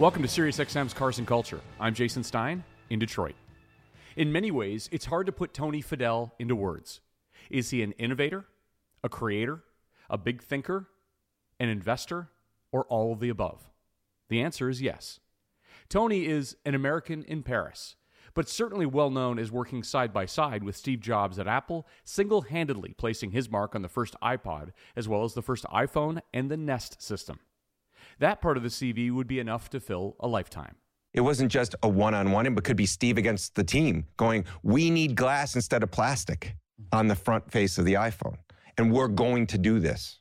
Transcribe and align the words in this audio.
Welcome 0.00 0.22
to 0.22 0.28
SiriusXM's 0.28 0.94
Cars 0.94 1.18
and 1.18 1.26
Culture. 1.26 1.60
I'm 1.78 1.92
Jason 1.92 2.24
Stein 2.24 2.64
in 2.88 2.98
Detroit. 2.98 3.34
In 4.16 4.32
many 4.32 4.50
ways, 4.50 4.88
it's 4.90 5.04
hard 5.04 5.26
to 5.26 5.32
put 5.32 5.52
Tony 5.52 5.82
Fadell 5.82 6.30
into 6.38 6.56
words. 6.56 7.02
Is 7.50 7.68
he 7.68 7.82
an 7.82 7.92
innovator, 7.92 8.46
a 9.04 9.10
creator, 9.10 9.62
a 10.08 10.16
big 10.16 10.42
thinker, 10.42 10.88
an 11.58 11.68
investor, 11.68 12.30
or 12.72 12.86
all 12.86 13.12
of 13.12 13.20
the 13.20 13.28
above? 13.28 13.68
The 14.30 14.40
answer 14.40 14.70
is 14.70 14.80
yes. 14.80 15.20
Tony 15.90 16.24
is 16.24 16.56
an 16.64 16.74
American 16.74 17.22
in 17.24 17.42
Paris, 17.42 17.96
but 18.32 18.48
certainly 18.48 18.86
well 18.86 19.10
known 19.10 19.38
as 19.38 19.52
working 19.52 19.82
side 19.82 20.14
by 20.14 20.24
side 20.24 20.64
with 20.64 20.76
Steve 20.76 21.00
Jobs 21.00 21.38
at 21.38 21.46
Apple, 21.46 21.86
single 22.04 22.40
handedly 22.40 22.94
placing 22.96 23.32
his 23.32 23.50
mark 23.50 23.74
on 23.74 23.82
the 23.82 23.86
first 23.86 24.16
iPod, 24.22 24.70
as 24.96 25.06
well 25.06 25.24
as 25.24 25.34
the 25.34 25.42
first 25.42 25.64
iPhone 25.64 26.22
and 26.32 26.50
the 26.50 26.56
Nest 26.56 27.02
system. 27.02 27.38
That 28.20 28.42
part 28.42 28.58
of 28.58 28.62
the 28.62 28.68
CV 28.68 29.10
would 29.10 29.26
be 29.26 29.40
enough 29.40 29.70
to 29.70 29.80
fill 29.80 30.14
a 30.20 30.28
lifetime. 30.28 30.74
It 31.14 31.22
wasn't 31.22 31.50
just 31.50 31.74
a 31.82 31.88
one 31.88 32.14
on 32.14 32.30
one, 32.30 32.46
it 32.46 32.62
could 32.62 32.76
be 32.76 32.86
Steve 32.86 33.18
against 33.18 33.54
the 33.54 33.64
team 33.64 34.06
going, 34.16 34.44
We 34.62 34.90
need 34.90 35.16
glass 35.16 35.56
instead 35.56 35.82
of 35.82 35.90
plastic 35.90 36.54
on 36.92 37.08
the 37.08 37.16
front 37.16 37.50
face 37.50 37.78
of 37.78 37.84
the 37.84 37.94
iPhone. 37.94 38.36
And 38.76 38.92
we're 38.92 39.08
going 39.08 39.46
to 39.48 39.58
do 39.58 39.80
this. 39.80 40.20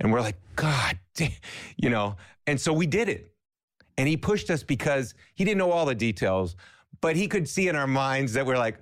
And 0.00 0.12
we're 0.12 0.20
like, 0.20 0.36
God, 0.56 0.98
damn, 1.14 1.30
you 1.76 1.90
know. 1.90 2.16
And 2.46 2.60
so 2.60 2.72
we 2.72 2.86
did 2.86 3.08
it. 3.08 3.32
And 3.96 4.08
he 4.08 4.16
pushed 4.16 4.50
us 4.50 4.62
because 4.62 5.14
he 5.34 5.44
didn't 5.44 5.58
know 5.58 5.70
all 5.70 5.86
the 5.86 5.94
details, 5.94 6.56
but 7.00 7.16
he 7.16 7.28
could 7.28 7.48
see 7.48 7.68
in 7.68 7.76
our 7.76 7.86
minds 7.86 8.32
that 8.32 8.44
we're 8.46 8.58
like, 8.58 8.78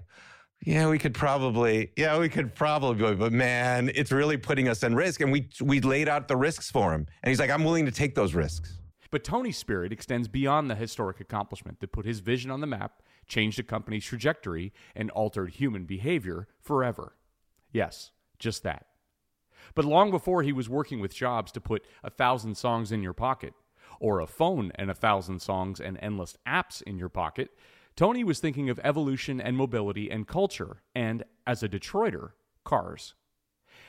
yeah, 0.65 0.89
we 0.89 0.99
could 0.99 1.15
probably, 1.15 1.91
yeah, 1.97 2.19
we 2.19 2.29
could 2.29 2.55
probably, 2.55 3.15
but 3.15 3.33
man, 3.33 3.91
it's 3.95 4.13
really 4.13 4.37
putting 4.37 4.69
us 4.69 4.83
in 4.83 4.95
risk. 4.95 5.21
And 5.21 5.33
we 5.33 5.49
we 5.61 5.81
laid 5.81 6.09
out 6.09 6.29
the 6.29 6.37
risks 6.37 6.71
for 6.71 6.93
him, 6.93 7.07
and 7.23 7.31
he's 7.31 7.41
like, 7.41 7.51
I'm 7.51 7.65
willing 7.65 7.87
to 7.87 7.93
take 7.93 8.15
those 8.15 8.35
risks. 8.35 8.79
But 9.11 9.25
Tony's 9.25 9.59
spirit 9.59 9.93
extends 9.93 10.29
beyond 10.29 10.71
the 10.71 10.75
historic 10.75 11.21
accomplishment 11.21 11.81
that 11.81 11.93
put 11.93 12.07
his 12.07 12.21
vision 12.21 12.51
on 12.51 12.61
the 12.61 12.67
map, 12.67 13.03
changed 13.27 13.59
a 13.59 13.63
company's 13.63 14.05
trajectory, 14.05 14.73
and 14.95 15.11
altered 15.11 15.51
human 15.51 15.85
behavior 15.85 16.49
forever. 16.61 17.17
Yes, 17.73 18.13
just 18.39 18.63
that. 18.63 18.87
But 19.75 19.85
long 19.85 20.11
before 20.11 20.43
he 20.43 20.53
was 20.53 20.69
working 20.69 21.01
with 21.01 21.15
Jobs 21.15 21.53
to 21.53 21.61
put 21.61 21.85
a 22.03 22.11
thousand 22.11 22.57
songs 22.57 22.93
in 22.93 23.03
your 23.03 23.13
pocket, 23.13 23.53
or 24.01 24.21
a 24.21 24.27
phone 24.27 24.73
and 24.77 24.91
a 24.91 24.95
thousand 24.95 25.41
songs 25.41 25.81
and 25.81 25.99
endless 26.01 26.37
apps 26.47 26.83
in 26.83 26.99
your 26.99 27.09
pocket, 27.09 27.51
Tony 27.95 28.25
was 28.25 28.41
thinking 28.41 28.71
of 28.71 28.81
evolution 28.83 29.41
and 29.41 29.57
mobility 29.57 30.11
and 30.11 30.27
culture, 30.27 30.83
and 30.95 31.25
as 31.47 31.63
a 31.63 31.69
Detroiter, 31.69 32.31
cars. 32.65 33.15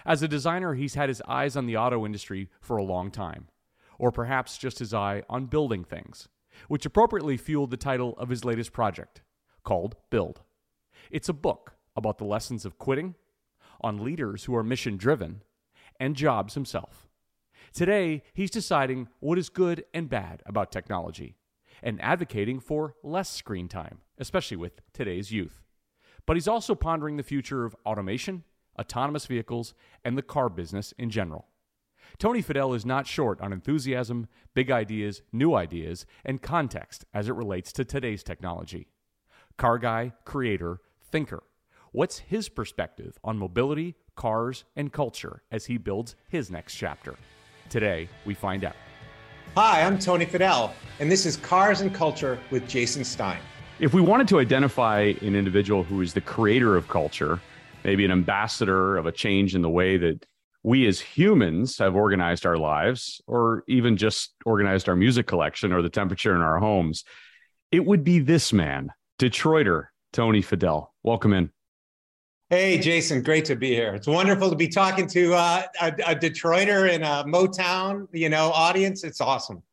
As 0.05 0.21
a 0.21 0.27
designer, 0.27 0.73
he's 0.73 0.95
had 0.95 1.09
his 1.09 1.21
eyes 1.27 1.55
on 1.55 1.65
the 1.65 1.77
auto 1.77 2.05
industry 2.05 2.49
for 2.59 2.77
a 2.77 2.83
long 2.83 3.11
time, 3.11 3.47
or 3.97 4.11
perhaps 4.11 4.57
just 4.57 4.79
his 4.79 4.93
eye 4.93 5.23
on 5.29 5.45
building 5.45 5.83
things, 5.83 6.27
which 6.67 6.85
appropriately 6.85 7.37
fueled 7.37 7.71
the 7.71 7.77
title 7.77 8.15
of 8.17 8.29
his 8.29 8.43
latest 8.43 8.73
project, 8.73 9.21
called 9.63 9.95
Build. 10.09 10.41
It's 11.09 11.29
a 11.29 11.33
book 11.33 11.75
about 11.95 12.17
the 12.17 12.25
lessons 12.25 12.65
of 12.65 12.77
quitting, 12.77 13.15
on 13.79 14.03
leaders 14.03 14.45
who 14.45 14.55
are 14.55 14.63
mission 14.63 14.97
driven, 14.97 15.43
and 15.99 16.15
Jobs 16.15 16.53
himself. 16.55 17.07
Today, 17.73 18.23
he's 18.33 18.51
deciding 18.51 19.07
what 19.19 19.37
is 19.37 19.49
good 19.49 19.85
and 19.93 20.09
bad 20.09 20.43
about 20.45 20.71
technology 20.71 21.37
and 21.83 22.01
advocating 22.01 22.59
for 22.59 22.95
less 23.03 23.29
screen 23.29 23.67
time, 23.67 23.99
especially 24.17 24.57
with 24.57 24.81
today's 24.93 25.31
youth. 25.31 25.61
But 26.25 26.37
he's 26.37 26.47
also 26.47 26.73
pondering 26.73 27.17
the 27.17 27.23
future 27.23 27.65
of 27.65 27.75
automation, 27.85 28.43
autonomous 28.79 29.25
vehicles, 29.25 29.73
and 30.03 30.17
the 30.17 30.21
car 30.21 30.49
business 30.49 30.93
in 30.97 31.09
general. 31.09 31.47
Tony 32.17 32.41
Fadell 32.41 32.75
is 32.75 32.85
not 32.85 33.07
short 33.07 33.41
on 33.41 33.51
enthusiasm, 33.51 34.27
big 34.53 34.71
ideas, 34.71 35.21
new 35.31 35.55
ideas, 35.55 36.05
and 36.23 36.41
context 36.41 37.05
as 37.13 37.27
it 37.27 37.33
relates 37.33 37.73
to 37.73 37.83
today's 37.83 38.23
technology. 38.23 38.87
Car 39.57 39.77
guy, 39.77 40.13
creator, 40.25 40.79
thinker. 41.03 41.43
What's 41.91 42.19
his 42.19 42.49
perspective 42.49 43.17
on 43.23 43.37
mobility, 43.37 43.95
cars, 44.15 44.63
and 44.75 44.91
culture 44.91 45.43
as 45.51 45.65
he 45.65 45.77
builds 45.77 46.15
his 46.29 46.49
next 46.49 46.75
chapter? 46.75 47.15
Today, 47.69 48.09
we 48.25 48.33
find 48.33 48.63
out. 48.63 48.75
Hi, 49.55 49.83
I'm 49.83 49.99
Tony 49.99 50.25
Fadell, 50.25 50.71
and 50.99 51.11
this 51.11 51.25
is 51.25 51.37
Cars 51.37 51.81
and 51.81 51.93
Culture 51.93 52.39
with 52.51 52.67
Jason 52.67 53.03
Stein. 53.03 53.39
If 53.79 53.93
we 53.93 54.01
wanted 54.01 54.27
to 54.29 54.39
identify 54.39 55.13
an 55.21 55.35
individual 55.35 55.83
who 55.83 56.01
is 56.01 56.13
the 56.13 56.21
creator 56.21 56.75
of 56.75 56.87
culture, 56.87 57.39
maybe 57.83 58.05
an 58.05 58.11
ambassador 58.11 58.97
of 58.97 59.05
a 59.05 59.11
change 59.11 59.55
in 59.55 59.61
the 59.61 59.69
way 59.69 59.97
that 59.97 60.25
we 60.63 60.87
as 60.87 60.99
humans 60.99 61.77
have 61.77 61.95
organized 61.95 62.45
our 62.45 62.57
lives, 62.57 63.21
or 63.27 63.63
even 63.67 63.97
just 63.97 64.33
organized 64.45 64.87
our 64.87 64.95
music 64.95 65.27
collection 65.27 65.73
or 65.73 65.81
the 65.81 65.89
temperature 65.89 66.33
in 66.35 66.41
our 66.41 66.59
homes, 66.59 67.03
it 67.71 67.85
would 67.85 68.03
be 68.03 68.19
this 68.19 68.53
man, 68.53 68.91
Detroiter 69.19 69.87
Tony 70.13 70.41
Fadell. 70.41 70.87
Welcome 71.03 71.33
in. 71.33 71.51
Hey, 72.55 72.77
Jason, 72.77 73.23
great 73.23 73.45
to 73.45 73.55
be 73.55 73.69
here. 73.69 73.95
It's 73.95 74.05
wonderful 74.05 74.47
to 74.51 74.55
be 74.55 74.67
talking 74.67 75.07
to 75.07 75.33
uh, 75.33 75.63
a, 75.81 75.87
a 75.87 76.15
Detroiter 76.15 76.87
in 76.87 77.01
a 77.01 77.23
Motown, 77.23 78.07
you 78.11 78.29
know, 78.29 78.51
audience. 78.51 79.03
It's 79.03 79.19
awesome. 79.19 79.63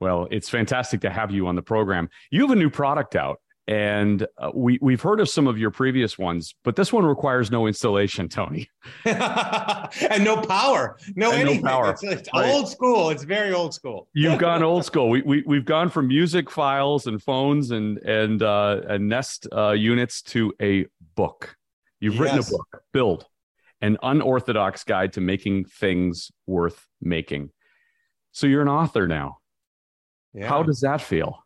Well, 0.00 0.26
it's 0.30 0.48
fantastic 0.48 1.02
to 1.02 1.10
have 1.10 1.30
you 1.30 1.46
on 1.48 1.54
the 1.54 1.60
program. 1.60 2.08
You 2.30 2.40
have 2.40 2.50
a 2.50 2.56
new 2.56 2.70
product 2.70 3.14
out, 3.14 3.42
and 3.66 4.26
uh, 4.38 4.50
we 4.54 4.78
we've 4.80 5.02
heard 5.02 5.20
of 5.20 5.28
some 5.28 5.46
of 5.46 5.58
your 5.58 5.70
previous 5.70 6.16
ones, 6.16 6.54
but 6.64 6.76
this 6.76 6.94
one 6.94 7.04
requires 7.04 7.50
no 7.50 7.66
installation, 7.66 8.26
Tony, 8.30 8.70
and 9.04 10.24
no 10.24 10.40
power, 10.40 10.96
no 11.14 11.30
and 11.30 11.42
anything. 11.42 11.62
No 11.62 11.68
power. 11.68 11.90
It's, 11.90 12.02
it's 12.04 12.30
right. 12.32 12.50
old 12.50 12.70
school. 12.70 13.10
It's 13.10 13.24
very 13.24 13.52
old 13.52 13.74
school. 13.74 14.08
You've 14.14 14.38
gone 14.38 14.62
old 14.62 14.86
school. 14.86 15.10
We, 15.10 15.20
we 15.20 15.42
we've 15.46 15.66
gone 15.66 15.90
from 15.90 16.08
music 16.08 16.50
files 16.50 17.06
and 17.06 17.22
phones 17.22 17.70
and 17.70 17.98
and 17.98 18.42
uh, 18.42 18.80
and 18.88 19.10
Nest 19.10 19.46
uh, 19.54 19.72
units 19.72 20.22
to 20.22 20.54
a 20.62 20.86
book. 21.14 21.57
You've 22.00 22.14
yes. 22.14 22.22
written 22.22 22.38
a 22.38 22.42
book, 22.42 22.82
Build, 22.92 23.26
an 23.80 23.98
unorthodox 24.02 24.84
guide 24.84 25.12
to 25.14 25.20
making 25.20 25.64
things 25.64 26.30
worth 26.46 26.86
making. 27.00 27.50
So 28.32 28.46
you're 28.46 28.62
an 28.62 28.68
author 28.68 29.08
now. 29.08 29.38
Yeah. 30.34 30.48
How 30.48 30.62
does 30.62 30.80
that 30.80 31.00
feel? 31.00 31.44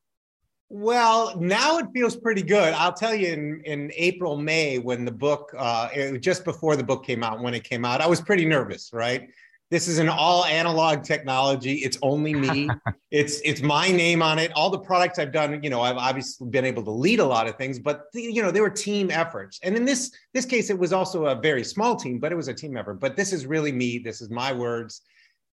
Well, 0.69 1.39
now 1.39 1.79
it 1.79 1.87
feels 1.95 2.17
pretty 2.17 2.43
good. 2.43 2.73
I'll 2.75 2.95
tell 2.95 3.15
you, 3.15 3.29
in, 3.33 3.63
in 3.67 3.93
April, 3.95 4.39
May, 4.39 4.79
when 4.79 5.05
the 5.05 5.13
book, 5.13 5.55
uh, 5.57 6.17
just 6.19 6.45
before 6.45 6.77
the 6.77 6.85
book 6.85 7.05
came 7.05 7.23
out, 7.23 7.43
when 7.43 7.53
it 7.53 7.63
came 7.63 7.85
out, 7.85 8.01
I 8.01 8.07
was 8.07 8.23
pretty 8.23 8.47
nervous, 8.47 8.91
right? 8.93 9.29
This 9.73 9.89
is 9.89 9.99
an 9.99 10.11
all 10.11 10.45
analog 10.45 11.03
technology. 11.03 11.77
It's 11.77 11.97
only 12.03 12.35
me. 12.35 12.69
it's 13.11 13.41
it's 13.43 13.63
my 13.63 13.91
name 13.91 14.21
on 14.21 14.39
it. 14.39 14.53
All 14.53 14.69
the 14.69 14.79
products 14.79 15.19
I've 15.19 15.33
done, 15.33 15.63
you 15.63 15.71
know, 15.71 15.81
I've 15.81 15.97
obviously 15.97 16.51
been 16.51 16.67
able 16.67 16.83
to 16.83 16.91
lead 16.91 17.21
a 17.21 17.25
lot 17.25 17.49
of 17.49 17.57
things, 17.57 17.79
but 17.79 18.03
you 18.13 18.43
know, 18.43 18.51
they 18.51 18.61
were 18.61 18.69
team 18.69 19.11
efforts. 19.11 19.59
And 19.63 19.75
in 19.75 19.87
this 19.87 20.13
this 20.35 20.45
case, 20.45 20.69
it 20.69 20.79
was 20.79 20.93
also 20.93 21.25
a 21.25 21.35
very 21.35 21.65
small 21.65 21.97
team, 21.97 22.19
but 22.19 22.31
it 22.33 22.35
was 22.35 22.49
a 22.49 22.53
team 22.53 22.77
effort. 22.77 23.01
But 23.01 23.17
this 23.17 23.33
is 23.33 23.47
really 23.47 23.73
me. 23.73 23.97
This 23.97 24.21
is 24.21 24.29
my 24.29 24.53
words. 24.53 25.01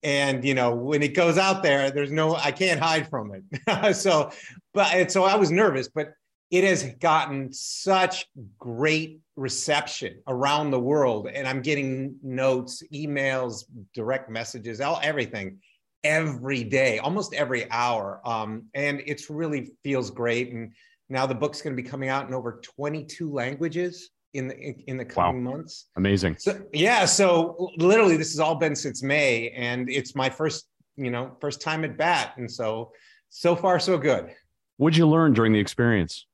And 0.03 0.43
you 0.43 0.55
know, 0.55 0.75
when 0.75 1.03
it 1.03 1.13
goes 1.13 1.37
out 1.37 1.63
there, 1.63 1.91
there's 1.91 2.11
no 2.11 2.37
I 2.37 2.53
can't 2.53 2.81
hide 2.81 3.11
from 3.11 3.35
it. 3.35 3.95
so, 3.97 4.31
but 4.73 5.13
so 5.13 5.25
I 5.25 5.37
was 5.37 5.51
nervous, 5.51 5.91
but 5.95 6.15
it 6.51 6.65
has 6.65 6.85
gotten 7.01 7.53
such 7.53 8.25
great 8.59 9.21
reception 9.37 10.19
around 10.29 10.71
the 10.71 10.81
world 10.81 11.29
and 11.29 11.47
i'm 11.47 11.61
getting 11.61 12.17
notes 12.23 12.83
emails 12.93 13.65
direct 13.95 14.31
messages 14.31 14.81
all 14.81 14.99
everything 15.03 15.59
every 16.07 16.63
day 16.63 16.99
almost 17.01 17.35
every 17.35 17.71
hour. 17.71 18.21
Um, 18.25 18.67
and 18.75 19.03
it's 19.07 19.29
really 19.29 19.73
feels 19.83 20.11
great. 20.11 20.53
And 20.53 20.73
now 21.09 21.27
the 21.27 21.35
book's 21.35 21.61
going 21.61 21.77
to 21.77 21.83
be 21.83 21.89
coming 21.89 22.09
out 22.09 22.29
in 22.29 22.35
over 22.35 22.61
22 22.63 23.31
languages 23.31 24.11
in 24.33 24.49
the 24.49 24.57
in 24.87 24.97
the 24.97 25.05
coming 25.05 25.45
wow. 25.45 25.53
months. 25.53 25.87
Amazing. 25.97 26.37
So 26.39 26.61
yeah 26.73 27.05
so 27.07 27.71
literally 27.77 28.17
this 28.17 28.33
has 28.33 28.41
all 28.41 28.55
been 28.55 28.77
since 28.77 29.03
may 29.03 29.51
and 29.51 29.89
it's 29.89 30.15
my 30.15 30.29
first 30.29 30.69
you 30.97 31.11
know 31.11 31.37
first 31.41 31.61
time 31.61 31.85
at 31.85 31.97
bat. 31.97 32.35
And 32.37 32.51
so 32.51 32.93
so 33.29 33.57
far 33.57 33.81
so 33.81 33.99
good. 33.99 34.31
What'd 34.77 34.97
you 34.97 35.09
learn 35.09 35.33
during 35.33 35.53
the 35.53 35.59
experience? 35.59 36.27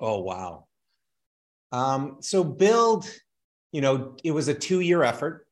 Oh 0.00 0.20
wow 0.20 0.65
um, 1.72 2.18
so 2.20 2.44
build, 2.44 3.08
you 3.72 3.80
know, 3.80 4.16
it 4.24 4.30
was 4.30 4.48
a 4.48 4.54
two-year 4.54 5.02
effort. 5.02 5.46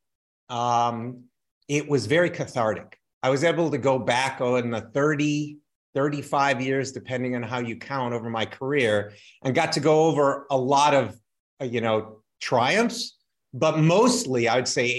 Um, 0.49 1.23
it 1.67 1.87
was 1.87 2.05
very 2.05 2.29
cathartic. 2.29 2.99
I 3.23 3.29
was 3.29 3.43
able 3.43 3.71
to 3.71 3.77
go 3.77 3.97
back 3.97 4.41
on 4.41 4.69
the 4.69 4.81
30 4.81 5.57
35 5.95 6.61
years, 6.61 6.91
depending 6.91 7.35
on 7.35 7.41
how 7.41 7.59
you 7.59 7.77
count 7.77 8.13
over 8.13 8.29
my 8.29 8.45
career, 8.45 9.13
and 9.43 9.55
got 9.55 9.71
to 9.71 9.79
go 9.79 10.05
over 10.05 10.45
a 10.51 10.57
lot 10.57 10.93
of, 10.93 11.17
uh, 11.61 11.65
you 11.65 11.79
know, 11.79 12.19
triumphs. 12.41 13.17
But 13.53 13.79
mostly, 13.79 14.49
I 14.49 14.57
would 14.57 14.67
say 14.67 14.89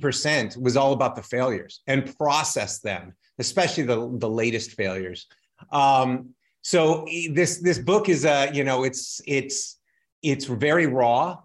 80% 0.00 0.56
was 0.62 0.76
all 0.76 0.92
about 0.92 1.16
the 1.16 1.22
failures 1.22 1.82
and 1.88 2.16
process 2.16 2.78
them, 2.78 3.12
especially 3.40 3.82
the, 3.82 4.16
the 4.18 4.28
latest 4.28 4.72
failures. 4.72 5.26
Um, 5.72 6.30
so 6.62 7.06
this 7.32 7.60
this 7.60 7.78
book 7.78 8.08
is 8.08 8.24
a 8.24 8.50
you 8.52 8.64
know 8.64 8.82
it's 8.82 9.20
it's 9.24 9.78
it's 10.22 10.46
very 10.46 10.86
raw. 10.86 11.38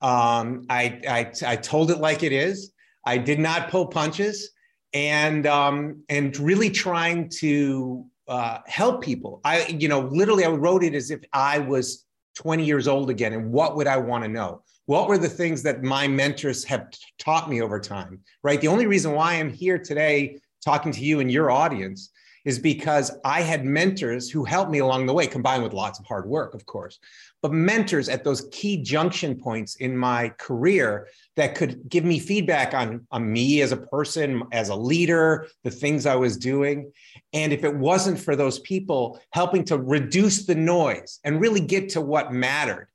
Um, 0.00 0.64
I, 0.70 1.00
I 1.08 1.32
I 1.46 1.56
told 1.56 1.90
it 1.90 1.98
like 1.98 2.22
it 2.22 2.32
is. 2.32 2.72
I 3.04 3.18
did 3.18 3.38
not 3.38 3.70
pull 3.70 3.86
punches, 3.86 4.50
and 4.92 5.46
um, 5.46 6.02
and 6.08 6.36
really 6.38 6.70
trying 6.70 7.28
to 7.40 8.06
uh, 8.28 8.58
help 8.66 9.02
people. 9.02 9.40
I 9.44 9.66
you 9.66 9.88
know 9.88 10.00
literally 10.00 10.44
I 10.44 10.50
wrote 10.50 10.84
it 10.84 10.94
as 10.94 11.10
if 11.10 11.20
I 11.32 11.58
was 11.58 12.06
20 12.36 12.64
years 12.64 12.88
old 12.88 13.10
again, 13.10 13.32
and 13.32 13.52
what 13.52 13.76
would 13.76 13.86
I 13.86 13.96
want 13.96 14.24
to 14.24 14.28
know? 14.28 14.62
What 14.86 15.08
were 15.08 15.18
the 15.18 15.28
things 15.28 15.62
that 15.62 15.82
my 15.82 16.08
mentors 16.08 16.64
have 16.64 16.88
taught 17.18 17.48
me 17.48 17.62
over 17.62 17.78
time? 17.78 18.20
Right. 18.42 18.60
The 18.60 18.68
only 18.68 18.86
reason 18.86 19.12
why 19.12 19.34
I'm 19.34 19.50
here 19.50 19.78
today 19.78 20.38
talking 20.64 20.92
to 20.92 21.00
you 21.00 21.20
and 21.20 21.30
your 21.30 21.50
audience 21.50 22.10
is 22.44 22.58
because 22.58 23.12
I 23.24 23.42
had 23.42 23.64
mentors 23.64 24.30
who 24.30 24.44
helped 24.44 24.70
me 24.70 24.78
along 24.78 25.06
the 25.06 25.12
way, 25.12 25.26
combined 25.26 25.62
with 25.62 25.72
lots 25.72 25.98
of 25.98 26.06
hard 26.06 26.26
work, 26.26 26.54
of 26.54 26.64
course, 26.66 26.98
but 27.42 27.52
mentors 27.52 28.08
at 28.08 28.24
those 28.24 28.48
key 28.52 28.76
junction 28.76 29.34
points 29.34 29.76
in 29.76 29.96
my 29.96 30.28
career 30.38 31.08
that 31.36 31.54
could 31.54 31.88
give 31.88 32.04
me 32.04 32.18
feedback 32.18 32.74
on, 32.74 33.06
on 33.10 33.32
me 33.32 33.62
as 33.62 33.72
a 33.72 33.76
person, 33.76 34.42
as 34.52 34.68
a 34.68 34.74
leader, 34.74 35.46
the 35.64 35.70
things 35.70 36.06
I 36.06 36.16
was 36.16 36.36
doing. 36.36 36.92
And 37.32 37.52
if 37.52 37.64
it 37.64 37.74
wasn't 37.74 38.18
for 38.18 38.36
those 38.36 38.58
people 38.60 39.20
helping 39.30 39.64
to 39.64 39.78
reduce 39.78 40.44
the 40.44 40.54
noise 40.54 41.20
and 41.24 41.40
really 41.40 41.60
get 41.60 41.88
to 41.90 42.00
what 42.00 42.32
mattered, 42.32 42.88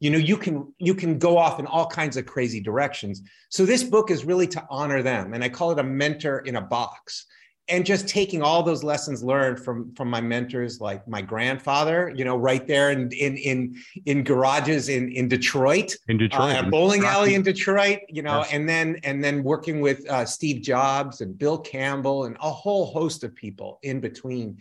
you 0.00 0.10
know 0.10 0.18
you 0.18 0.36
can 0.36 0.74
you 0.78 0.96
can 0.96 1.16
go 1.16 1.38
off 1.38 1.60
in 1.60 1.66
all 1.66 1.86
kinds 1.86 2.16
of 2.16 2.26
crazy 2.26 2.60
directions 2.60 3.22
so 3.50 3.64
this 3.64 3.84
book 3.84 4.10
is 4.10 4.24
really 4.24 4.48
to 4.48 4.66
honor 4.68 5.00
them 5.00 5.32
and 5.32 5.44
i 5.44 5.48
call 5.48 5.70
it 5.70 5.78
a 5.78 5.82
mentor 5.84 6.40
in 6.40 6.56
a 6.56 6.60
box 6.60 7.26
and 7.68 7.86
just 7.86 8.08
taking 8.08 8.42
all 8.42 8.62
those 8.62 8.82
lessons 8.82 9.22
learned 9.22 9.58
from 9.58 9.94
from 9.94 10.08
my 10.08 10.20
mentors 10.20 10.80
like 10.80 11.06
my 11.06 11.22
grandfather 11.22 12.12
you 12.14 12.24
know 12.24 12.36
right 12.36 12.66
there 12.66 12.90
in 12.90 13.10
in 13.12 13.36
in, 13.36 13.76
in 14.06 14.24
garages 14.24 14.88
in 14.88 15.10
in 15.12 15.28
detroit 15.28 15.94
in 16.08 16.18
detroit 16.18 16.56
uh, 16.56 16.62
bowling 16.62 17.04
alley 17.04 17.34
in 17.34 17.42
detroit 17.42 18.00
you 18.08 18.22
know 18.22 18.38
yes. 18.38 18.52
and 18.52 18.68
then 18.68 18.98
and 19.04 19.22
then 19.22 19.42
working 19.42 19.80
with 19.80 20.08
uh, 20.10 20.24
steve 20.24 20.60
jobs 20.62 21.20
and 21.20 21.38
bill 21.38 21.58
campbell 21.58 22.24
and 22.24 22.36
a 22.40 22.50
whole 22.50 22.86
host 22.86 23.22
of 23.22 23.34
people 23.34 23.78
in 23.82 24.00
between 24.00 24.58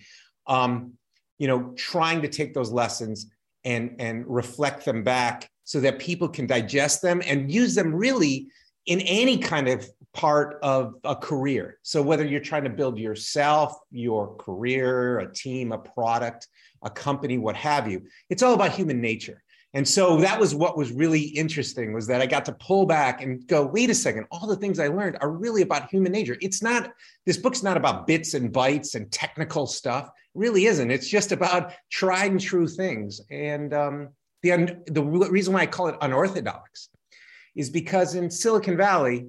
um, 0.47 0.93
you 1.39 1.47
know 1.47 1.73
trying 1.75 2.21
to 2.21 2.27
take 2.27 2.53
those 2.53 2.71
lessons 2.71 3.31
and 3.63 3.95
and 3.99 4.25
reflect 4.27 4.85
them 4.85 5.03
back 5.03 5.49
so 5.63 5.79
that 5.79 5.99
people 5.99 6.27
can 6.27 6.45
digest 6.45 7.01
them 7.01 7.21
and 7.25 7.51
use 7.51 7.75
them 7.75 7.93
really 7.93 8.47
in 8.87 8.99
any 9.01 9.37
kind 9.37 9.67
of 9.67 9.87
part 10.13 10.59
of 10.61 10.95
a 11.03 11.15
career. 11.15 11.77
So 11.83 12.01
whether 12.01 12.25
you're 12.25 12.41
trying 12.41 12.65
to 12.65 12.69
build 12.69 12.97
yourself, 12.97 13.77
your 13.91 14.35
career, 14.35 15.19
a 15.19 15.33
team, 15.33 15.71
a 15.71 15.77
product, 15.77 16.47
a 16.83 16.89
company, 16.89 17.37
what 17.37 17.55
have 17.55 17.89
you, 17.89 18.03
it's 18.29 18.43
all 18.43 18.53
about 18.53 18.71
human 18.71 18.99
nature. 18.99 19.43
And 19.73 19.87
so 19.87 20.17
that 20.17 20.37
was 20.37 20.53
what 20.53 20.77
was 20.77 20.91
really 20.91 21.21
interesting 21.21 21.93
was 21.93 22.05
that 22.07 22.21
I 22.21 22.25
got 22.25 22.43
to 22.45 22.51
pull 22.51 22.85
back 22.85 23.21
and 23.21 23.47
go, 23.47 23.65
wait 23.65 23.89
a 23.89 23.95
second, 23.95 24.25
all 24.29 24.45
the 24.45 24.57
things 24.57 24.79
I 24.79 24.87
learned 24.87 25.17
are 25.21 25.31
really 25.31 25.61
about 25.61 25.89
human 25.89 26.11
nature. 26.11 26.35
It's 26.41 26.61
not, 26.61 26.91
this 27.25 27.37
book's 27.37 27.63
not 27.63 27.77
about 27.77 28.05
bits 28.05 28.33
and 28.33 28.51
bytes 28.51 28.95
and 28.95 29.09
technical 29.11 29.65
stuff. 29.65 30.07
It 30.07 30.39
really 30.39 30.65
isn't. 30.65 30.91
It's 30.91 31.07
just 31.07 31.31
about 31.31 31.71
tried 31.89 32.31
and 32.31 32.41
true 32.41 32.67
things. 32.67 33.21
And 33.31 33.73
um, 33.73 34.09
the, 34.43 34.77
the 34.87 35.03
reason 35.03 35.53
why 35.53 35.61
I 35.61 35.67
call 35.67 35.87
it 35.87 35.95
unorthodox 36.01 36.89
is 37.55 37.69
because 37.69 38.15
in 38.15 38.29
Silicon 38.29 38.75
Valley, 38.75 39.27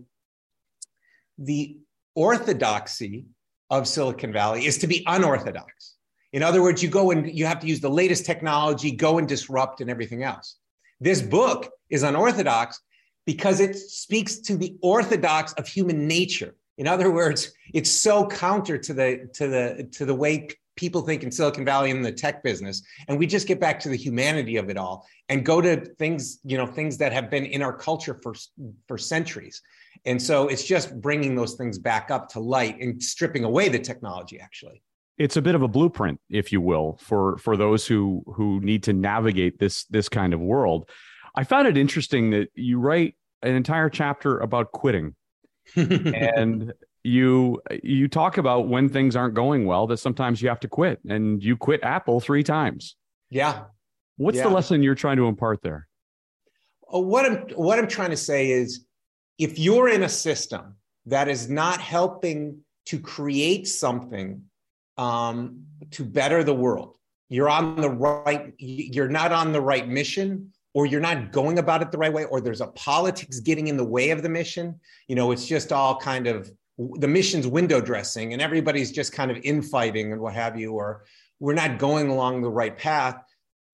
the 1.44 1.76
orthodoxy 2.14 3.26
of 3.70 3.88
Silicon 3.88 4.32
Valley 4.32 4.66
is 4.66 4.78
to 4.78 4.86
be 4.86 5.02
unorthodox. 5.06 5.94
In 6.32 6.42
other 6.42 6.62
words, 6.62 6.82
you 6.82 6.88
go 6.88 7.10
and 7.10 7.30
you 7.30 7.46
have 7.46 7.60
to 7.60 7.66
use 7.66 7.80
the 7.80 7.90
latest 7.90 8.24
technology, 8.24 8.90
go 8.90 9.18
and 9.18 9.28
disrupt 9.28 9.80
and 9.80 9.90
everything 9.90 10.22
else. 10.22 10.56
This 11.00 11.20
book 11.20 11.70
is 11.90 12.02
unorthodox 12.02 12.80
because 13.26 13.60
it 13.60 13.76
speaks 13.76 14.36
to 14.36 14.56
the 14.56 14.76
orthodox 14.82 15.52
of 15.54 15.66
human 15.66 16.06
nature. 16.06 16.54
In 16.78 16.86
other 16.88 17.10
words, 17.10 17.52
it's 17.74 17.90
so 17.90 18.26
counter 18.26 18.78
to 18.78 18.94
the 18.94 19.28
to 19.34 19.48
the 19.48 19.88
to 19.92 20.04
the 20.04 20.14
way 20.14 20.48
people 20.76 21.02
think 21.02 21.22
in 21.22 21.30
Silicon 21.30 21.64
Valley 21.64 21.90
in 21.90 22.02
the 22.02 22.12
tech 22.12 22.42
business. 22.42 22.82
And 23.08 23.18
we 23.18 23.26
just 23.26 23.46
get 23.46 23.60
back 23.60 23.78
to 23.80 23.88
the 23.90 23.96
humanity 23.96 24.56
of 24.56 24.70
it 24.70 24.78
all 24.78 25.06
and 25.28 25.44
go 25.44 25.60
to 25.60 25.84
things, 25.98 26.38
you 26.44 26.56
know, 26.56 26.66
things 26.66 26.96
that 26.98 27.12
have 27.12 27.30
been 27.30 27.44
in 27.44 27.62
our 27.62 27.76
culture 27.76 28.18
for 28.22 28.34
for 28.88 28.96
centuries. 28.96 29.60
And 30.04 30.20
so 30.20 30.48
it's 30.48 30.64
just 30.64 31.00
bringing 31.00 31.34
those 31.36 31.54
things 31.54 31.78
back 31.78 32.10
up 32.10 32.28
to 32.30 32.40
light 32.40 32.80
and 32.80 33.02
stripping 33.02 33.44
away 33.44 33.68
the 33.68 33.78
technology 33.78 34.40
actually. 34.40 34.82
It's 35.18 35.36
a 35.36 35.42
bit 35.42 35.54
of 35.54 35.62
a 35.62 35.68
blueprint, 35.68 36.20
if 36.30 36.52
you 36.52 36.60
will, 36.60 36.98
for 37.00 37.38
for 37.38 37.56
those 37.56 37.86
who 37.86 38.24
who 38.26 38.60
need 38.60 38.82
to 38.84 38.92
navigate 38.92 39.58
this 39.58 39.84
this 39.84 40.08
kind 40.08 40.34
of 40.34 40.40
world. 40.40 40.88
I 41.34 41.44
found 41.44 41.68
it 41.68 41.76
interesting 41.76 42.30
that 42.30 42.48
you 42.54 42.78
write 42.78 43.14
an 43.42 43.54
entire 43.54 43.88
chapter 43.88 44.38
about 44.38 44.72
quitting. 44.72 45.14
and 45.76 46.72
you 47.04 47.60
you 47.82 48.08
talk 48.08 48.38
about 48.38 48.68
when 48.68 48.88
things 48.88 49.14
aren't 49.16 49.34
going 49.34 49.66
well 49.66 49.86
that 49.88 49.98
sometimes 49.98 50.40
you 50.42 50.48
have 50.48 50.60
to 50.60 50.68
quit 50.68 51.00
and 51.08 51.42
you 51.42 51.56
quit 51.56 51.82
Apple 51.82 52.20
3 52.20 52.42
times. 52.42 52.96
Yeah. 53.30 53.64
What's 54.16 54.38
yeah. 54.38 54.44
the 54.44 54.50
lesson 54.50 54.82
you're 54.82 54.94
trying 54.94 55.16
to 55.16 55.26
impart 55.26 55.62
there? 55.62 55.88
Uh, 56.92 57.00
what 57.00 57.24
I'm 57.24 57.36
what 57.54 57.78
I'm 57.78 57.88
trying 57.88 58.10
to 58.10 58.16
say 58.16 58.50
is 58.50 58.84
if 59.38 59.58
you're 59.58 59.88
in 59.88 60.02
a 60.02 60.08
system 60.08 60.76
that 61.06 61.28
is 61.28 61.48
not 61.48 61.80
helping 61.80 62.58
to 62.86 62.98
create 62.98 63.66
something 63.66 64.42
um, 64.98 65.64
to 65.90 66.04
better 66.04 66.44
the 66.44 66.54
world, 66.54 66.94
you're 67.28 67.48
on 67.48 67.80
the 67.80 67.90
right, 67.90 68.52
you're 68.58 69.08
not 69.08 69.32
on 69.32 69.52
the 69.52 69.60
right 69.60 69.88
mission, 69.88 70.52
or 70.74 70.86
you're 70.86 71.00
not 71.00 71.32
going 71.32 71.58
about 71.58 71.82
it 71.82 71.90
the 71.90 71.98
right 71.98 72.12
way, 72.12 72.24
or 72.24 72.40
there's 72.40 72.60
a 72.60 72.66
politics 72.68 73.40
getting 73.40 73.68
in 73.68 73.76
the 73.76 73.84
way 73.84 74.10
of 74.10 74.22
the 74.22 74.28
mission. 74.28 74.78
You 75.08 75.16
know, 75.16 75.32
it's 75.32 75.46
just 75.46 75.72
all 75.72 75.96
kind 75.96 76.26
of 76.26 76.50
the 76.78 77.08
mission's 77.08 77.46
window 77.46 77.80
dressing, 77.80 78.32
and 78.32 78.42
everybody's 78.42 78.92
just 78.92 79.12
kind 79.12 79.30
of 79.30 79.38
infighting 79.42 80.12
and 80.12 80.20
what 80.20 80.34
have 80.34 80.58
you, 80.58 80.72
or 80.72 81.04
we're 81.40 81.54
not 81.54 81.78
going 81.78 82.08
along 82.08 82.42
the 82.42 82.50
right 82.50 82.76
path. 82.76 83.16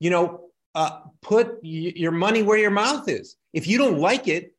You 0.01 0.11
know, 0.11 0.49
uh, 0.75 1.01
put 1.23 1.55
y- 1.63 1.93
your 1.97 2.13
money 2.13 2.43
where 2.43 2.59
your 2.59 2.71
mouth 2.71 3.09
is. 3.09 3.37
If 3.53 3.67
you 3.67 3.79
don't 3.79 3.99
like 3.99 4.29
it, 4.29 4.55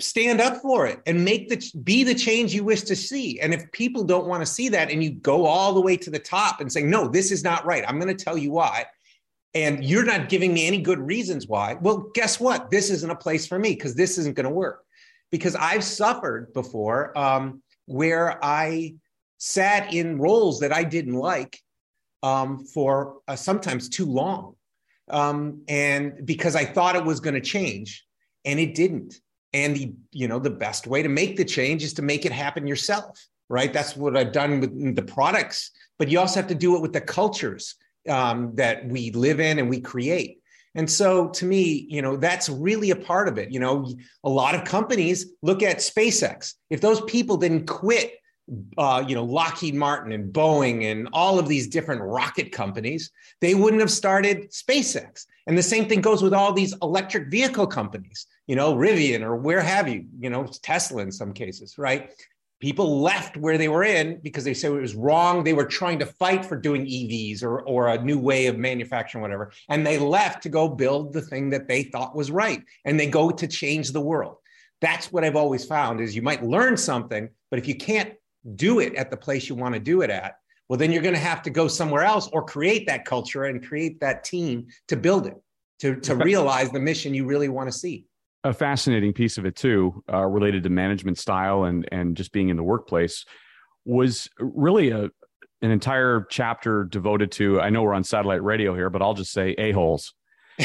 stand 0.00 0.40
up 0.40 0.58
for 0.60 0.86
it 0.86 1.00
and 1.06 1.24
make 1.24 1.48
the 1.48 1.80
be 1.82 2.04
the 2.04 2.14
change 2.14 2.52
you 2.54 2.64
wish 2.64 2.82
to 2.82 2.96
see. 2.96 3.40
And 3.40 3.54
if 3.54 3.70
people 3.72 4.04
don't 4.04 4.26
want 4.26 4.42
to 4.42 4.46
see 4.46 4.68
that 4.68 4.90
and 4.90 5.02
you 5.02 5.12
go 5.12 5.46
all 5.46 5.72
the 5.72 5.80
way 5.80 5.96
to 5.96 6.10
the 6.10 6.18
top 6.18 6.60
and 6.60 6.70
say 6.70 6.82
no 6.82 7.08
this 7.08 7.30
is 7.30 7.42
not 7.42 7.64
right. 7.64 7.84
I'm 7.86 7.98
going 7.98 8.14
to 8.14 8.24
tell 8.24 8.36
you 8.36 8.52
why. 8.52 8.86
And 9.54 9.84
you're 9.84 10.04
not 10.04 10.28
giving 10.28 10.52
me 10.52 10.66
any 10.66 10.78
good 10.78 10.98
reasons 10.98 11.46
why. 11.46 11.74
Well 11.80 12.10
guess 12.14 12.38
what? 12.38 12.70
This 12.70 12.90
isn't 12.90 13.10
a 13.10 13.16
place 13.16 13.46
for 13.46 13.58
me 13.58 13.70
because 13.70 13.94
this 13.94 14.18
isn't 14.18 14.36
going 14.36 14.44
to 14.44 14.50
work. 14.50 14.84
Because 15.30 15.56
i've 15.56 15.84
suffered 15.84 16.52
before 16.52 17.16
um, 17.16 17.62
where 17.86 18.44
i 18.44 18.94
sat 19.38 19.94
in 19.94 20.18
roles 20.18 20.60
that 20.60 20.72
i 20.72 20.84
didn't 20.84 21.14
like 21.14 21.58
um, 22.22 22.64
for 22.66 23.18
uh, 23.26 23.34
sometimes 23.34 23.88
too 23.88 24.06
long. 24.06 24.54
Um, 25.08 25.62
and 25.68 26.26
because 26.26 26.54
i 26.54 26.64
thought 26.64 26.96
it 26.96 27.04
was 27.04 27.20
going 27.20 27.34
to 27.34 27.40
change 27.40 28.04
and 28.44 28.60
it 28.60 28.74
didn't 28.74 29.20
and 29.54 29.76
the 29.76 29.92
you 30.10 30.28
know 30.28 30.38
the 30.38 30.50
best 30.50 30.86
way 30.86 31.02
to 31.02 31.08
make 31.08 31.36
the 31.36 31.44
change 31.44 31.82
is 31.82 31.92
to 31.94 32.02
make 32.02 32.24
it 32.24 32.32
happen 32.32 32.66
yourself 32.66 33.26
right? 33.48 33.72
That's 33.72 33.96
what 33.96 34.16
i've 34.16 34.32
done 34.32 34.60
with 34.60 34.96
the 34.96 35.02
products 35.02 35.70
but 35.98 36.08
you 36.08 36.18
also 36.18 36.40
have 36.40 36.48
to 36.48 36.54
do 36.54 36.74
it 36.74 36.82
with 36.82 36.92
the 36.92 37.00
cultures 37.00 37.76
um, 38.08 38.54
that 38.56 38.84
we 38.88 39.12
live 39.12 39.38
in 39.38 39.60
and 39.60 39.70
we 39.70 39.80
create. 39.80 40.38
And 40.74 40.90
so 40.90 41.28
to 41.28 41.44
me 41.44 41.86
you 41.88 42.02
know 42.02 42.16
that's 42.16 42.48
really 42.48 42.90
a 42.90 42.96
part 42.96 43.28
of 43.28 43.38
it. 43.38 43.52
You 43.52 43.60
know 43.60 43.94
a 44.24 44.28
lot 44.28 44.54
of 44.54 44.64
companies 44.64 45.32
look 45.42 45.62
at 45.62 45.78
spacex. 45.78 46.54
If 46.70 46.80
those 46.80 47.00
people 47.02 47.36
didn't 47.36 47.66
quit 47.66 48.14
uh, 48.78 49.04
you 49.06 49.14
know 49.14 49.24
lockheed 49.24 49.74
martin 49.74 50.12
and 50.12 50.32
boeing 50.32 50.90
and 50.90 51.08
all 51.12 51.38
of 51.38 51.48
these 51.48 51.66
different 51.66 52.00
rocket 52.02 52.52
companies 52.52 53.10
they 53.40 53.54
wouldn't 53.54 53.80
have 53.80 53.90
started 53.90 54.50
spacex 54.50 55.26
and 55.46 55.56
the 55.56 55.62
same 55.62 55.88
thing 55.88 56.00
goes 56.00 56.22
with 56.22 56.34
all 56.34 56.52
these 56.52 56.74
electric 56.82 57.30
vehicle 57.30 57.66
companies 57.66 58.26
you 58.46 58.56
know, 58.56 58.74
Rivian 58.74 59.22
or 59.22 59.36
where 59.36 59.60
have 59.60 59.88
you, 59.88 60.04
you 60.18 60.30
know, 60.30 60.44
Tesla 60.62 61.02
in 61.02 61.12
some 61.12 61.32
cases, 61.32 61.78
right? 61.78 62.10
People 62.60 63.00
left 63.00 63.36
where 63.36 63.58
they 63.58 63.68
were 63.68 63.82
in 63.82 64.20
because 64.22 64.44
they 64.44 64.54
said 64.54 64.72
it 64.72 64.80
was 64.80 64.94
wrong. 64.94 65.42
They 65.42 65.52
were 65.52 65.64
trying 65.64 65.98
to 65.98 66.06
fight 66.06 66.44
for 66.44 66.56
doing 66.56 66.86
EVs 66.86 67.42
or, 67.42 67.62
or 67.62 67.88
a 67.88 68.02
new 68.02 68.18
way 68.18 68.46
of 68.46 68.56
manufacturing, 68.56 69.22
whatever. 69.22 69.52
And 69.68 69.84
they 69.84 69.98
left 69.98 70.44
to 70.44 70.48
go 70.48 70.68
build 70.68 71.12
the 71.12 71.22
thing 71.22 71.50
that 71.50 71.66
they 71.66 71.84
thought 71.84 72.14
was 72.14 72.30
right. 72.30 72.62
And 72.84 72.98
they 72.98 73.08
go 73.08 73.30
to 73.30 73.48
change 73.48 73.90
the 73.90 74.00
world. 74.00 74.36
That's 74.80 75.10
what 75.10 75.24
I've 75.24 75.36
always 75.36 75.64
found 75.64 76.00
is 76.00 76.14
you 76.14 76.22
might 76.22 76.44
learn 76.44 76.76
something, 76.76 77.28
but 77.50 77.58
if 77.58 77.66
you 77.66 77.74
can't 77.74 78.14
do 78.56 78.80
it 78.80 78.94
at 78.94 79.10
the 79.10 79.16
place 79.16 79.48
you 79.48 79.54
want 79.54 79.74
to 79.74 79.80
do 79.80 80.02
it 80.02 80.10
at, 80.10 80.36
well 80.68 80.78
then 80.78 80.92
you're 80.92 81.02
going 81.02 81.14
to 81.14 81.20
have 81.20 81.42
to 81.42 81.50
go 81.50 81.68
somewhere 81.68 82.02
else 82.02 82.28
or 82.32 82.44
create 82.44 82.86
that 82.86 83.04
culture 83.04 83.44
and 83.44 83.66
create 83.66 84.00
that 84.00 84.24
team 84.24 84.66
to 84.88 84.96
build 84.96 85.26
it 85.26 85.34
to, 85.80 85.96
to 85.96 86.14
realize 86.14 86.70
the 86.70 86.80
mission 86.80 87.12
you 87.12 87.24
really 87.24 87.48
want 87.48 87.70
to 87.70 87.76
see. 87.76 88.06
A 88.44 88.52
fascinating 88.52 89.12
piece 89.12 89.38
of 89.38 89.46
it 89.46 89.56
too 89.56 90.02
uh, 90.12 90.24
related 90.24 90.62
to 90.64 90.68
management 90.68 91.18
style 91.18 91.64
and 91.64 91.88
and 91.92 92.16
just 92.16 92.32
being 92.32 92.48
in 92.48 92.56
the 92.56 92.62
workplace 92.62 93.24
was 93.84 94.28
really 94.38 94.90
a 94.90 95.10
an 95.60 95.70
entire 95.70 96.26
chapter 96.28 96.84
devoted 96.84 97.30
to 97.30 97.60
i 97.60 97.70
know 97.70 97.82
we're 97.82 97.94
on 97.94 98.02
satellite 98.02 98.42
radio 98.42 98.74
here 98.74 98.90
but 98.90 99.00
i'll 99.00 99.14
just 99.14 99.32
say 99.32 99.54
a-holes. 99.58 100.14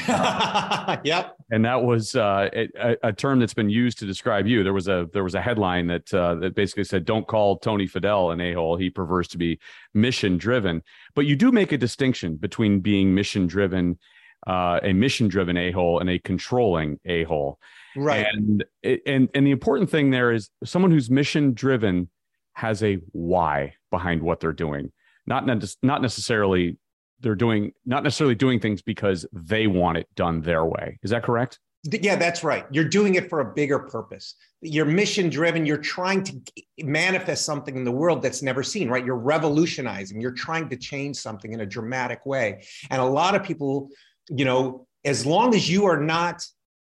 Yep. 1.04 1.37
And 1.50 1.64
that 1.64 1.82
was 1.82 2.14
uh, 2.14 2.50
a, 2.54 2.98
a, 3.04 3.14
term 3.14 3.40
that's 3.40 3.54
been 3.54 3.70
used 3.70 4.00
to 4.00 4.06
describe 4.06 4.48
you. 4.48 4.64
There 4.64 4.74
was 4.74 4.90
a 4.90 5.08
there 5.14 5.24
was 5.24 5.34
a 5.34 5.42
headline 5.42 5.88
that 5.88 6.14
uh, 6.14 6.36
that 6.36 6.56
basically 6.56 6.84
said, 6.84 7.06
"Don't 7.06 7.26
call 7.26 7.58
Tony 7.58 7.88
Fadell 7.88 8.34
an 8.34 8.42
a 8.42 8.54
hole. 8.54 8.76
He 8.76 8.90
prefers 8.90 9.30
to 9.30 9.38
be 9.38 9.58
mission 9.94 10.38
driven." 10.38 10.84
But 11.16 11.26
you 11.26 11.38
do 11.38 11.54
make 11.54 11.72
a 11.72 11.78
distinction 11.78 12.36
between 12.36 12.82
being 12.82 13.16
mission 13.16 13.48
driven, 13.48 13.98
uh, 14.46 14.82
a 14.84 14.92
mission 14.92 15.30
driven 15.30 15.56
a 15.56 15.72
hole, 15.72 16.00
and 16.00 16.10
a 16.10 16.20
controlling 16.20 17.00
a 17.06 17.24
hole. 17.24 17.60
Right. 17.96 18.28
And 18.30 18.66
and 18.84 19.30
and 19.34 19.48
the 19.48 19.52
important 19.52 19.90
thing 19.90 20.12
there 20.12 20.34
is 20.34 20.50
someone 20.66 20.92
who's 20.92 21.10
mission 21.10 21.54
driven 21.54 22.10
has 22.54 22.84
a 22.84 22.96
why 23.14 23.76
behind 23.90 24.22
what 24.22 24.42
they're 24.42 24.52
doing, 24.52 24.92
not 25.26 25.46
not 25.82 26.02
necessarily 26.02 26.78
they're 27.20 27.36
doing 27.36 27.72
not 27.86 28.04
necessarily 28.04 28.36
doing 28.36 28.60
things 28.60 28.82
because 28.82 29.26
they 29.34 29.68
want 29.68 29.98
it 29.98 30.08
done 30.16 30.42
their 30.42 30.66
way. 30.66 31.00
Is 31.04 31.12
that 31.12 31.24
correct? 31.24 31.60
Yeah, 31.84 32.16
that's 32.16 32.44
right. 32.44 32.66
You're 32.72 32.90
doing 32.90 33.16
it 33.16 33.30
for 33.30 33.40
a 33.40 33.54
bigger 33.54 33.80
purpose. 33.80 34.36
You're 34.62 34.86
mission 34.86 35.30
driven. 35.30 35.66
You're 35.66 35.78
trying 35.78 36.24
to 36.24 36.42
manifest 36.80 37.46
something 37.46 37.78
in 37.78 37.84
the 37.84 37.92
world 37.92 38.22
that's 38.22 38.42
never 38.42 38.64
seen, 38.64 38.90
right? 38.90 39.06
You're 39.06 39.16
revolutionizing. 39.16 40.20
You're 40.20 40.32
trying 40.32 40.70
to 40.70 40.76
change 40.76 41.18
something 41.18 41.54
in 41.54 41.62
a 41.62 41.66
dramatic 41.66 42.26
way. 42.26 42.66
And 42.90 43.00
a 43.00 43.06
lot 43.06 43.36
of 43.36 43.44
people, 43.44 43.90
you 44.30 44.44
know, 44.44 44.88
as 45.06 45.26
long 45.26 45.56
as 45.56 45.70
you 45.70 45.86
are 45.86 46.02
not 46.02 46.44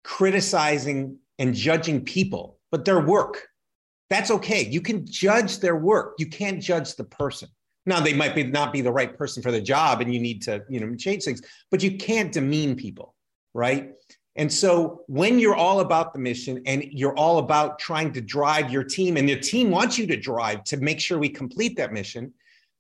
criticizing 0.04 1.18
and 1.40 1.56
judging 1.56 2.04
people, 2.04 2.60
but 2.72 2.86
their 2.86 3.00
work, 3.00 3.48
that's 4.10 4.30
okay. 4.30 4.68
You 4.70 4.82
can 4.82 5.08
judge 5.08 5.60
their 5.60 5.78
work. 5.78 6.16
You 6.20 6.28
can't 6.28 6.62
judge 6.62 6.96
the 6.96 7.06
person. 7.06 7.50
Now 7.86 8.00
they 8.00 8.14
might 8.14 8.36
be 8.36 8.44
not 8.44 8.72
be 8.72 8.82
the 8.82 8.92
right 8.92 9.18
person 9.18 9.44
for 9.44 9.52
the 9.52 9.62
job, 9.62 10.02
and 10.02 10.14
you 10.14 10.20
need 10.20 10.42
to 10.44 10.64
you 10.70 10.80
know 10.80 10.96
change 10.96 11.24
things, 11.24 11.42
but 11.72 11.84
you 11.84 11.98
can't 11.98 12.32
demean 12.32 12.76
people, 12.76 13.16
right? 13.54 13.92
And 14.36 14.52
so 14.52 15.04
when 15.08 15.38
you're 15.38 15.56
all 15.56 15.82
about 15.82 16.14
the 16.14 16.20
mission 16.20 16.64
and 16.66 16.84
you're 16.84 17.16
all 17.16 17.38
about 17.38 17.78
trying 17.78 18.12
to 18.14 18.22
drive 18.22 18.72
your 18.72 18.84
team, 18.84 19.18
and 19.18 19.30
your 19.30 19.40
team 19.40 19.70
wants 19.70 19.98
you 19.98 20.08
to 20.08 20.18
drive 20.18 20.64
to 20.66 20.78
make 20.78 21.00
sure 21.00 21.20
we 21.20 21.30
complete 21.30 21.78
that 21.78 21.94
mission, 21.94 22.34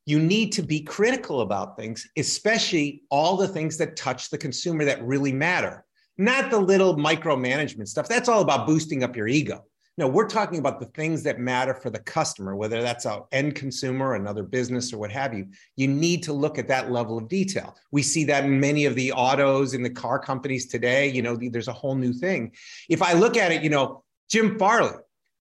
you 0.05 0.19
need 0.19 0.51
to 0.53 0.63
be 0.63 0.81
critical 0.81 1.41
about 1.41 1.77
things, 1.77 2.09
especially 2.17 3.03
all 3.09 3.37
the 3.37 3.47
things 3.47 3.77
that 3.77 3.95
touch 3.95 4.29
the 4.29 4.37
consumer 4.37 4.83
that 4.85 5.03
really 5.03 5.31
matter, 5.31 5.85
not 6.17 6.49
the 6.49 6.59
little 6.59 6.95
micromanagement 6.95 7.87
stuff. 7.87 8.07
That's 8.07 8.27
all 8.27 8.41
about 8.41 8.67
boosting 8.67 9.03
up 9.03 9.15
your 9.15 9.27
ego. 9.27 9.63
No, 9.95 10.07
we're 10.07 10.27
talking 10.27 10.57
about 10.57 10.79
the 10.79 10.87
things 10.87 11.21
that 11.23 11.39
matter 11.39 11.75
for 11.75 11.91
the 11.91 11.99
customer, 11.99 12.55
whether 12.55 12.81
that's 12.81 13.05
an 13.05 13.21
end 13.31 13.53
consumer, 13.53 14.15
another 14.15 14.41
business, 14.41 14.91
or 14.91 14.97
what 14.97 15.11
have 15.11 15.35
you. 15.35 15.47
You 15.75 15.87
need 15.87 16.23
to 16.23 16.33
look 16.33 16.57
at 16.57 16.67
that 16.69 16.91
level 16.91 17.19
of 17.19 17.27
detail. 17.27 17.75
We 17.91 18.01
see 18.01 18.23
that 18.25 18.43
in 18.43 18.59
many 18.59 18.85
of 18.85 18.95
the 18.95 19.11
autos 19.11 19.75
in 19.75 19.83
the 19.83 19.91
car 19.91 20.17
companies 20.17 20.65
today. 20.65 21.11
You 21.11 21.21
know, 21.21 21.37
there's 21.39 21.67
a 21.67 21.73
whole 21.73 21.93
new 21.93 22.11
thing. 22.11 22.53
If 22.89 23.03
I 23.03 23.13
look 23.13 23.37
at 23.37 23.51
it, 23.51 23.61
you 23.61 23.69
know, 23.69 24.03
Jim 24.31 24.57
Farley, 24.57 24.97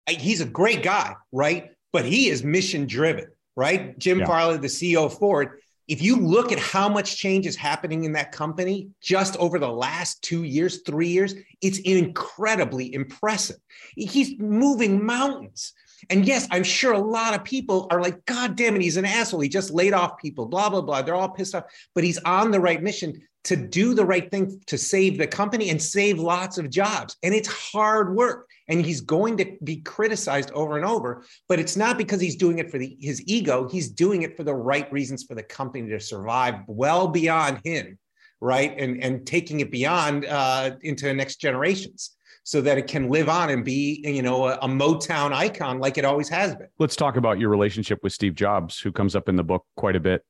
he's 0.06 0.42
a 0.42 0.47
great 0.47 0.82
guy, 0.82 1.14
right? 1.32 1.71
But 1.90 2.04
he 2.04 2.28
is 2.28 2.44
mission 2.44 2.87
driven, 2.87 3.28
right? 3.56 3.99
Jim 3.99 4.18
yeah. 4.18 4.26
Farley, 4.26 4.59
the 4.59 4.66
CEO 4.66 5.06
of 5.06 5.16
Ford, 5.16 5.62
if 5.89 6.01
you 6.01 6.17
look 6.17 6.53
at 6.53 6.59
how 6.59 6.89
much 6.89 7.17
change 7.17 7.47
is 7.47 7.57
happening 7.57 8.05
in 8.05 8.12
that 8.12 8.33
company 8.33 8.89
just 9.01 9.37
over 9.37 9.59
the 9.59 9.71
last 9.71 10.23
two 10.23 10.45
years, 10.45 10.83
three 10.87 11.09
years, 11.09 11.35
it's 11.61 11.79
incredibly 11.81 12.95
impressive. 12.95 13.57
He's 13.95 14.39
moving 14.39 15.05
mountains. 15.05 15.73
And 16.11 16.27
yes, 16.27 16.49
I'm 16.51 16.65
sure 16.65 16.93
a 16.93 16.99
lot 16.99 17.35
of 17.35 17.45
people 17.45 17.87
are 17.91 18.01
like, 18.01 18.25
God 18.27 18.57
damn 18.57 18.75
it, 18.77 18.83
he's 18.83 18.97
an 18.97 19.05
asshole. 19.05 19.41
He 19.41 19.49
just 19.49 19.71
laid 19.71 19.93
off 19.93 20.19
people, 20.19 20.47
blah, 20.47 20.69
blah, 20.69 20.81
blah. 20.81 21.03
They're 21.03 21.15
all 21.15 21.29
pissed 21.29 21.55
off, 21.55 21.65
but 21.95 22.05
he's 22.05 22.19
on 22.19 22.51
the 22.51 22.61
right 22.61 22.83
mission 22.83 23.21
to 23.45 23.57
do 23.57 23.95
the 23.95 24.05
right 24.05 24.31
thing 24.31 24.61
to 24.67 24.79
save 24.79 25.19
the 25.19 25.27
company 25.27 25.71
and 25.71 25.83
save 25.83 26.19
lots 26.19 26.59
of 26.59 26.71
jobs. 26.71 27.17
And 27.23 27.35
it's 27.35 27.49
hard 27.49 28.15
work. 28.15 28.49
And 28.73 28.85
he's 28.85 29.02
going 29.02 29.37
to 29.37 29.57
be 29.62 29.76
criticized 29.83 30.50
over 30.52 30.76
and 30.76 30.87
over, 30.87 31.25
but 31.49 31.61
it's 31.61 31.76
not 31.76 31.99
because 31.99 32.21
he's 32.21 32.37
doing 32.37 32.59
it 32.59 32.71
for 32.71 32.79
the, 32.79 32.97
his 33.00 33.23
ego. 33.26 33.69
He's 33.69 33.91
doing 33.91 34.23
it 34.23 34.35
for 34.37 34.45
the 34.45 34.55
right 34.55 34.91
reasons 34.91 35.25
for 35.25 35.35
the 35.35 35.43
company 35.43 35.91
to 35.91 36.00
survive 36.00 36.55
well 36.67 37.07
beyond 37.07 37.61
him, 37.64 37.99
right? 38.41 38.75
And, 38.79 39.02
and 39.02 39.26
taking 39.26 39.61
it 39.61 39.71
beyond 39.71 40.25
uh, 40.25 40.71
into 40.81 41.05
the 41.05 41.14
next 41.14 41.37
generations 41.37 42.17
so 42.45 42.61
that 42.61 42.79
it 42.79 42.87
can 42.87 43.09
live 43.09 43.29
on 43.29 43.50
and 43.50 43.64
be, 43.64 44.02
you 44.05 44.23
know, 44.23 44.47
a, 44.47 44.55
a, 44.55 44.69
Motown 44.69 45.33
icon 45.33 45.79
like 45.79 45.97
it 45.99 46.05
always 46.05 46.29
has 46.29 46.57
been. 46.57 46.67
Let's 46.79 46.97
talk 46.97 47.17
about 47.17 47.38
your 47.38 47.50
relationship 47.50 48.00
with 48.02 48.12
Steve 48.12 48.35
Jobs, 48.35 48.81
who 48.81 48.91
comes 48.91 49.14
up 49.14 49.29
in 49.29 49.37
the 49.37 49.45
book 49.45 49.64
quite 49.76 49.97
a 49.97 50.00
bit. 50.00 50.25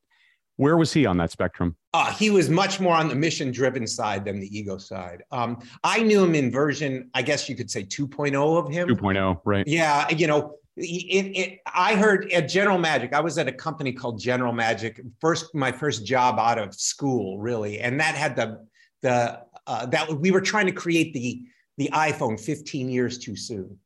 Where 0.57 0.77
was 0.77 0.93
he 0.93 1.05
on 1.05 1.17
that 1.17 1.31
spectrum? 1.31 1.75
Uh, 1.93 2.11
he 2.11 2.29
was 2.29 2.49
much 2.49 2.79
more 2.79 2.95
on 2.95 3.07
the 3.07 3.15
mission 3.15 3.51
driven 3.51 3.87
side 3.87 4.25
than 4.25 4.39
the 4.39 4.57
ego 4.57 4.77
side. 4.77 5.23
Um, 5.31 5.59
I 5.83 6.03
knew 6.03 6.23
him 6.23 6.35
in 6.35 6.51
version, 6.51 7.09
I 7.13 7.21
guess 7.21 7.49
you 7.49 7.55
could 7.55 7.71
say 7.71 7.83
2.0 7.83 8.57
of 8.57 8.71
him. 8.71 8.87
2.0, 8.87 9.41
right. 9.45 9.67
Yeah. 9.67 10.09
You 10.09 10.27
know, 10.27 10.55
it, 10.75 11.37
it, 11.37 11.59
I 11.65 11.95
heard 11.95 12.31
at 12.31 12.49
General 12.49 12.77
Magic, 12.77 13.13
I 13.13 13.19
was 13.19 13.37
at 13.37 13.47
a 13.47 13.51
company 13.51 13.91
called 13.93 14.19
General 14.19 14.53
Magic, 14.53 15.01
first, 15.19 15.53
my 15.55 15.71
first 15.71 16.05
job 16.05 16.39
out 16.39 16.59
of 16.59 16.73
school, 16.73 17.39
really. 17.39 17.79
And 17.79 17.99
that 17.99 18.15
had 18.15 18.35
the, 18.35 18.65
the, 19.01 19.41
uh, 19.65 19.85
that 19.87 20.11
we 20.19 20.31
were 20.31 20.41
trying 20.41 20.65
to 20.67 20.71
create 20.71 21.13
the, 21.13 21.43
the 21.77 21.89
iPhone 21.93 22.39
15 22.39 22.89
years 22.89 23.17
too 23.17 23.35
soon. 23.35 23.77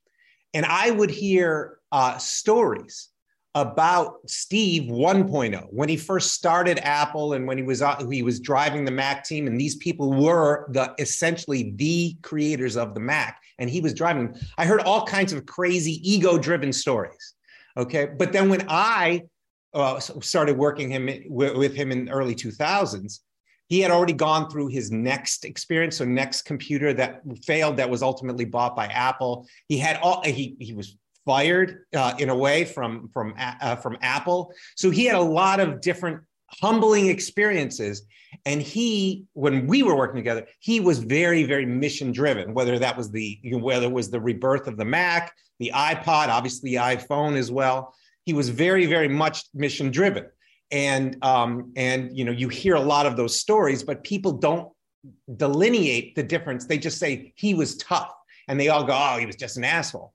And 0.54 0.66
I 0.66 0.92
would 0.92 1.12
hear 1.12 1.80
uh, 1.92 2.18
stories 2.18 3.10
about 3.62 4.18
Steve 4.30 4.84
1.0 4.84 5.68
when 5.72 5.90
he 5.90 5.98
first 5.98 6.34
started 6.34 6.80
Apple 6.80 7.34
and 7.34 7.48
when 7.48 7.58
he 7.58 7.64
was 7.64 7.82
uh, 7.82 8.04
he 8.10 8.24
was 8.24 8.40
driving 8.40 8.86
the 8.86 8.92
Mac 8.92 9.24
team 9.24 9.48
and 9.48 9.60
these 9.60 9.76
people 9.76 10.14
were 10.14 10.68
the 10.72 10.94
essentially 11.00 11.74
the 11.76 12.18
creators 12.22 12.78
of 12.78 12.94
the 12.94 13.00
Mac 13.00 13.42
and 13.60 13.70
he 13.70 13.82
was 13.82 13.94
driving. 13.94 14.36
I 14.58 14.66
heard 14.66 14.82
all 14.82 15.06
kinds 15.06 15.34
of 15.34 15.46
crazy 15.46 16.00
ego 16.04 16.38
driven 16.38 16.72
stories 16.72 17.36
okay? 17.78 18.10
But 18.18 18.34
then 18.34 18.50
when 18.50 18.66
I 18.68 19.24
uh, 19.74 20.00
started 20.00 20.58
working 20.58 20.90
him 20.90 21.10
with 21.28 21.76
him 21.76 21.92
in 21.92 22.10
early 22.10 22.36
2000s 22.36 23.20
he 23.70 23.82
had 23.82 23.92
already 23.92 24.14
gone 24.14 24.50
through 24.50 24.68
his 24.68 24.92
next 24.92 25.44
experience 25.44 25.98
so 25.98 26.06
NeXT 26.06 26.46
computer 26.46 26.94
that 26.94 27.22
failed 27.46 27.78
that 27.78 27.90
was 27.90 28.02
ultimately 28.02 28.46
bought 28.46 28.76
by 28.76 28.86
Apple. 28.88 29.46
He 29.68 29.78
had 29.78 29.98
all 29.98 30.24
he 30.24 30.56
he 30.60 30.74
was 30.74 30.98
fired 31.28 31.84
uh, 31.96 32.16
in 32.18 32.30
a 32.30 32.36
way 32.36 32.66
from 32.66 33.10
from 33.14 33.36
uh, 33.38 33.76
from 33.76 33.98
Apple. 34.02 34.52
So 34.76 34.90
he 34.90 35.06
had 35.06 35.18
a 35.18 35.22
lot 35.22 35.60
of 35.60 35.82
different 35.82 36.22
humbling 36.62 37.08
experiences. 37.08 38.04
And 38.46 38.62
he, 38.62 39.26
when 39.34 39.68
we 39.68 39.84
were 39.84 39.96
working 39.96 40.16
together, 40.16 40.48
he 40.60 40.80
was 40.80 41.00
very, 41.00 41.44
very 41.44 41.66
mission 41.66 42.12
driven. 42.12 42.54
Whether 42.54 42.80
that 42.80 42.96
was 42.98 43.12
the 43.12 43.40
whether 43.44 43.88
it 43.88 43.92
was 43.92 44.10
the 44.10 44.22
rebirth 44.22 44.68
of 44.68 44.78
the 44.78 44.86
Mac, 44.86 45.34
the 45.60 45.72
iPod, 45.76 46.30
obviously 46.30 46.72
the 46.72 46.78
iPhone 46.78 47.38
as 47.38 47.52
well. 47.52 47.94
He 48.26 48.34
was 48.34 48.50
very, 48.50 48.86
very 48.86 49.08
much 49.08 49.44
mission 49.54 49.92
driven. 49.92 50.26
And 50.72 51.18
um, 51.24 51.72
and 51.76 52.18
you 52.18 52.26
know 52.26 52.32
you 52.32 52.50
hear 52.50 52.76
a 52.76 52.82
lot 52.82 53.06
of 53.06 53.16
those 53.16 53.40
stories, 53.40 53.84
but 53.84 54.04
people 54.04 54.34
don't 54.34 54.70
delineate 55.38 56.16
the 56.16 56.24
difference. 56.24 56.66
They 56.66 56.78
just 56.78 57.00
say 57.00 57.34
he 57.36 57.54
was 57.54 57.78
tough, 57.78 58.14
and 58.50 58.60
they 58.60 58.68
all 58.68 58.84
go, 58.84 58.94
"Oh, 58.94 59.18
he 59.18 59.26
was 59.26 59.38
just 59.38 59.56
an 59.56 59.64
asshole." 59.64 60.14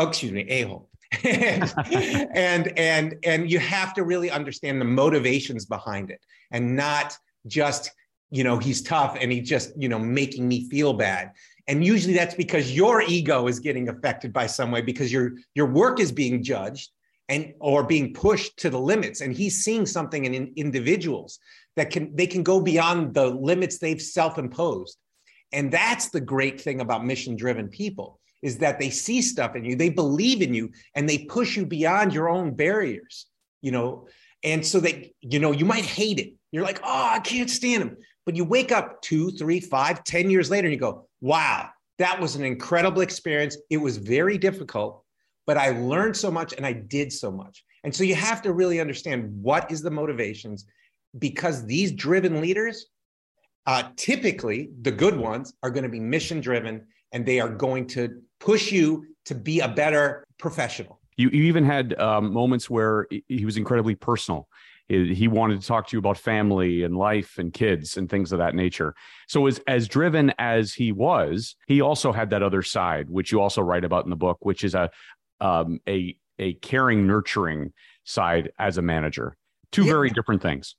Oh, 0.00 0.08
excuse 0.08 0.32
me, 0.32 0.46
a-hole. 0.48 0.88
and, 1.24 1.74
and 2.34 2.78
and 2.78 3.16
and 3.24 3.50
you 3.50 3.58
have 3.58 3.92
to 3.94 4.04
really 4.04 4.30
understand 4.30 4.80
the 4.80 4.84
motivations 4.84 5.66
behind 5.66 6.10
it 6.10 6.20
and 6.52 6.76
not 6.76 7.16
just 7.46 7.90
you 8.30 8.44
know 8.44 8.58
he's 8.58 8.80
tough 8.80 9.16
and 9.20 9.32
he's 9.32 9.48
just 9.48 9.72
you 9.76 9.88
know 9.88 9.98
making 9.98 10.46
me 10.46 10.68
feel 10.68 10.92
bad. 10.92 11.32
And 11.66 11.84
usually 11.84 12.14
that's 12.14 12.34
because 12.34 12.74
your 12.74 13.02
ego 13.02 13.46
is 13.46 13.60
getting 13.60 13.88
affected 13.88 14.32
by 14.32 14.46
some 14.46 14.70
way 14.70 14.82
because 14.82 15.12
your 15.12 15.32
your 15.54 15.66
work 15.66 16.00
is 16.00 16.12
being 16.12 16.42
judged 16.42 16.90
and 17.28 17.54
or 17.60 17.84
being 17.84 18.12
pushed 18.12 18.56
to 18.58 18.70
the 18.70 18.78
limits. 18.78 19.20
And 19.20 19.34
he's 19.34 19.64
seeing 19.64 19.86
something 19.86 20.24
in, 20.24 20.34
in 20.34 20.52
individuals 20.56 21.38
that 21.76 21.90
can 21.90 22.14
they 22.14 22.26
can 22.26 22.42
go 22.42 22.60
beyond 22.60 23.14
the 23.14 23.26
limits 23.26 23.78
they've 23.78 24.02
self-imposed. 24.02 24.96
And 25.52 25.72
that's 25.72 26.10
the 26.10 26.20
great 26.20 26.60
thing 26.60 26.80
about 26.80 27.04
mission 27.04 27.34
driven 27.34 27.68
people 27.68 28.19
is 28.42 28.58
that 28.58 28.78
they 28.78 28.90
see 28.90 29.20
stuff 29.22 29.54
in 29.56 29.64
you, 29.64 29.76
they 29.76 29.90
believe 29.90 30.42
in 30.42 30.54
you, 30.54 30.70
and 30.94 31.08
they 31.08 31.18
push 31.18 31.56
you 31.56 31.66
beyond 31.66 32.12
your 32.12 32.28
own 32.28 32.54
barriers, 32.54 33.26
you 33.60 33.70
know. 33.70 34.08
And 34.42 34.64
so 34.64 34.80
that, 34.80 35.10
you 35.20 35.38
know, 35.38 35.52
you 35.52 35.64
might 35.64 35.84
hate 35.84 36.18
it. 36.18 36.32
You're 36.50 36.64
like, 36.64 36.80
oh, 36.82 37.10
I 37.12 37.20
can't 37.20 37.50
stand 37.50 37.82
him. 37.82 37.96
But 38.24 38.36
you 38.36 38.44
wake 38.44 38.72
up 38.72 39.02
two, 39.02 39.30
three, 39.32 39.60
five, 39.60 40.04
ten 40.04 40.30
years 40.30 40.50
later 40.50 40.66
and 40.66 40.72
you 40.72 40.80
go, 40.80 41.06
wow, 41.20 41.68
that 41.98 42.18
was 42.18 42.36
an 42.36 42.44
incredible 42.44 43.02
experience. 43.02 43.56
It 43.68 43.76
was 43.76 43.98
very 43.98 44.38
difficult, 44.38 45.04
but 45.46 45.58
I 45.58 45.70
learned 45.70 46.16
so 46.16 46.30
much 46.30 46.54
and 46.54 46.64
I 46.64 46.72
did 46.72 47.12
so 47.12 47.30
much. 47.30 47.64
And 47.84 47.94
so 47.94 48.04
you 48.04 48.14
have 48.14 48.42
to 48.42 48.52
really 48.52 48.80
understand 48.80 49.30
what 49.42 49.70
is 49.70 49.82
the 49.82 49.90
motivations 49.90 50.66
because 51.18 51.66
these 51.66 51.92
driven 51.92 52.40
leaders, 52.40 52.86
uh, 53.66 53.84
typically 53.96 54.70
the 54.82 54.90
good 54.90 55.16
ones, 55.16 55.52
are 55.62 55.70
going 55.70 55.82
to 55.82 55.90
be 55.90 56.00
mission 56.00 56.40
driven 56.40 56.86
and 57.12 57.26
they 57.26 57.40
are 57.40 57.48
going 57.48 57.86
to 57.88 58.22
push 58.38 58.72
you 58.72 59.06
to 59.26 59.34
be 59.34 59.60
a 59.60 59.68
better 59.68 60.24
professional. 60.38 61.00
You, 61.16 61.28
you 61.30 61.44
even 61.44 61.64
had 61.64 61.98
um, 62.00 62.32
moments 62.32 62.70
where 62.70 63.06
he 63.28 63.44
was 63.44 63.56
incredibly 63.56 63.94
personal. 63.94 64.48
He 64.88 65.28
wanted 65.28 65.60
to 65.60 65.66
talk 65.66 65.86
to 65.86 65.96
you 65.96 66.00
about 66.00 66.18
family 66.18 66.82
and 66.82 66.96
life 66.96 67.38
and 67.38 67.52
kids 67.52 67.96
and 67.96 68.10
things 68.10 68.32
of 68.32 68.40
that 68.40 68.56
nature. 68.56 68.96
So, 69.28 69.46
as 69.46 69.60
as 69.68 69.86
driven 69.86 70.32
as 70.36 70.74
he 70.74 70.90
was, 70.90 71.54
he 71.68 71.80
also 71.80 72.10
had 72.10 72.30
that 72.30 72.42
other 72.42 72.62
side, 72.62 73.08
which 73.08 73.30
you 73.30 73.40
also 73.40 73.62
write 73.62 73.84
about 73.84 74.02
in 74.02 74.10
the 74.10 74.16
book, 74.16 74.38
which 74.40 74.64
is 74.64 74.74
a 74.74 74.90
um, 75.40 75.78
a 75.88 76.16
a 76.40 76.54
caring, 76.54 77.06
nurturing 77.06 77.72
side 78.02 78.50
as 78.58 78.78
a 78.78 78.82
manager. 78.82 79.36
Two 79.70 79.84
yeah. 79.84 79.92
very 79.92 80.10
different 80.10 80.42
things 80.42 80.74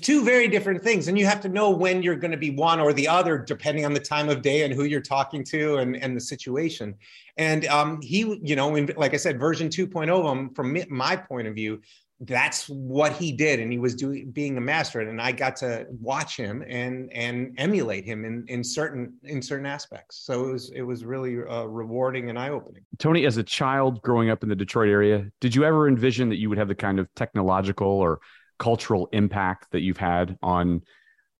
two 0.00 0.24
very 0.24 0.48
different 0.48 0.82
things 0.82 1.08
and 1.08 1.18
you 1.18 1.26
have 1.26 1.40
to 1.40 1.48
know 1.48 1.70
when 1.70 2.02
you're 2.02 2.16
going 2.16 2.30
to 2.30 2.36
be 2.36 2.50
one 2.50 2.80
or 2.80 2.92
the 2.94 3.06
other 3.06 3.36
depending 3.38 3.84
on 3.84 3.92
the 3.92 4.00
time 4.00 4.28
of 4.30 4.40
day 4.40 4.62
and 4.62 4.72
who 4.72 4.84
you're 4.84 5.02
talking 5.02 5.44
to 5.44 5.76
and, 5.76 5.96
and 5.96 6.16
the 6.16 6.20
situation. 6.20 6.94
And 7.36 7.66
um, 7.66 8.00
he 8.00 8.40
you 8.42 8.56
know 8.56 8.74
in, 8.76 8.90
like 8.96 9.12
i 9.12 9.18
said 9.18 9.38
version 9.38 9.68
2.0 9.68 10.08
of 10.08 10.24
him 10.24 10.54
from 10.54 10.76
my 10.88 11.16
point 11.16 11.46
of 11.46 11.54
view 11.54 11.80
that's 12.20 12.66
what 12.70 13.12
he 13.12 13.30
did 13.30 13.60
and 13.60 13.70
he 13.70 13.76
was 13.76 13.94
doing 13.94 14.30
being 14.30 14.56
a 14.56 14.60
master 14.60 15.00
and 15.00 15.20
i 15.20 15.30
got 15.30 15.54
to 15.54 15.84
watch 16.00 16.34
him 16.34 16.64
and 16.66 17.12
and 17.12 17.54
emulate 17.58 18.06
him 18.06 18.24
in 18.24 18.42
in 18.48 18.64
certain 18.64 19.12
in 19.24 19.42
certain 19.42 19.66
aspects. 19.66 20.24
So 20.24 20.48
it 20.48 20.52
was 20.52 20.70
it 20.70 20.82
was 20.82 21.04
really 21.04 21.36
uh, 21.46 21.64
rewarding 21.64 22.30
and 22.30 22.38
eye-opening. 22.38 22.82
Tony 22.98 23.26
as 23.26 23.36
a 23.36 23.42
child 23.42 24.00
growing 24.00 24.30
up 24.30 24.42
in 24.42 24.48
the 24.48 24.56
detroit 24.56 24.88
area 24.88 25.26
did 25.42 25.54
you 25.54 25.64
ever 25.64 25.88
envision 25.88 26.30
that 26.30 26.36
you 26.36 26.48
would 26.48 26.56
have 26.56 26.68
the 26.68 26.74
kind 26.74 26.98
of 26.98 27.06
technological 27.14 27.86
or 27.86 28.20
cultural 28.58 29.08
impact 29.12 29.68
that 29.72 29.80
you've 29.80 29.96
had 29.96 30.38
on, 30.42 30.82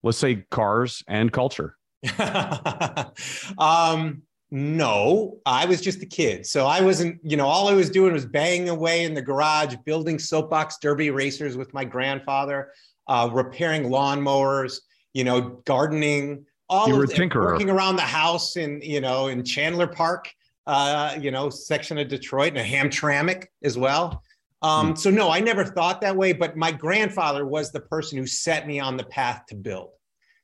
let's 0.02 0.18
say, 0.18 0.44
cars 0.50 1.02
and 1.08 1.32
culture? 1.32 1.76
um, 3.58 4.22
no, 4.50 5.38
I 5.44 5.66
was 5.66 5.80
just 5.80 6.02
a 6.02 6.06
kid. 6.06 6.46
So 6.46 6.66
I 6.66 6.80
wasn't, 6.80 7.18
you 7.22 7.36
know, 7.36 7.46
all 7.46 7.68
I 7.68 7.72
was 7.72 7.90
doing 7.90 8.12
was 8.12 8.26
banging 8.26 8.68
away 8.68 9.04
in 9.04 9.14
the 9.14 9.22
garage, 9.22 9.74
building 9.84 10.18
soapbox 10.18 10.78
derby 10.78 11.10
racers 11.10 11.56
with 11.56 11.74
my 11.74 11.84
grandfather, 11.84 12.72
uh, 13.08 13.28
repairing 13.32 13.84
lawnmowers, 13.84 14.78
you 15.14 15.24
know, 15.24 15.62
gardening, 15.64 16.46
all 16.68 16.88
you 16.88 17.02
of 17.02 17.34
working 17.34 17.70
around 17.70 17.96
the 17.96 18.02
house 18.02 18.56
in, 18.56 18.80
you 18.82 19.00
know, 19.00 19.28
in 19.28 19.44
Chandler 19.44 19.86
Park, 19.86 20.32
uh, 20.66 21.16
you 21.20 21.30
know, 21.30 21.50
section 21.50 21.98
of 21.98 22.08
Detroit 22.08 22.56
and 22.56 22.58
a 22.58 22.64
Hamtramck 22.64 23.46
as 23.62 23.78
well. 23.78 24.22
Um, 24.62 24.94
mm. 24.94 24.98
So 24.98 25.10
no, 25.10 25.30
I 25.30 25.40
never 25.40 25.64
thought 25.64 26.00
that 26.00 26.16
way. 26.16 26.32
But 26.32 26.56
my 26.56 26.72
grandfather 26.72 27.46
was 27.46 27.72
the 27.72 27.80
person 27.80 28.18
who 28.18 28.26
set 28.26 28.66
me 28.66 28.80
on 28.80 28.96
the 28.96 29.04
path 29.04 29.44
to 29.48 29.54
build. 29.54 29.90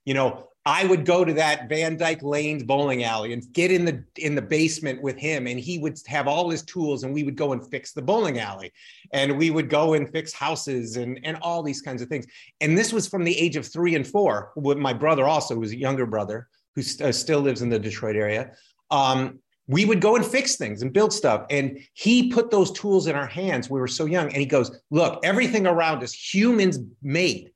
You 0.05 0.15
know, 0.15 0.49
I 0.65 0.85
would 0.85 1.05
go 1.05 1.25
to 1.25 1.33
that 1.35 1.69
Van 1.69 1.97
Dyke 1.97 2.23
Lanes 2.23 2.63
bowling 2.63 3.03
alley 3.03 3.33
and 3.33 3.43
get 3.53 3.73
in 3.73 3.85
the 3.85 4.05
in 4.17 4.37
the 4.37 4.43
basement 4.43 5.03
with 5.03 5.17
him, 5.17 5.49
and 5.49 5.59
he 5.59 5.79
would 5.79 5.99
have 6.07 6.29
all 6.29 6.51
his 6.51 6.63
tools, 6.63 7.03
and 7.03 7.13
we 7.13 7.25
would 7.25 7.37
go 7.37 7.53
and 7.53 7.69
fix 7.69 7.93
the 7.93 8.03
bowling 8.03 8.39
alley, 8.39 8.73
and 9.13 9.37
we 9.37 9.51
would 9.51 9.69
go 9.69 9.95
and 9.95 10.11
fix 10.13 10.33
houses 10.33 10.97
and 10.97 11.19
and 11.25 11.37
all 11.43 11.63
these 11.65 11.83
kinds 11.83 12.01
of 12.01 12.09
things. 12.09 12.27
And 12.61 12.79
this 12.79 12.93
was 12.93 13.09
from 13.09 13.25
the 13.25 13.37
age 13.37 13.57
of 13.57 13.67
three 13.67 13.97
and 13.97 14.07
four. 14.07 14.53
With 14.55 14.79
my 14.79 14.93
brother 14.93 15.27
also 15.27 15.57
was 15.57 15.73
a 15.73 15.79
younger 15.79 16.07
brother 16.07 16.49
who 16.77 16.83
st- 16.83 17.09
uh, 17.09 17.13
still 17.13 17.41
lives 17.41 17.63
in 17.63 17.69
the 17.69 17.79
Detroit 17.79 18.17
area. 18.17 18.53
Um, 18.91 19.41
we 19.69 19.85
would 19.85 20.01
go 20.01 20.17
and 20.17 20.25
fix 20.25 20.57
things 20.57 20.83
and 20.83 20.93
build 20.93 21.13
stuff. 21.13 21.47
And 21.51 21.79
he 21.95 22.31
put 22.33 22.51
those 22.51 22.73
tools 22.73 23.07
in 23.07 23.17
our 23.17 23.27
hands. 23.27 23.71
We 23.71 23.81
were 23.81 23.89
so 23.89 24.07
young. 24.07 24.27
And 24.27 24.37
he 24.37 24.47
goes, 24.47 24.79
Look, 24.91 25.25
everything 25.25 25.67
around 25.67 26.03
us, 26.03 26.13
humans 26.13 26.79
made. 27.03 27.51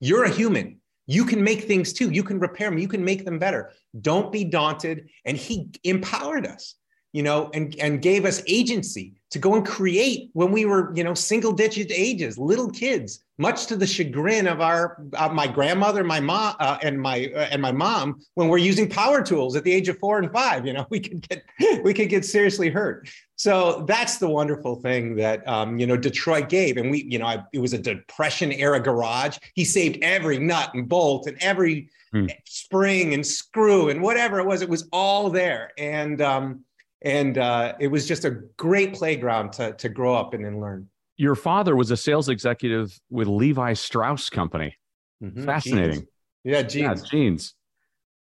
You're 0.00 0.24
a 0.24 0.30
human. 0.30 0.80
You 1.06 1.24
can 1.24 1.42
make 1.42 1.64
things 1.64 1.92
too. 1.92 2.10
You 2.10 2.22
can 2.22 2.38
repair 2.38 2.70
them. 2.70 2.78
You 2.78 2.88
can 2.88 3.04
make 3.04 3.24
them 3.24 3.38
better. 3.38 3.72
Don't 4.00 4.30
be 4.30 4.44
daunted. 4.44 5.10
And 5.24 5.36
he 5.36 5.70
empowered 5.82 6.46
us, 6.46 6.76
you 7.12 7.22
know, 7.22 7.50
and, 7.54 7.74
and 7.80 8.02
gave 8.02 8.24
us 8.24 8.42
agency 8.46 9.14
to 9.30 9.38
go 9.38 9.54
and 9.54 9.66
create 9.66 10.30
when 10.32 10.50
we 10.52 10.64
were, 10.64 10.92
you 10.94 11.04
know, 11.04 11.14
single 11.14 11.52
digit 11.52 11.90
ages, 11.90 12.38
little 12.38 12.70
kids 12.70 13.24
much 13.40 13.64
to 13.66 13.74
the 13.74 13.86
chagrin 13.86 14.46
of 14.46 14.60
our 14.60 15.02
uh, 15.16 15.28
my 15.30 15.46
grandmother, 15.46 16.04
my 16.04 16.20
mom, 16.20 16.54
uh, 16.60 16.76
and 16.82 17.00
my 17.00 17.32
uh, 17.34 17.48
and 17.50 17.62
my 17.62 17.72
mom, 17.72 18.20
when 18.34 18.48
we're 18.48 18.58
using 18.58 18.86
power 18.86 19.22
tools 19.22 19.56
at 19.56 19.64
the 19.64 19.72
age 19.72 19.88
of 19.88 19.98
four 19.98 20.18
and 20.18 20.30
five, 20.30 20.66
you 20.66 20.74
know, 20.74 20.86
we 20.90 21.00
could 21.00 21.26
get 21.26 21.42
we 21.82 21.94
could 21.94 22.10
get 22.10 22.24
seriously 22.24 22.68
hurt. 22.68 23.08
So 23.36 23.86
that's 23.88 24.18
the 24.18 24.28
wonderful 24.28 24.76
thing 24.76 25.16
that 25.16 25.46
um, 25.48 25.78
you 25.78 25.86
know 25.86 25.96
Detroit 25.96 26.50
gave, 26.50 26.76
and 26.76 26.90
we, 26.90 27.04
you 27.04 27.18
know, 27.18 27.26
I, 27.26 27.42
it 27.54 27.60
was 27.60 27.72
a 27.72 27.78
depression 27.78 28.52
era 28.52 28.78
garage. 28.78 29.38
He 29.54 29.64
saved 29.64 29.98
every 30.02 30.38
nut 30.38 30.74
and 30.74 30.86
bolt 30.86 31.26
and 31.26 31.38
every 31.40 31.88
hmm. 32.12 32.26
spring 32.44 33.14
and 33.14 33.26
screw 33.26 33.88
and 33.88 34.02
whatever 34.02 34.38
it 34.38 34.46
was. 34.46 34.60
It 34.60 34.68
was 34.68 34.86
all 34.92 35.30
there, 35.30 35.72
and 35.78 36.20
um, 36.20 36.64
and 37.02 37.38
uh, 37.38 37.74
it 37.80 37.88
was 37.88 38.06
just 38.06 38.24
a 38.24 38.30
great 38.56 38.94
playground 38.94 39.52
to 39.52 39.72
to 39.74 39.88
grow 39.88 40.14
up 40.14 40.34
in 40.34 40.44
and 40.44 40.60
learn 40.60 40.88
your 41.20 41.34
father 41.34 41.76
was 41.76 41.90
a 41.90 41.98
sales 41.98 42.30
executive 42.30 42.98
with 43.10 43.28
Levi 43.28 43.74
Strauss 43.74 44.30
Company. 44.30 44.74
Mm-hmm. 45.22 45.44
Fascinating. 45.44 45.92
Jeans. 45.92 46.06
Yeah, 46.44 46.62
jeans. 46.62 47.02
Yeah, 47.02 47.08
jeans. 47.10 47.54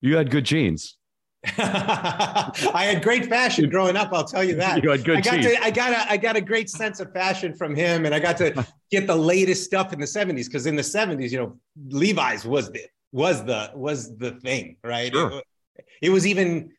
You 0.02 0.18
had 0.18 0.30
good 0.30 0.44
jeans. 0.44 0.98
I 1.58 2.52
had 2.94 3.02
great 3.02 3.28
fashion 3.28 3.70
growing 3.70 3.96
up. 3.96 4.10
I'll 4.12 4.26
tell 4.26 4.44
you 4.44 4.56
that. 4.56 4.84
You 4.84 4.90
had 4.90 5.06
good 5.06 5.20
I 5.20 5.22
got, 5.22 5.42
to, 5.42 5.64
I 5.64 5.72
got 5.72 5.94
a, 5.94 6.12
I 6.12 6.18
got 6.18 6.36
a 6.36 6.42
great 6.42 6.70
sense 6.70 7.00
of 7.00 7.14
fashion 7.14 7.56
from 7.56 7.74
him, 7.74 8.06
and 8.06 8.14
I 8.14 8.20
got 8.20 8.36
to 8.38 8.68
get 8.92 9.08
the 9.08 9.16
latest 9.16 9.64
stuff 9.64 9.94
in 9.94 10.00
the 10.02 10.06
'70s 10.06 10.48
because 10.48 10.66
in 10.66 10.76
the 10.76 10.82
'70s, 10.82 11.32
you 11.32 11.38
know, 11.38 11.58
Levi's 11.88 12.44
was 12.44 12.70
the 12.70 12.82
was 13.14 13.46
the 13.46 13.72
was 13.76 14.18
the 14.18 14.32
thing, 14.32 14.76
right? 14.84 15.14
Sure. 15.14 15.38
It, 15.38 15.86
it 16.02 16.10
was 16.10 16.28
even 16.28 16.70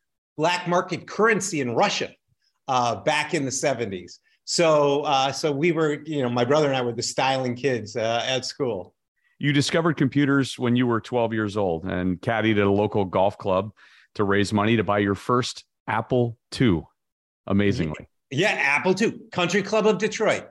black 0.41 0.67
market 0.67 1.07
currency 1.07 1.61
in 1.61 1.75
Russia 1.75 2.09
uh, 2.67 2.97
back 2.97 3.35
in 3.35 3.45
the 3.45 3.51
'70s. 3.51 4.21
So, 4.45 5.03
uh, 5.03 5.33
so 5.33 5.53
we 5.53 5.71
were, 5.71 6.03
you 6.07 6.23
know, 6.23 6.31
my 6.31 6.47
brother 6.47 6.67
and 6.67 6.75
I 6.75 6.81
were 6.81 6.95
the 6.95 7.03
styling 7.03 7.55
kids 7.55 7.95
uh, 7.95 8.25
at 8.27 8.47
school. 8.47 8.95
You 9.39 9.53
discovered 9.53 9.99
computers 9.99 10.59
when 10.59 10.77
you 10.77 10.87
were 10.87 10.99
12 10.99 11.35
years 11.35 11.59
old 11.59 11.85
and 11.85 12.19
caddied 12.23 12.59
at 12.59 12.67
a 12.67 12.71
local 12.71 13.05
golf 13.05 13.37
club 13.37 13.71
to 14.15 14.25
raise 14.25 14.51
money 14.51 14.77
to 14.77 14.83
buy 14.83 15.01
your 15.01 15.15
first 15.15 15.65
Apple 15.87 16.39
II. 16.59 16.85
Amazingly. 17.47 18.09
Yeah, 18.31 18.53
Apple 18.53 18.95
II, 18.99 19.21
Country 19.31 19.63
Club 19.63 19.87
of 19.87 19.99
Detroit, 19.99 20.47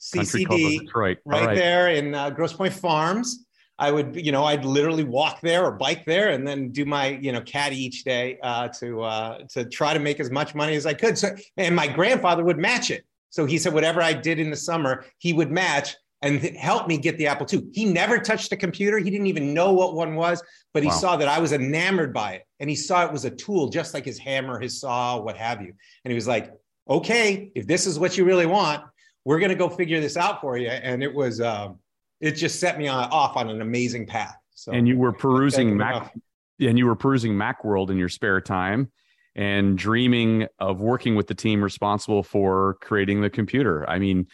CCD, 0.00 0.76
of 0.76 0.84
Detroit. 0.84 1.18
Right, 1.24 1.46
right, 1.46 1.56
there 1.56 1.88
in 1.88 2.14
uh, 2.14 2.30
Grosse 2.30 2.52
Pointe 2.52 2.74
Farms. 2.74 3.44
I 3.78 3.90
would, 3.90 4.14
you 4.14 4.32
know, 4.32 4.44
I'd 4.44 4.64
literally 4.64 5.04
walk 5.04 5.40
there 5.40 5.64
or 5.64 5.72
bike 5.72 6.04
there 6.04 6.30
and 6.30 6.46
then 6.46 6.70
do 6.70 6.84
my, 6.84 7.18
you 7.20 7.32
know, 7.32 7.40
caddy 7.40 7.76
each 7.82 8.04
day 8.04 8.38
uh, 8.42 8.68
to 8.68 9.02
uh, 9.02 9.38
to 9.50 9.64
try 9.64 9.92
to 9.94 10.00
make 10.00 10.20
as 10.20 10.30
much 10.30 10.54
money 10.54 10.76
as 10.76 10.86
I 10.86 10.94
could. 10.94 11.18
So, 11.18 11.34
and 11.56 11.74
my 11.74 11.88
grandfather 11.88 12.44
would 12.44 12.58
match 12.58 12.90
it. 12.90 13.04
So 13.30 13.46
he 13.46 13.58
said, 13.58 13.72
whatever 13.72 14.02
I 14.02 14.12
did 14.12 14.38
in 14.38 14.50
the 14.50 14.56
summer, 14.56 15.04
he 15.18 15.32
would 15.32 15.50
match 15.50 15.96
and 16.22 16.40
help 16.40 16.86
me 16.86 16.96
get 16.96 17.18
the 17.18 17.26
Apple 17.26 17.46
II. 17.52 17.64
He 17.72 17.84
never 17.84 18.18
touched 18.18 18.52
a 18.52 18.56
computer. 18.56 18.98
He 18.98 19.10
didn't 19.10 19.26
even 19.26 19.52
know 19.52 19.72
what 19.72 19.94
one 19.94 20.14
was, 20.14 20.42
but 20.72 20.82
he 20.82 20.88
wow. 20.88 20.94
saw 20.94 21.16
that 21.16 21.28
I 21.28 21.40
was 21.40 21.52
enamored 21.52 22.14
by 22.14 22.34
it. 22.34 22.42
And 22.60 22.70
he 22.70 22.76
saw 22.76 23.04
it 23.04 23.12
was 23.12 23.24
a 23.24 23.30
tool, 23.30 23.68
just 23.68 23.92
like 23.92 24.04
his 24.04 24.18
hammer, 24.18 24.60
his 24.60 24.80
saw, 24.80 25.20
what 25.20 25.36
have 25.36 25.60
you. 25.60 25.72
And 26.04 26.12
he 26.12 26.14
was 26.14 26.28
like, 26.28 26.52
okay, 26.88 27.50
if 27.54 27.66
this 27.66 27.86
is 27.86 27.98
what 27.98 28.16
you 28.16 28.24
really 28.24 28.46
want, 28.46 28.84
we're 29.24 29.40
going 29.40 29.50
to 29.50 29.56
go 29.56 29.68
figure 29.68 30.00
this 30.00 30.16
out 30.16 30.40
for 30.40 30.56
you. 30.56 30.68
And 30.68 31.02
it 31.02 31.12
was, 31.12 31.40
um, 31.40 31.78
it 32.22 32.32
just 32.32 32.60
set 32.60 32.78
me 32.78 32.88
on, 32.88 33.10
off 33.10 33.36
on 33.36 33.50
an 33.50 33.60
amazing 33.60 34.06
path. 34.06 34.36
So, 34.54 34.72
and 34.72 34.86
you 34.86 34.96
were 34.96 35.12
perusing 35.12 35.76
Mac, 35.76 36.14
and 36.60 36.78
you 36.78 36.86
were 36.86 36.94
perusing 36.94 37.32
Macworld 37.32 37.90
in 37.90 37.98
your 37.98 38.08
spare 38.08 38.40
time 38.40 38.90
and 39.34 39.76
dreaming 39.76 40.46
of 40.58 40.80
working 40.80 41.16
with 41.16 41.26
the 41.26 41.34
team 41.34 41.62
responsible 41.62 42.22
for 42.22 42.78
creating 42.80 43.22
the 43.22 43.30
computer. 43.30 43.88
I 43.88 43.98
mean, 43.98 44.28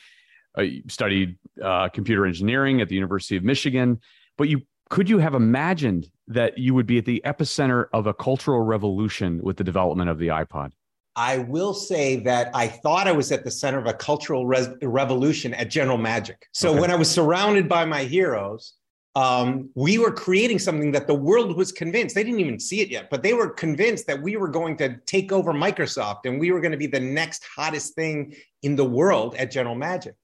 I 0.57 0.83
studied 0.88 1.38
uh, 1.62 1.88
computer 1.88 2.27
engineering 2.27 2.81
at 2.81 2.88
the 2.88 2.94
University 2.94 3.37
of 3.37 3.42
Michigan, 3.44 4.01
but 4.37 4.48
you 4.48 4.62
could 4.90 5.09
you 5.09 5.18
have 5.18 5.35
imagined 5.35 6.11
that 6.29 6.59
you 6.59 6.74
would 6.74 6.87
be 6.87 6.98
at 6.98 7.05
the 7.07 7.22
epicenter 7.24 7.87
of 7.92 8.07
a 8.07 8.14
cultural 8.14 8.61
revolution 8.61 9.40
with 9.42 9.57
the 9.57 9.64
development 9.64 10.11
of 10.11 10.18
the 10.18 10.29
iPod? 10.29 10.72
I 11.18 11.38
will 11.38 11.74
say 11.74 12.14
that 12.20 12.48
I 12.54 12.68
thought 12.68 13.09
I 13.09 13.12
was 13.12 13.33
at 13.33 13.42
the 13.42 13.50
center 13.50 13.78
of 13.78 13.87
a 13.87 13.92
cultural 13.92 14.46
res- 14.46 14.68
revolution 14.81 15.52
at 15.52 15.68
General 15.68 15.98
Magic. 15.98 16.46
So 16.52 16.70
okay. 16.70 16.81
when 16.81 16.90
I 16.92 16.94
was 16.94 17.11
surrounded 17.11 17.68
by 17.68 17.85
my 17.85 18.04
heroes, 18.04 18.74
um, 19.16 19.68
we 19.74 19.98
were 19.98 20.12
creating 20.12 20.61
something 20.61 20.92
that 20.92 21.09
the 21.09 21.14
world 21.14 21.57
was 21.57 21.72
convinced 21.72 22.14
they 22.14 22.22
didn't 22.22 22.38
even 22.38 22.61
see 22.61 22.81
it 22.83 22.88
yet 22.88 23.11
but 23.11 23.22
they 23.24 23.33
were 23.33 23.50
convinced 23.50 24.07
that 24.07 24.22
we 24.22 24.37
were 24.37 24.46
going 24.46 24.76
to 24.76 24.96
take 25.07 25.33
over 25.33 25.52
microsoft 25.52 26.20
and 26.26 26.38
we 26.38 26.52
were 26.52 26.61
going 26.61 26.72
to 26.72 26.78
be 26.78 26.87
the 26.87 27.00
next 27.00 27.44
hottest 27.57 27.94
thing 27.94 28.33
in 28.62 28.76
the 28.76 28.85
world 28.85 29.35
at 29.35 29.50
general 29.50 29.74
magic 29.74 30.14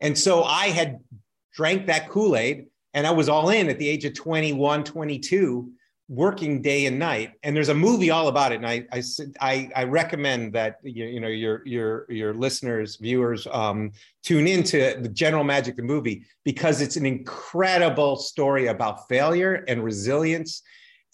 and 0.00 0.18
so 0.18 0.42
i 0.42 0.66
had 0.66 0.98
drank 1.54 1.86
that 1.86 2.08
kool-aid 2.10 2.66
and 2.92 3.06
i 3.06 3.10
was 3.10 3.30
all 3.30 3.48
in 3.48 3.70
at 3.70 3.78
the 3.78 3.88
age 3.88 4.04
of 4.04 4.12
21 4.12 4.84
22 4.84 5.70
working 6.08 6.60
day 6.60 6.84
and 6.84 6.98
night 6.98 7.32
and 7.42 7.56
there's 7.56 7.70
a 7.70 7.74
movie 7.74 8.10
all 8.10 8.28
about 8.28 8.52
it 8.52 8.56
and 8.56 8.66
i 8.66 8.84
i 8.92 9.02
i, 9.40 9.70
I 9.74 9.84
recommend 9.84 10.52
that 10.52 10.76
you, 10.82 11.06
you 11.06 11.18
know 11.18 11.28
your 11.28 11.66
your 11.66 12.04
your 12.10 12.34
listeners 12.34 12.96
viewers 12.96 13.46
um, 13.50 13.90
tune 14.22 14.46
into 14.46 14.98
the 15.00 15.08
general 15.08 15.44
magic 15.44 15.76
the 15.76 15.82
movie 15.82 16.26
because 16.44 16.82
it's 16.82 16.96
an 16.96 17.06
incredible 17.06 18.16
story 18.16 18.66
about 18.66 19.08
failure 19.08 19.64
and 19.66 19.82
resilience 19.82 20.62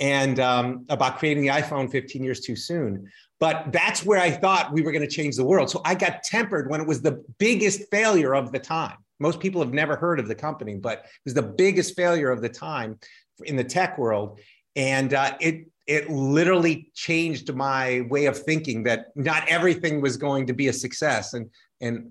and 0.00 0.40
um, 0.40 0.86
about 0.88 1.18
creating 1.18 1.44
the 1.44 1.50
iphone 1.50 1.90
15 1.90 2.24
years 2.24 2.40
too 2.40 2.56
soon. 2.56 3.08
But 3.38 3.72
that's 3.72 4.04
where 4.04 4.18
i 4.18 4.30
thought 4.30 4.72
we 4.72 4.82
were 4.82 4.90
going 4.90 5.08
to 5.08 5.14
change 5.14 5.36
the 5.36 5.44
world. 5.44 5.70
So 5.70 5.82
i 5.84 5.94
got 5.94 6.24
tempered 6.24 6.68
when 6.68 6.80
it 6.80 6.86
was 6.86 7.00
the 7.00 7.22
biggest 7.38 7.88
failure 7.92 8.34
of 8.34 8.50
the 8.50 8.58
time. 8.58 8.96
Most 9.20 9.38
people 9.38 9.60
have 9.60 9.72
never 9.72 9.94
heard 9.94 10.18
of 10.18 10.26
the 10.26 10.34
company 10.34 10.74
but 10.74 10.98
it 11.04 11.24
was 11.24 11.34
the 11.34 11.42
biggest 11.42 11.94
failure 11.94 12.32
of 12.32 12.42
the 12.42 12.48
time 12.48 12.98
in 13.44 13.54
the 13.54 13.64
tech 13.64 13.96
world 13.96 14.40
and 14.76 15.14
uh, 15.14 15.36
it 15.40 15.66
it 15.86 16.08
literally 16.08 16.90
changed 16.94 17.52
my 17.52 18.02
way 18.10 18.26
of 18.26 18.38
thinking 18.38 18.84
that 18.84 19.06
not 19.16 19.42
everything 19.48 20.00
was 20.00 20.16
going 20.16 20.46
to 20.46 20.52
be 20.52 20.68
a 20.68 20.72
success. 20.72 21.34
And 21.34 21.50
and 21.80 22.10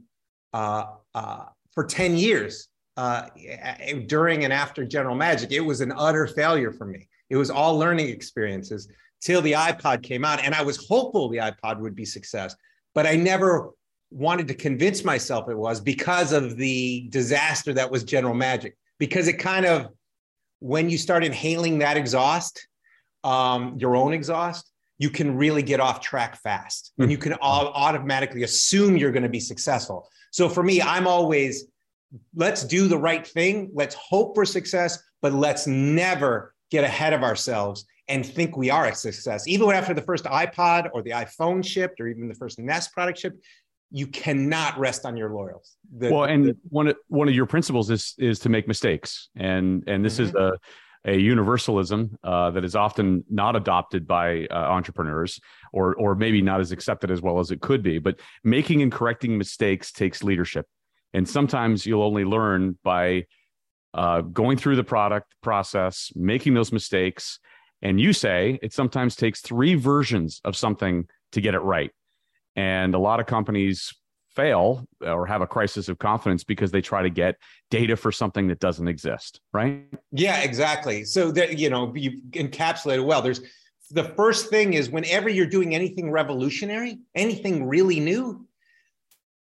uh, 0.53 0.85
uh, 1.13 1.45
for 1.71 1.85
10 1.85 2.17
years 2.17 2.67
uh, 2.97 3.27
during 4.07 4.43
and 4.43 4.51
after 4.51 4.83
general 4.83 5.15
magic 5.15 5.51
it 5.51 5.61
was 5.61 5.79
an 5.79 5.93
utter 5.95 6.27
failure 6.27 6.71
for 6.71 6.85
me. 6.85 7.07
It 7.29 7.37
was 7.37 7.49
all 7.49 7.77
learning 7.77 8.09
experiences 8.09 8.89
till 9.21 9.41
the 9.41 9.53
ipod 9.53 10.01
came 10.03 10.25
out. 10.25 10.43
And 10.43 10.53
i 10.55 10.61
was 10.61 10.85
hopeful 10.87 11.29
the 11.29 11.37
ipod 11.37 11.79
would 11.79 11.95
be 11.95 12.05
success 12.05 12.55
but 12.95 13.05
i 13.05 13.15
never 13.15 13.69
wanted 14.11 14.47
to 14.47 14.55
convince 14.55 15.03
myself 15.03 15.49
it 15.49 15.57
was 15.57 15.79
because 15.79 16.33
of 16.33 16.57
the 16.57 17.07
disaster 17.09 17.73
that 17.73 17.89
was 17.91 18.03
general 18.03 18.33
magic 18.33 18.75
because 18.97 19.27
it 19.27 19.33
kind 19.33 19.65
of 19.65 19.89
when 20.59 20.89
you 20.89 20.97
start 20.97 21.23
inhaling 21.23 21.79
that 21.79 21.97
exhaust, 21.97 22.67
um, 23.23 23.77
your 23.77 23.95
own 23.95 24.13
exhaust, 24.13 24.71
you 24.97 25.09
can 25.09 25.37
really 25.37 25.63
get 25.63 25.79
off 25.79 26.01
track 26.01 26.35
fast 26.41 26.91
and 26.97 27.05
hmm. 27.05 27.11
you 27.11 27.17
can 27.17 27.33
automatically 27.41 28.43
assume 28.43 28.97
you're 28.97 29.11
going 29.11 29.23
to 29.23 29.29
be 29.29 29.39
successful. 29.39 30.09
So 30.31 30.49
for 30.49 30.61
me, 30.61 30.81
I'm 30.81 31.07
always 31.07 31.65
let's 32.35 32.63
do 32.63 32.87
the 32.87 32.97
right 32.97 33.25
thing, 33.25 33.69
let's 33.73 33.95
hope 33.95 34.35
for 34.35 34.45
success, 34.45 35.01
but 35.21 35.33
let's 35.33 35.67
never 35.67 36.53
get 36.71 36.83
ahead 36.83 37.13
of 37.13 37.23
ourselves 37.23 37.85
and 38.07 38.25
think 38.25 38.57
we 38.57 38.69
are 38.69 38.87
a 38.87 38.95
success. 38.95 39.47
Even 39.47 39.69
after 39.71 39.93
the 39.93 40.01
first 40.01 40.25
iPod 40.25 40.89
or 40.93 41.03
the 41.03 41.11
iPhone 41.11 41.63
shipped 41.63 42.01
or 42.01 42.07
even 42.07 42.27
the 42.27 42.33
first 42.33 42.57
Nest 42.57 42.91
product 42.91 43.19
shipped, 43.19 43.43
you 43.91 44.07
cannot 44.07 44.77
rest 44.77 45.05
on 45.05 45.17
your 45.17 45.31
laurels. 45.31 45.77
The, 45.97 46.11
well, 46.11 46.25
and 46.25 46.45
the, 46.45 46.57
one 46.69 46.87
of, 46.87 46.95
one 47.07 47.27
of 47.27 47.33
your 47.33 47.45
principles 47.45 47.89
is 47.89 48.13
is 48.17 48.39
to 48.39 48.49
make 48.49 48.67
mistakes, 48.67 49.29
and 49.35 49.83
and 49.87 50.03
this 50.03 50.15
mm-hmm. 50.15 50.25
is 50.25 50.35
a 50.35 50.51
a 51.05 51.17
universalism 51.17 52.17
uh, 52.23 52.51
that 52.51 52.65
is 52.65 52.75
often 52.75 53.23
not 53.29 53.55
adopted 53.55 54.05
by 54.05 54.45
uh, 54.51 54.55
entrepreneurs, 54.55 55.39
or 55.73 55.95
or 55.95 56.15
maybe 56.15 56.41
not 56.41 56.59
as 56.59 56.71
accepted 56.71 57.09
as 57.09 57.21
well 57.21 57.39
as 57.39 57.51
it 57.51 57.61
could 57.61 57.81
be. 57.81 57.99
But 57.99 58.19
making 58.43 58.81
and 58.81 58.91
correcting 58.91 59.37
mistakes 59.37 59.91
takes 59.91 60.23
leadership, 60.23 60.67
and 61.13 61.27
sometimes 61.27 61.85
you'll 61.85 62.03
only 62.03 62.25
learn 62.25 62.77
by 62.83 63.25
uh, 63.93 64.21
going 64.21 64.57
through 64.57 64.75
the 64.75 64.83
product 64.83 65.33
process, 65.41 66.11
making 66.15 66.53
those 66.53 66.71
mistakes. 66.71 67.39
And 67.81 67.99
you 67.99 68.11
say 68.11 68.59
it 68.61 68.73
sometimes 68.73 69.15
takes 69.15 69.39
three 69.39 69.75
versions 69.75 70.41
of 70.43 70.55
something 70.55 71.07
to 71.31 71.41
get 71.41 71.55
it 71.55 71.59
right. 71.59 71.91
And 72.59 72.93
a 72.93 72.99
lot 72.99 73.21
of 73.21 73.25
companies 73.25 73.93
fail 74.35 74.85
or 74.99 75.25
have 75.25 75.41
a 75.41 75.47
crisis 75.47 75.87
of 75.87 75.97
confidence 75.97 76.43
because 76.43 76.71
they 76.71 76.81
try 76.81 77.01
to 77.01 77.09
get 77.09 77.37
data 77.71 77.95
for 77.95 78.11
something 78.11 78.47
that 78.49 78.59
doesn't 78.59 78.89
exist, 78.89 79.39
right? 79.53 79.85
Yeah, 80.11 80.41
exactly. 80.41 81.05
So 81.05 81.31
that 81.31 81.57
you 81.57 81.69
know, 81.69 81.93
you 81.95 82.21
encapsulated 82.31 83.05
well. 83.05 83.21
There's 83.21 83.39
the 83.91 84.03
first 84.03 84.49
thing 84.49 84.73
is 84.73 84.89
whenever 84.89 85.29
you're 85.29 85.45
doing 85.45 85.73
anything 85.73 86.11
revolutionary, 86.11 86.99
anything 87.15 87.65
really 87.65 88.01
new, 88.01 88.45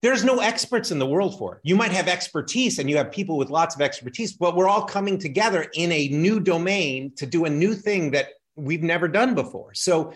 there's 0.01 0.25
no 0.25 0.41
experts 0.41 0.91
in 0.91 0.99
the 0.99 1.07
world 1.07 1.39
for 1.39 1.57
it. 1.57 1.61
You 1.65 1.77
might 1.77 1.93
have 1.93 2.09
expertise 2.09 2.79
and 2.79 2.89
you 2.89 2.97
have 2.97 3.13
people 3.13 3.37
with 3.37 3.51
lots 3.51 3.75
of 3.75 3.83
expertise, 3.83 4.33
but 4.33 4.57
we're 4.57 4.69
all 4.69 4.87
coming 4.87 5.19
together 5.19 5.67
in 5.75 5.93
a 5.93 6.09
new 6.09 6.41
domain 6.41 7.13
to 7.17 7.27
do 7.27 7.45
a 7.45 7.51
new 7.51 7.75
thing 7.75 8.11
that 8.13 8.29
we've 8.57 8.83
never 8.83 9.07
done 9.07 9.35
before. 9.35 9.75
So 9.75 10.15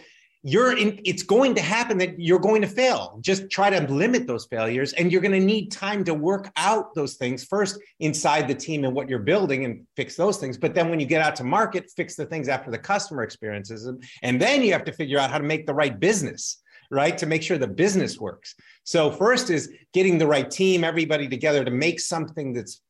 you're 0.48 0.78
in, 0.78 1.00
it's 1.04 1.24
going 1.24 1.56
to 1.56 1.60
happen 1.60 1.98
that 1.98 2.20
you're 2.20 2.38
going 2.38 2.62
to 2.62 2.68
fail. 2.68 3.18
Just 3.20 3.50
try 3.50 3.68
to 3.68 3.92
limit 3.92 4.28
those 4.28 4.46
failures. 4.46 4.92
And 4.92 5.10
you're 5.10 5.20
going 5.20 5.32
to 5.32 5.44
need 5.44 5.72
time 5.72 6.04
to 6.04 6.14
work 6.14 6.52
out 6.56 6.94
those 6.94 7.14
things 7.14 7.42
first 7.42 7.80
inside 7.98 8.46
the 8.46 8.54
team 8.54 8.84
and 8.84 8.94
what 8.94 9.08
you're 9.08 9.18
building 9.18 9.64
and 9.64 9.84
fix 9.96 10.14
those 10.14 10.36
things. 10.36 10.56
But 10.56 10.72
then 10.72 10.88
when 10.88 11.00
you 11.00 11.06
get 11.06 11.20
out 11.20 11.34
to 11.36 11.44
market, 11.44 11.90
fix 11.96 12.14
the 12.14 12.26
things 12.26 12.46
after 12.46 12.70
the 12.70 12.78
customer 12.78 13.24
experiences. 13.24 13.90
And 14.22 14.40
then 14.40 14.62
you 14.62 14.72
have 14.72 14.84
to 14.84 14.92
figure 14.92 15.18
out 15.18 15.32
how 15.32 15.38
to 15.38 15.44
make 15.44 15.66
the 15.66 15.74
right 15.74 15.98
business 15.98 16.62
right 16.92 17.18
to 17.18 17.26
make 17.26 17.42
sure 17.42 17.58
the 17.58 17.66
business 17.66 18.20
works 18.20 18.54
so 18.84 19.10
first 19.10 19.50
is 19.50 19.72
getting 19.92 20.18
the 20.18 20.26
right 20.26 20.48
team 20.52 20.84
everybody 20.84 21.26
together 21.26 21.64
to 21.64 21.70
make 21.72 21.98
something 21.98 22.52
that's 22.52 22.80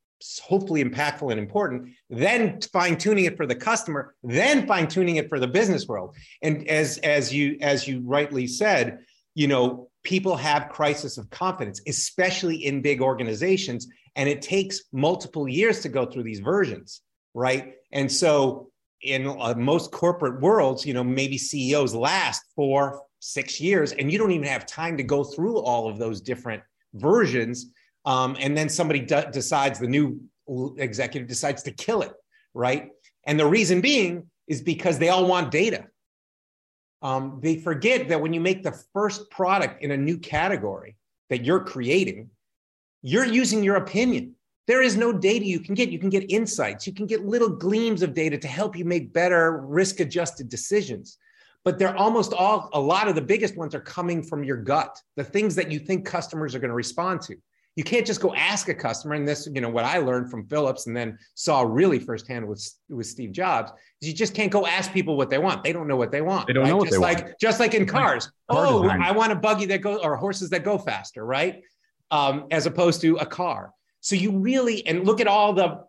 hopefully 0.43 0.83
impactful 0.83 1.31
and 1.31 1.39
important, 1.39 1.93
then 2.11 2.61
fine 2.73 2.97
tuning 2.97 3.27
it 3.27 3.37
for 3.37 3.47
the 3.47 3.55
customer, 3.55 4.15
then 4.23 4.67
fine 4.67 4.89
tuning 4.89 5.17
it 5.17 5.29
for 5.29 5.39
the 5.39 5.47
business 5.47 5.87
world. 5.87 6.17
And 6.43 6.67
as 6.69 6.99
as 6.99 7.33
you 7.33 7.59
as 7.61 7.87
you 7.87 8.01
rightly 8.05 8.47
said, 8.47 9.01
you 9.35 9.47
know, 9.47 9.89
people 10.03 10.37
have 10.37 10.69
crisis 10.69 11.19
of 11.19 11.29
confidence, 11.31 11.81
especially 11.87 12.65
in 12.65 12.83
big 12.83 13.03
organizations, 13.03 13.89
and 14.15 14.29
it 14.29 14.43
takes 14.43 14.83
multiple 14.93 15.49
years 15.49 15.81
to 15.81 15.89
go 15.89 16.07
through 16.07 16.23
these 16.23 16.41
versions, 16.41 17.03
right? 17.35 17.75
And 17.93 18.11
so 18.11 18.71
in 19.03 19.27
uh, 19.27 19.55
most 19.57 19.93
corporate 19.93 20.41
worlds, 20.41 20.87
you 20.87 20.95
know, 20.95 21.05
maybe 21.05 21.37
CEOs 21.37 21.95
last 21.95 22.43
for 22.55 23.03
six 23.21 23.61
years, 23.61 23.93
and 23.93 24.11
you 24.11 24.19
don't 24.19 24.31
even 24.31 24.47
have 24.47 24.65
time 24.65 24.97
to 24.97 25.03
go 25.03 25.23
through 25.23 25.59
all 25.59 25.89
of 25.89 25.99
those 25.99 26.21
different 26.21 26.63
versions 26.95 27.67
um, 28.07 28.37
and 28.39 28.57
then 28.57 28.69
somebody 28.69 29.01
decides 29.01 29.81
the 29.81 29.89
new 29.89 30.21
executive 30.79 31.29
decides 31.29 31.65
to 31.65 31.73
kill 31.73 32.03
it, 32.03 32.13
right? 32.55 32.91
And 33.27 33.39
the 33.39 33.47
reason 33.47 33.81
being 33.81 34.31
is 34.47 34.63
because 34.63 34.99
they 34.99 35.09
all 35.09 35.27
want 35.27 35.51
data. 35.51 35.87
Um, 37.03 37.41
they 37.43 37.59
forget 37.59 38.09
that 38.09 38.21
when 38.21 38.33
you 38.33 38.41
make 38.41 38.63
the 38.63 38.81
first 38.93 39.29
product 39.31 39.83
in 39.83 39.91
a 39.91 39.97
new 39.97 40.19
category 40.19 40.97
that 41.31 41.45
you're 41.45 41.65
creating, 41.65 42.31
you're 43.03 43.27
using 43.27 43.65
your 43.65 43.77
opinion. 43.77 44.35
There 44.69 44.83
is 44.83 44.97
no 44.97 45.13
data 45.13 45.45
you 45.45 45.61
can 45.61 45.75
get. 45.75 45.91
You 45.91 45.99
can 45.99 46.09
get 46.09 46.31
insights. 46.31 46.87
You 46.87 46.93
can 46.93 47.07
get 47.07 47.27
little 47.27 47.51
gleams 47.51 48.03
of 48.03 48.15
data 48.15 48.39
to 48.39 48.49
help 48.49 48.77
you 48.77 48.85
make 48.85 49.13
better 49.13 49.59
risk 49.59 50.01
adjusted 50.01 50.49
decisions. 50.49 51.19
But 51.65 51.79
they're 51.79 51.97
almost 51.97 52.33
all, 52.33 52.71
a 52.73 52.81
lot 52.81 53.09
of 53.09 53.17
the 53.17 53.21
biggest 53.21 53.57
ones 53.57 53.75
are 53.75 53.81
coming 53.81 54.23
from 54.23 54.45
your 54.45 54.57
gut, 54.57 54.97
the 55.17 55.25
things 55.25 55.57
that 55.57 55.71
you 55.71 55.81
think 55.81 56.07
customers 56.07 56.55
are 56.55 56.61
going 56.61 56.71
to 56.71 56.75
respond 56.75 57.21
to 57.23 57.37
you 57.77 57.85
can't 57.85 58.07
just 58.07 58.21
go 58.21 58.35
ask 58.35 58.69
a 58.69 58.75
customer 58.75 59.15
and 59.15 59.29
this 59.29 59.49
you 59.55 59.61
know 59.61 59.69
what 59.69 59.85
i 59.85 59.99
learned 59.99 60.31
from 60.31 60.47
Philips 60.49 60.87
and 60.87 60.97
then 60.97 61.17
saw 61.35 61.63
really 61.63 61.99
firsthand 61.99 62.47
with 62.47 62.69
with 62.89 63.07
steve 63.07 63.33
jobs 63.33 63.71
is 64.03 64.09
you 64.09 64.15
just 64.15 64.35
can't 64.35 64.51
go 64.51 64.67
ask 64.67 64.93
people 64.93 65.17
what 65.17 65.31
they 65.31 65.39
want 65.39 65.63
they 65.63 65.73
don't 65.73 65.87
know 65.87 65.97
what 65.97 66.11
they 66.11 66.23
want 66.23 66.47
they 66.47 66.53
don't 66.53 66.65
right? 66.65 66.71
know 66.71 66.77
what 66.79 66.89
just 66.89 66.95
they 66.95 66.99
like 66.99 67.25
want. 67.25 67.41
just 67.41 67.61
like 67.61 67.75
in 67.75 67.87
cars 67.87 68.31
oh 68.49 68.83
design. 68.83 69.03
i 69.03 69.13
want 69.13 69.31
a 69.31 69.37
buggy 69.37 69.67
that 69.67 69.81
goes 69.81 70.01
or 70.03 70.17
horses 70.17 70.51
that 70.51 70.65
go 70.65 70.77
faster 70.79 71.25
right 71.25 71.63
um, 72.13 72.47
as 72.53 72.67
opposed 72.67 73.01
to 73.01 73.17
a 73.17 73.27
car 73.27 73.73
so 74.01 74.15
you 74.15 74.31
really 74.39 74.87
and 74.87 75.05
look 75.05 75.21
at 75.21 75.27
all 75.27 75.53
the 75.53 75.81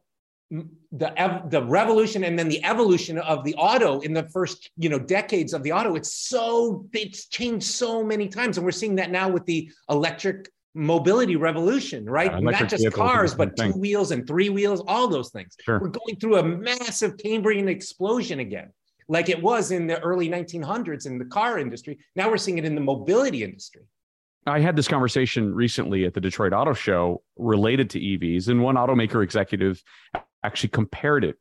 the 0.93 1.41
the 1.50 1.63
revolution 1.65 2.23
and 2.23 2.39
then 2.39 2.47
the 2.47 2.63
evolution 2.63 3.17
of 3.19 3.43
the 3.43 3.54
auto 3.56 4.00
in 4.00 4.13
the 4.13 4.23
first 4.30 4.71
you 4.78 4.88
know 4.88 4.97
decades 4.97 5.54
of 5.54 5.62
the 5.62 5.71
auto 5.71 5.95
it's 5.95 6.13
so 6.13 6.86
it's 6.93 7.28
changed 7.28 7.65
so 7.65 8.04
many 8.04 8.28
times 8.30 8.58
and 8.58 8.65
we're 8.65 8.71
seeing 8.71 8.95
that 8.95 9.12
now 9.12 9.28
with 9.28 9.45
the 9.45 9.69
electric 9.89 10.50
mobility 10.77 11.35
revolution, 11.35 12.05
right? 12.05 12.31
Yeah, 12.31 12.39
Not 12.39 12.69
just 12.69 12.91
cars, 12.93 13.33
but 13.33 13.57
two 13.57 13.71
wheels 13.71 14.11
and 14.11 14.25
three 14.27 14.49
wheels, 14.49 14.81
all 14.87 15.07
those 15.07 15.29
things. 15.31 15.57
Sure. 15.61 15.79
We're 15.79 15.89
going 15.89 16.17
through 16.19 16.37
a 16.37 16.43
massive 16.43 17.17
Cambrian 17.17 17.67
explosion 17.67 18.39
again, 18.39 18.71
like 19.07 19.27
it 19.27 19.41
was 19.41 19.71
in 19.71 19.87
the 19.87 19.99
early 19.99 20.29
1900s 20.29 21.07
in 21.07 21.17
the 21.17 21.25
car 21.25 21.57
industry. 21.57 21.97
Now 22.15 22.29
we're 22.29 22.37
seeing 22.37 22.59
it 22.59 22.65
in 22.65 22.75
the 22.75 22.81
mobility 22.81 23.43
industry. 23.43 23.83
I 24.45 24.59
had 24.59 24.77
this 24.77 24.87
conversation 24.87 25.53
recently 25.53 26.05
at 26.05 26.13
the 26.13 26.21
Detroit 26.21 26.53
Auto 26.53 26.73
Show 26.73 27.21
related 27.37 27.89
to 27.91 27.99
EVs, 27.99 28.47
and 28.47 28.63
one 28.63 28.75
automaker 28.75 29.21
executive 29.21 29.83
actually 30.43 30.69
compared 30.69 31.25
it 31.25 31.35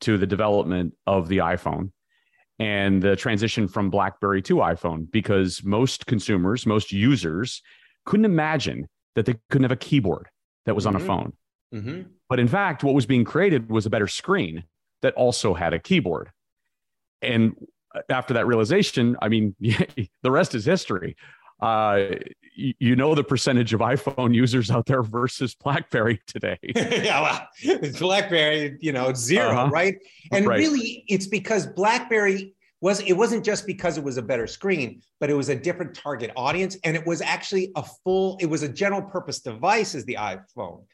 to 0.00 0.18
the 0.18 0.26
development 0.26 0.94
of 1.06 1.28
the 1.28 1.38
iPhone 1.38 1.92
and 2.58 3.00
the 3.00 3.14
transition 3.14 3.68
from 3.68 3.90
BlackBerry 3.90 4.42
to 4.42 4.56
iPhone 4.56 5.08
because 5.10 5.62
most 5.62 6.06
consumers, 6.06 6.66
most 6.66 6.90
users 6.90 7.62
couldn't 8.08 8.24
imagine 8.24 8.88
that 9.16 9.26
they 9.26 9.34
couldn't 9.50 9.64
have 9.64 9.70
a 9.72 9.76
keyboard 9.76 10.28
that 10.64 10.74
was 10.74 10.86
mm-hmm. 10.86 10.96
on 10.96 11.02
a 11.02 11.04
mm-hmm. 11.04 11.06
phone. 11.06 11.32
Mm-hmm. 11.74 12.02
But 12.30 12.40
in 12.40 12.48
fact, 12.48 12.82
what 12.82 12.94
was 12.94 13.04
being 13.04 13.24
created 13.24 13.70
was 13.70 13.84
a 13.84 13.90
better 13.90 14.06
screen 14.06 14.64
that 15.02 15.12
also 15.14 15.52
had 15.52 15.74
a 15.74 15.78
keyboard. 15.78 16.30
And 17.20 17.54
after 18.08 18.32
that 18.34 18.46
realization, 18.46 19.14
I 19.20 19.28
mean, 19.28 19.54
the 19.60 20.30
rest 20.30 20.54
is 20.54 20.64
history. 20.64 21.16
uh, 21.60 22.14
you 22.54 22.96
know 22.96 23.14
the 23.14 23.22
percentage 23.22 23.72
of 23.72 23.80
iPhone 23.80 24.34
users 24.34 24.70
out 24.70 24.86
there 24.86 25.02
versus 25.02 25.54
BlackBerry 25.54 26.20
today. 26.26 26.58
yeah, 26.62 27.20
well, 27.20 27.88
BlackBerry, 27.98 28.76
you 28.80 28.92
know, 28.92 29.12
0 29.14 29.50
uh-huh. 29.50 29.70
right? 29.70 29.96
And 30.32 30.46
right. 30.46 30.58
really, 30.58 31.04
it's 31.08 31.26
because 31.26 31.66
BlackBerry 31.66 32.54
was 32.80 33.00
it 33.00 33.12
wasn't 33.12 33.44
just 33.44 33.66
because 33.66 33.98
it 33.98 34.04
was 34.04 34.18
a 34.18 34.22
better 34.22 34.46
screen, 34.46 35.02
but 35.20 35.30
it 35.30 35.34
was 35.34 35.48
a 35.48 35.56
different 35.56 35.94
target 35.94 36.30
audience, 36.36 36.76
and 36.84 36.96
it 36.96 37.06
was 37.06 37.20
actually 37.20 37.72
a 37.76 37.84
full. 38.04 38.36
It 38.40 38.46
was 38.46 38.62
a 38.62 38.68
general 38.68 39.02
purpose 39.02 39.40
device 39.40 39.94
as 39.94 40.04
the 40.04 40.16
iPhone. 40.20 40.84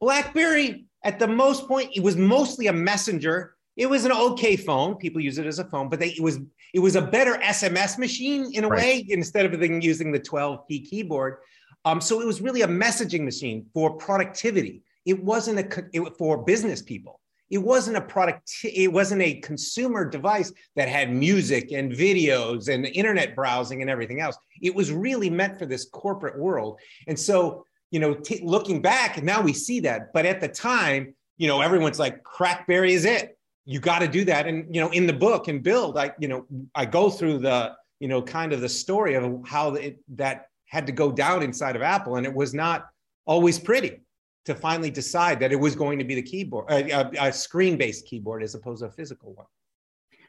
BlackBerry, 0.00 0.86
at 1.04 1.18
the 1.18 1.28
most 1.28 1.66
point, 1.68 1.90
it 1.94 2.02
was 2.02 2.16
mostly 2.16 2.66
a 2.66 2.72
messenger. 2.72 3.54
It 3.76 3.86
was 3.86 4.04
an 4.04 4.12
okay 4.12 4.56
phone. 4.56 4.96
People 4.96 5.22
use 5.22 5.38
it 5.38 5.46
as 5.46 5.58
a 5.58 5.64
phone, 5.64 5.88
but 5.88 6.00
they, 6.00 6.10
it 6.10 6.22
was 6.22 6.38
it 6.74 6.80
was 6.80 6.96
a 6.96 7.02
better 7.02 7.34
SMS 7.34 7.98
machine 7.98 8.50
in 8.52 8.64
a 8.64 8.68
right. 8.68 8.78
way 8.78 9.06
instead 9.08 9.46
of 9.46 9.82
using 9.82 10.12
the 10.12 10.18
12 10.18 10.68
key 10.68 10.80
keyboard. 10.80 11.38
Um, 11.84 12.00
so 12.00 12.20
it 12.20 12.26
was 12.26 12.40
really 12.40 12.62
a 12.62 12.68
messaging 12.68 13.24
machine 13.24 13.66
for 13.72 13.96
productivity. 13.96 14.82
It 15.04 15.22
wasn't 15.22 15.58
a 15.58 15.84
it, 15.92 16.16
for 16.18 16.44
business 16.44 16.80
people. 16.82 17.20
It 17.52 17.58
wasn't 17.58 17.98
a 17.98 18.00
product. 18.00 18.50
It 18.64 18.90
wasn't 18.90 19.20
a 19.22 19.34
consumer 19.40 20.08
device 20.08 20.52
that 20.74 20.88
had 20.88 21.14
music 21.14 21.70
and 21.70 21.92
videos 21.92 22.72
and 22.72 22.86
internet 22.86 23.36
browsing 23.36 23.82
and 23.82 23.90
everything 23.90 24.20
else. 24.20 24.38
It 24.62 24.74
was 24.74 24.90
really 24.90 25.28
meant 25.28 25.58
for 25.58 25.66
this 25.66 25.84
corporate 25.84 26.38
world. 26.38 26.80
And 27.06 27.18
so, 27.18 27.66
you 27.90 28.00
know, 28.00 28.14
t- 28.14 28.40
looking 28.42 28.80
back, 28.80 29.22
now 29.22 29.42
we 29.42 29.52
see 29.52 29.80
that. 29.80 30.14
But 30.14 30.24
at 30.24 30.40
the 30.40 30.48
time, 30.48 31.14
you 31.36 31.46
know, 31.46 31.60
everyone's 31.60 31.98
like, 31.98 32.24
"Crackberry 32.24 32.90
is 32.90 33.04
it." 33.04 33.36
you 33.64 33.78
got 33.78 34.00
to 34.00 34.08
do 34.08 34.24
that 34.24 34.46
and 34.46 34.74
you 34.74 34.80
know 34.80 34.90
in 34.90 35.06
the 35.06 35.12
book 35.12 35.46
and 35.48 35.62
build 35.62 35.96
i 35.96 36.12
you 36.18 36.26
know 36.26 36.44
i 36.74 36.84
go 36.84 37.08
through 37.08 37.38
the 37.38 37.72
you 38.00 38.08
know 38.08 38.20
kind 38.20 38.52
of 38.52 38.60
the 38.60 38.68
story 38.68 39.14
of 39.14 39.40
how 39.46 39.74
it, 39.74 39.98
that 40.08 40.46
had 40.66 40.84
to 40.86 40.92
go 40.92 41.12
down 41.12 41.42
inside 41.42 41.76
of 41.76 41.82
apple 41.82 42.16
and 42.16 42.26
it 42.26 42.34
was 42.34 42.52
not 42.52 42.88
always 43.24 43.58
pretty 43.58 44.01
to 44.44 44.54
finally 44.54 44.90
decide 44.90 45.38
that 45.40 45.52
it 45.52 45.56
was 45.56 45.74
going 45.74 45.98
to 45.98 46.04
be 46.04 46.14
the 46.14 46.22
keyboard 46.22 46.70
a, 46.70 47.26
a 47.26 47.32
screen 47.32 47.76
based 47.76 48.06
keyboard 48.06 48.42
as 48.42 48.54
opposed 48.54 48.82
to 48.82 48.86
a 48.86 48.90
physical 48.90 49.34
one 49.34 49.46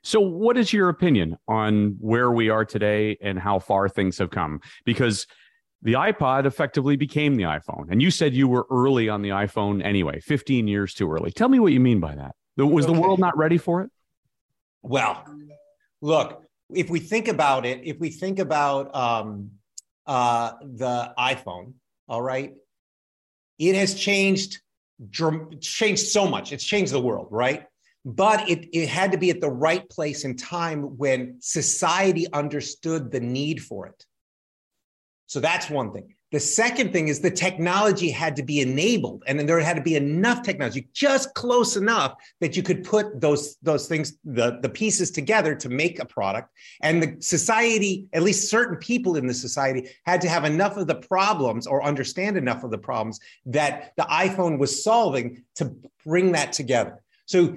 so 0.03 0.19
what 0.19 0.57
is 0.57 0.73
your 0.73 0.89
opinion 0.89 1.37
on 1.47 1.95
where 1.99 2.31
we 2.31 2.49
are 2.49 2.65
today 2.65 3.17
and 3.21 3.39
how 3.39 3.59
far 3.59 3.87
things 3.87 4.17
have 4.17 4.29
come 4.29 4.59
because 4.85 5.27
the 5.83 5.93
iPod 5.93 6.45
effectively 6.45 6.95
became 6.95 7.35
the 7.35 7.43
iPhone. 7.43 7.91
And 7.91 8.01
you 8.01 8.09
said 8.09 8.33
you 8.33 8.47
were 8.47 8.65
early 8.71 9.09
on 9.09 9.21
the 9.21 9.29
iPhone 9.29 9.83
anyway, 9.83 10.21
15 10.21 10.65
years 10.65 10.93
too 10.93 11.11
early. 11.11 11.29
Tell 11.29 11.49
me 11.49 11.59
what 11.59 11.73
you 11.73 11.81
mean 11.81 11.99
by 11.99 12.15
that. 12.15 12.35
Was 12.55 12.85
okay. 12.85 12.93
the 12.93 13.01
world 13.01 13.19
not 13.19 13.37
ready 13.37 13.57
for 13.57 13.81
it? 13.81 13.91
Well, 14.81 15.25
look, 16.01 16.43
if 16.73 16.89
we 16.89 16.99
think 16.99 17.27
about 17.27 17.65
it, 17.65 17.81
if 17.83 17.99
we 17.99 18.09
think 18.09 18.39
about 18.39 18.95
um, 18.95 19.51
uh, 20.07 20.53
the 20.61 21.13
iPhone, 21.17 21.73
all 22.07 22.21
right, 22.21 22.53
it 23.59 23.75
has 23.75 23.95
changed, 23.95 24.59
changed 25.11 26.07
so 26.07 26.27
much. 26.27 26.51
It's 26.51 26.63
changed 26.63 26.93
the 26.93 27.01
world, 27.01 27.27
right? 27.31 27.65
But 28.05 28.49
it, 28.49 28.67
it 28.75 28.89
had 28.89 29.11
to 29.13 29.17
be 29.17 29.29
at 29.29 29.39
the 29.41 29.49
right 29.49 29.87
place 29.89 30.25
and 30.25 30.37
time 30.37 30.97
when 30.97 31.37
society 31.39 32.27
understood 32.33 33.11
the 33.11 33.19
need 33.19 33.61
for 33.61 33.87
it. 33.87 34.05
So 35.27 35.39
that's 35.39 35.69
one 35.69 35.93
thing. 35.93 36.15
The 36.33 36.39
second 36.39 36.91
thing 36.91 37.09
is 37.09 37.19
the 37.19 37.29
technology 37.29 38.09
had 38.09 38.35
to 38.37 38.43
be 38.43 38.59
enabled, 38.59 39.23
and 39.27 39.37
then 39.37 39.45
there 39.45 39.59
had 39.59 39.75
to 39.75 39.83
be 39.83 39.95
enough 39.95 40.41
technology, 40.41 40.87
just 40.91 41.31
close 41.35 41.77
enough 41.77 42.15
that 42.41 42.57
you 42.57 42.63
could 42.63 42.83
put 42.83 43.21
those 43.21 43.57
those 43.61 43.87
things, 43.87 44.17
the, 44.25 44.57
the 44.63 44.69
pieces 44.69 45.11
together 45.11 45.53
to 45.53 45.69
make 45.69 45.99
a 45.99 46.05
product. 46.05 46.49
And 46.81 47.03
the 47.03 47.17
society, 47.19 48.07
at 48.13 48.23
least 48.23 48.49
certain 48.49 48.77
people 48.77 49.15
in 49.15 49.27
the 49.27 49.33
society, 49.35 49.91
had 50.07 50.21
to 50.21 50.27
have 50.27 50.43
enough 50.43 50.75
of 50.75 50.87
the 50.87 50.95
problems 50.95 51.67
or 51.67 51.83
understand 51.83 52.35
enough 52.35 52.63
of 52.63 52.71
the 52.71 52.79
problems 52.79 53.19
that 53.45 53.93
the 53.95 54.03
iPhone 54.09 54.57
was 54.57 54.83
solving 54.83 55.43
to 55.57 55.75
bring 56.03 56.31
that 56.31 56.51
together. 56.51 57.03
So 57.27 57.55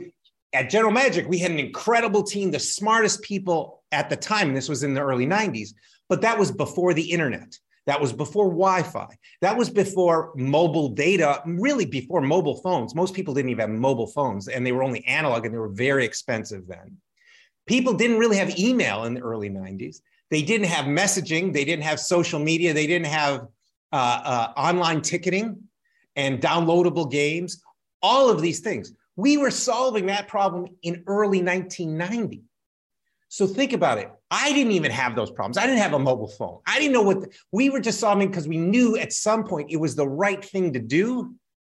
at 0.52 0.68
General 0.68 0.92
Magic, 0.92 1.26
we 1.26 1.38
had 1.38 1.50
an 1.50 1.58
incredible 1.58 2.24
team, 2.24 2.50
the 2.50 2.58
smartest 2.58 3.22
people 3.22 3.84
at 3.90 4.10
the 4.10 4.16
time. 4.16 4.52
This 4.52 4.68
was 4.68 4.82
in 4.82 4.92
the 4.92 5.00
early 5.00 5.26
90s, 5.26 5.70
but 6.10 6.20
that 6.20 6.38
was 6.38 6.52
before 6.52 6.92
the 6.92 7.10
internet. 7.10 7.58
That 7.87 8.01
was 8.01 8.12
before 8.12 8.46
Wi 8.46 8.83
Fi. 8.83 9.07
That 9.40 9.57
was 9.57 9.70
before 9.70 10.33
mobile 10.35 10.88
data, 10.88 11.40
really 11.46 11.87
before 11.87 12.20
mobile 12.20 12.57
phones. 12.57 12.94
Most 12.94 13.14
people 13.14 13.33
didn't 13.33 13.51
even 13.51 13.70
have 13.70 13.79
mobile 13.79 14.09
phones 14.09 14.49
and 14.49 14.66
they 14.66 14.72
were 14.72 14.83
only 14.83 15.05
analog 15.07 15.44
and 15.44 15.55
they 15.55 15.59
were 15.59 15.68
very 15.68 16.05
expensive 16.05 16.66
then. 16.66 16.96
People 17.66 17.94
didn't 17.94 18.18
really 18.18 18.37
have 18.37 18.59
email 18.59 19.05
in 19.05 19.14
the 19.14 19.20
early 19.20 19.51
90s. 19.51 20.01
They 20.31 20.42
didn't 20.42 20.66
have 20.66 20.87
messaging. 20.87 21.53
They 21.53 21.64
didn't 21.64 21.85
have 21.85 22.01
social 22.01 22.40
media. 22.40 22.75
They 22.75 22.87
didn't 22.87 23.07
have 23.07 23.46
uh, 23.92 24.20
uh, 24.25 24.53
online 24.57 25.01
ticketing 25.01 25.57
and 26.16 26.40
downloadable 26.40 27.11
games, 27.11 27.62
all 28.03 28.29
of 28.31 28.42
these 28.42 28.61
things. 28.61 28.92
We 29.14 29.37
were 29.37 29.51
solving 29.51 30.07
that 30.07 30.27
problem 30.29 30.66
in 30.83 31.05
early 31.07 31.42
1990. 31.42 32.42
So 33.28 33.46
think 33.46 33.72
about 33.72 33.98
it. 33.98 34.10
I 34.30 34.52
didn't 34.52 34.72
even 34.72 34.90
have 34.92 35.16
those 35.16 35.30
problems. 35.30 35.58
I 35.58 35.66
didn't 35.66 35.80
have 35.80 35.94
a 35.94 35.98
mobile 35.98 36.28
phone. 36.28 36.60
I 36.66 36.78
didn't 36.78 36.92
know 36.92 37.02
what 37.02 37.20
the, 37.22 37.28
we 37.52 37.70
were 37.70 37.80
just 37.80 38.00
solving 38.00 38.28
because 38.28 38.48
we 38.48 38.56
knew 38.56 38.96
at 38.96 39.12
some 39.12 39.44
point 39.44 39.70
it 39.70 39.76
was 39.76 39.96
the 39.96 40.08
right 40.08 40.44
thing 40.44 40.72
to 40.72 40.78
do, 40.78 41.34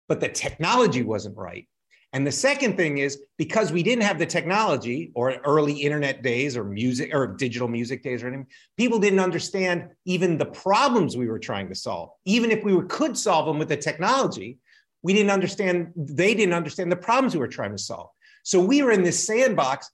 but 0.09 0.21
the 0.21 0.29
technology 0.29 1.03
wasn't 1.03 1.37
right. 1.37 1.67
And 2.15 2.27
the 2.27 2.33
second 2.33 2.77
thing 2.77 2.99
is 2.99 3.23
because 3.37 3.71
we 3.71 3.83
didn't 3.83 4.05
have 4.05 4.19
the 4.19 4.27
technology 4.27 5.13
or 5.15 5.33
early 5.45 5.75
internet 5.75 6.23
days 6.23 6.57
or 6.57 6.65
music 6.65 7.15
or 7.15 7.27
digital 7.27 7.69
music 7.69 8.03
days 8.03 8.23
or 8.23 8.29
anything, 8.29 8.47
people 8.79 8.99
didn't 8.99 9.21
understand 9.21 9.89
even 10.07 10.39
the 10.39 10.47
problems 10.47 11.17
we 11.17 11.29
were 11.29 11.39
trying 11.39 11.69
to 11.69 11.75
solve. 11.75 12.11
Even 12.25 12.51
if 12.51 12.65
we 12.65 12.75
were, 12.75 12.85
could 12.85 13.17
solve 13.17 13.45
them 13.45 13.59
with 13.59 13.69
the 13.69 13.77
technology, 13.77 14.59
we 15.03 15.13
didn't 15.13 15.31
understand, 15.31 15.93
they 15.97 16.35
didn't 16.35 16.55
understand 16.55 16.91
the 16.91 16.97
problems 16.97 17.35
we 17.35 17.41
were 17.41 17.47
trying 17.47 17.73
to 17.73 17.83
solve. 17.83 18.09
So 18.43 18.59
we 18.59 18.83
were 18.83 18.93
in 18.93 19.03
this 19.03 19.27
sandbox 19.27 19.91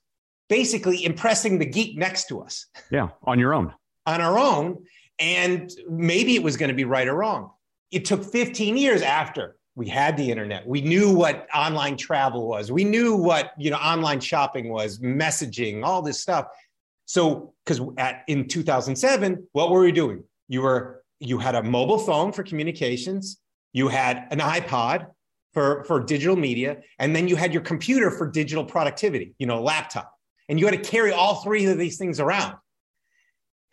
basically 0.49 1.05
impressing 1.05 1.59
the 1.59 1.67
geek 1.67 1.97
next 1.97 2.29
to 2.29 2.41
us. 2.41 2.67
Yeah, 2.91 3.09
on 3.25 3.39
your 3.39 3.55
own. 3.55 3.73
on 4.07 4.21
our 4.21 4.39
own. 4.39 4.85
And 5.19 5.71
maybe 5.89 6.35
it 6.35 6.43
was 6.43 6.57
going 6.57 6.69
to 6.69 6.75
be 6.75 6.85
right 6.85 7.07
or 7.07 7.15
wrong. 7.15 7.51
It 7.91 8.05
took 8.05 8.25
15 8.25 8.77
years 8.77 9.03
after 9.03 9.57
we 9.77 9.89
had 9.89 10.17
the 10.17 10.31
internet. 10.31 10.67
We 10.67 10.81
knew 10.81 11.15
what 11.15 11.49
online 11.55 11.97
travel 11.97 12.49
was. 12.49 12.71
We 12.71 12.85
knew 12.85 13.17
what, 13.17 13.53
you 13.59 13.71
know, 13.71 13.77
online 13.77 14.21
shopping 14.21 14.69
was, 14.69 14.99
messaging, 14.99 15.85
all 15.85 16.03
this 16.03 16.21
stuff. 16.21 16.47
So, 17.07 17.55
because 17.65 17.81
at 17.99 18.25
in 18.29 18.49
2007, 18.49 19.47
what 19.53 19.71
were 19.71 19.81
we 19.81 19.93
doing? 19.93 20.25
You 20.49 20.63
were 20.63 21.05
you 21.21 21.39
had 21.39 21.55
a 21.55 21.63
mobile 21.63 21.99
phone 21.99 22.33
for 22.33 22.43
communications, 22.43 23.41
you 23.73 23.89
had 23.89 24.27
an 24.31 24.41
iPod 24.41 25.07
for, 25.53 25.85
for 25.85 26.01
digital 26.01 26.37
media, 26.37 26.79
and 26.99 27.15
then 27.15 27.29
you 27.29 27.37
had 27.37 27.53
your 27.53 27.63
computer 27.63 28.11
for 28.11 28.31
digital 28.31 28.65
productivity, 28.65 29.35
you 29.39 29.47
know, 29.47 29.63
laptop. 29.63 30.13
And 30.49 30.61
you 30.61 30.67
had 30.67 30.83
to 30.83 30.91
carry 30.91 31.13
all 31.13 31.37
three 31.37 31.67
of 31.67 31.79
these 31.79 31.97
things 31.97 32.21
around. 32.21 32.57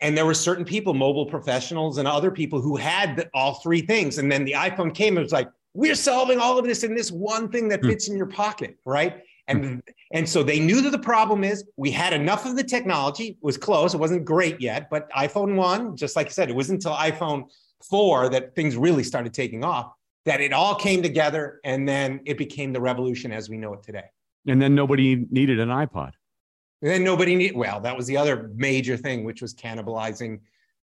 And 0.00 0.16
there 0.16 0.26
were 0.26 0.34
certain 0.34 0.64
people, 0.64 0.94
mobile 0.94 1.26
professionals 1.26 1.98
and 1.98 2.08
other 2.08 2.30
people 2.30 2.60
who 2.60 2.76
had 2.76 3.28
all 3.34 3.54
three 3.54 3.82
things. 3.82 4.18
And 4.18 4.30
then 4.30 4.44
the 4.44 4.52
iPhone 4.52 4.92
came 4.94 5.16
and 5.16 5.18
it 5.18 5.22
was 5.22 5.32
like, 5.32 5.48
we're 5.74 5.94
solving 5.94 6.38
all 6.38 6.58
of 6.58 6.64
this 6.66 6.82
in 6.82 6.94
this 6.94 7.10
one 7.10 7.48
thing 7.50 7.68
that 7.68 7.80
hmm. 7.80 7.88
fits 7.88 8.08
in 8.08 8.16
your 8.16 8.26
pocket, 8.26 8.76
right? 8.84 9.22
And, 9.48 9.64
hmm. 9.64 9.78
and 10.12 10.28
so 10.28 10.42
they 10.42 10.60
knew 10.60 10.82
that 10.82 10.90
the 10.90 10.98
problem 10.98 11.44
is 11.44 11.64
we 11.76 11.90
had 11.90 12.12
enough 12.12 12.46
of 12.46 12.56
the 12.56 12.64
technology, 12.64 13.28
it 13.28 13.36
was 13.42 13.56
close, 13.56 13.94
it 13.94 13.98
wasn't 13.98 14.24
great 14.24 14.60
yet, 14.60 14.88
but 14.90 15.10
iPhone 15.12 15.54
1, 15.56 15.96
just 15.96 16.16
like 16.16 16.26
I 16.26 16.30
said, 16.30 16.50
it 16.50 16.56
wasn't 16.56 16.84
until 16.84 16.96
iPhone 16.96 17.44
4 17.88 18.28
that 18.30 18.54
things 18.54 18.76
really 18.76 19.04
started 19.04 19.32
taking 19.32 19.64
off, 19.64 19.92
that 20.24 20.40
it 20.40 20.52
all 20.52 20.74
came 20.74 21.02
together 21.02 21.60
and 21.64 21.88
then 21.88 22.20
it 22.24 22.38
became 22.38 22.72
the 22.72 22.80
revolution 22.80 23.32
as 23.32 23.48
we 23.48 23.56
know 23.56 23.72
it 23.74 23.82
today. 23.82 24.04
And 24.46 24.60
then 24.60 24.74
nobody 24.74 25.26
needed 25.30 25.60
an 25.60 25.68
iPod. 25.68 26.12
And 26.82 26.90
then 26.90 27.04
nobody 27.04 27.36
need, 27.36 27.54
well, 27.54 27.80
that 27.80 27.96
was 27.96 28.06
the 28.08 28.16
other 28.16 28.50
major 28.56 28.96
thing, 28.96 29.24
which 29.24 29.40
was 29.40 29.54
cannibalizing 29.54 30.40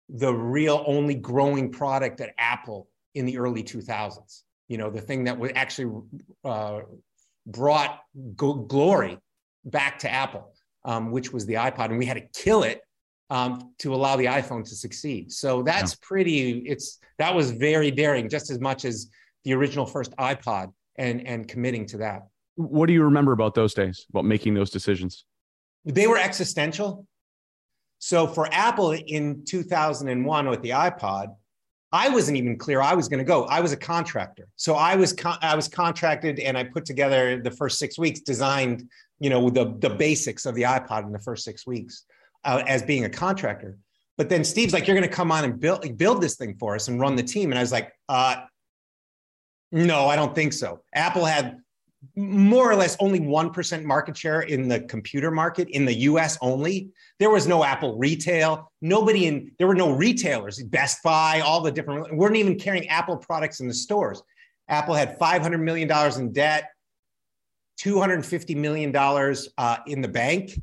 the 0.08 0.34
real 0.34 0.84
only 0.86 1.14
growing 1.14 1.70
product 1.70 2.20
at 2.20 2.34
Apple 2.36 2.88
in 3.14 3.24
the 3.26 3.38
early 3.38 3.62
2000s. 3.62 4.42
You 4.68 4.78
know, 4.78 4.90
the 4.90 5.00
thing 5.00 5.24
that 5.24 5.38
was 5.38 5.52
actually 5.54 6.02
uh, 6.44 6.80
brought 7.46 8.00
glory 8.36 9.18
back 9.64 10.00
to 10.00 10.10
Apple, 10.10 10.52
um, 10.84 11.12
which 11.12 11.32
was 11.32 11.46
the 11.46 11.54
iPod, 11.54 11.90
and 11.90 11.98
we 11.98 12.06
had 12.06 12.16
to 12.16 12.42
kill 12.42 12.64
it 12.64 12.80
um, 13.30 13.72
to 13.78 13.94
allow 13.94 14.16
the 14.16 14.26
iPhone 14.26 14.64
to 14.64 14.74
succeed. 14.74 15.30
So 15.30 15.62
that's 15.62 15.92
yeah. 15.92 16.06
pretty. 16.06 16.50
It's 16.66 16.98
that 17.18 17.34
was 17.34 17.52
very 17.52 17.90
daring, 17.90 18.28
just 18.28 18.50
as 18.50 18.58
much 18.58 18.84
as 18.84 19.10
the 19.44 19.54
original 19.54 19.86
first 19.86 20.12
iPod, 20.16 20.72
and 20.96 21.26
and 21.26 21.46
committing 21.46 21.86
to 21.86 21.98
that. 21.98 22.22
What 22.56 22.86
do 22.86 22.92
you 22.92 23.02
remember 23.02 23.32
about 23.32 23.54
those 23.54 23.74
days? 23.74 24.06
About 24.10 24.24
making 24.24 24.54
those 24.54 24.70
decisions? 24.70 25.24
They 25.84 26.06
were 26.06 26.18
existential. 26.18 27.06
So 27.98 28.26
for 28.26 28.48
Apple 28.52 28.92
in 28.92 29.44
2001 29.44 30.48
with 30.48 30.62
the 30.62 30.70
iPod, 30.70 31.28
I 31.92 32.08
wasn't 32.08 32.36
even 32.36 32.58
clear 32.58 32.82
I 32.82 32.94
was 32.94 33.08
going 33.08 33.18
to 33.18 33.24
go. 33.24 33.44
I 33.44 33.60
was 33.60 33.72
a 33.72 33.76
contractor, 33.76 34.48
so 34.56 34.74
I 34.74 34.96
was 34.96 35.12
con- 35.12 35.38
I 35.42 35.54
was 35.54 35.68
contracted, 35.68 36.40
and 36.40 36.58
I 36.58 36.64
put 36.64 36.84
together 36.84 37.40
the 37.40 37.52
first 37.52 37.78
six 37.78 37.96
weeks, 37.96 38.20
designed 38.20 38.88
you 39.20 39.30
know 39.30 39.48
the 39.48 39.76
the 39.78 39.90
basics 39.90 40.44
of 40.44 40.56
the 40.56 40.62
iPod 40.62 41.04
in 41.04 41.12
the 41.12 41.20
first 41.20 41.44
six 41.44 41.66
weeks 41.68 42.04
uh, 42.44 42.64
as 42.66 42.82
being 42.82 43.04
a 43.04 43.08
contractor. 43.08 43.78
But 44.18 44.28
then 44.28 44.42
Steve's 44.42 44.72
like, 44.72 44.88
"You're 44.88 44.96
going 44.96 45.08
to 45.08 45.14
come 45.14 45.30
on 45.30 45.44
and 45.44 45.60
build 45.60 45.96
build 45.96 46.20
this 46.20 46.34
thing 46.34 46.56
for 46.58 46.74
us 46.74 46.88
and 46.88 46.98
run 46.98 47.14
the 47.14 47.22
team." 47.22 47.52
And 47.52 47.58
I 47.60 47.62
was 47.62 47.70
like, 47.70 47.92
uh, 48.08 48.42
"No, 49.70 50.08
I 50.08 50.16
don't 50.16 50.34
think 50.34 50.52
so." 50.52 50.82
Apple 50.94 51.24
had 51.24 51.58
more 52.16 52.70
or 52.70 52.76
less 52.76 52.96
only 53.00 53.20
1% 53.20 53.84
market 53.84 54.16
share 54.16 54.42
in 54.42 54.68
the 54.68 54.80
computer 54.80 55.30
market 55.30 55.68
in 55.70 55.84
the 55.84 55.94
US 55.94 56.38
only. 56.40 56.90
There 57.18 57.30
was 57.30 57.46
no 57.46 57.64
Apple 57.64 57.96
retail. 57.96 58.72
Nobody 58.80 59.26
in, 59.26 59.52
there 59.58 59.66
were 59.66 59.74
no 59.74 59.92
retailers, 59.92 60.62
Best 60.62 61.02
Buy, 61.02 61.40
all 61.40 61.60
the 61.60 61.70
different, 61.70 62.16
weren't 62.16 62.36
even 62.36 62.58
carrying 62.58 62.88
Apple 62.88 63.16
products 63.16 63.60
in 63.60 63.68
the 63.68 63.74
stores. 63.74 64.22
Apple 64.68 64.94
had 64.94 65.18
$500 65.18 65.60
million 65.60 65.90
in 66.18 66.32
debt, 66.32 66.70
$250 67.80 68.56
million 68.56 68.94
uh, 69.58 69.76
in 69.86 70.00
the 70.00 70.08
bank. 70.08 70.60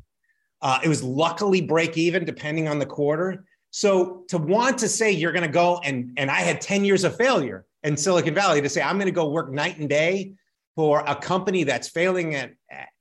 Uh, 0.60 0.78
it 0.84 0.88
was 0.88 1.02
luckily 1.02 1.60
break 1.60 1.96
even 1.96 2.24
depending 2.24 2.68
on 2.68 2.78
the 2.78 2.86
quarter. 2.86 3.44
So 3.70 4.24
to 4.28 4.38
want 4.38 4.78
to 4.78 4.88
say 4.88 5.10
you're 5.10 5.32
going 5.32 5.46
to 5.46 5.50
go 5.50 5.80
and, 5.84 6.12
and 6.16 6.30
I 6.30 6.40
had 6.40 6.60
10 6.60 6.84
years 6.84 7.04
of 7.04 7.16
failure 7.16 7.66
in 7.82 7.96
Silicon 7.96 8.34
Valley 8.34 8.60
to 8.60 8.68
say 8.68 8.82
I'm 8.82 8.96
going 8.96 9.06
to 9.06 9.12
go 9.12 9.28
work 9.28 9.50
night 9.50 9.78
and 9.78 9.88
day 9.88 10.34
for 10.74 11.04
a 11.06 11.14
company 11.14 11.64
that's 11.64 11.88
failing 11.88 12.34
at, 12.34 12.52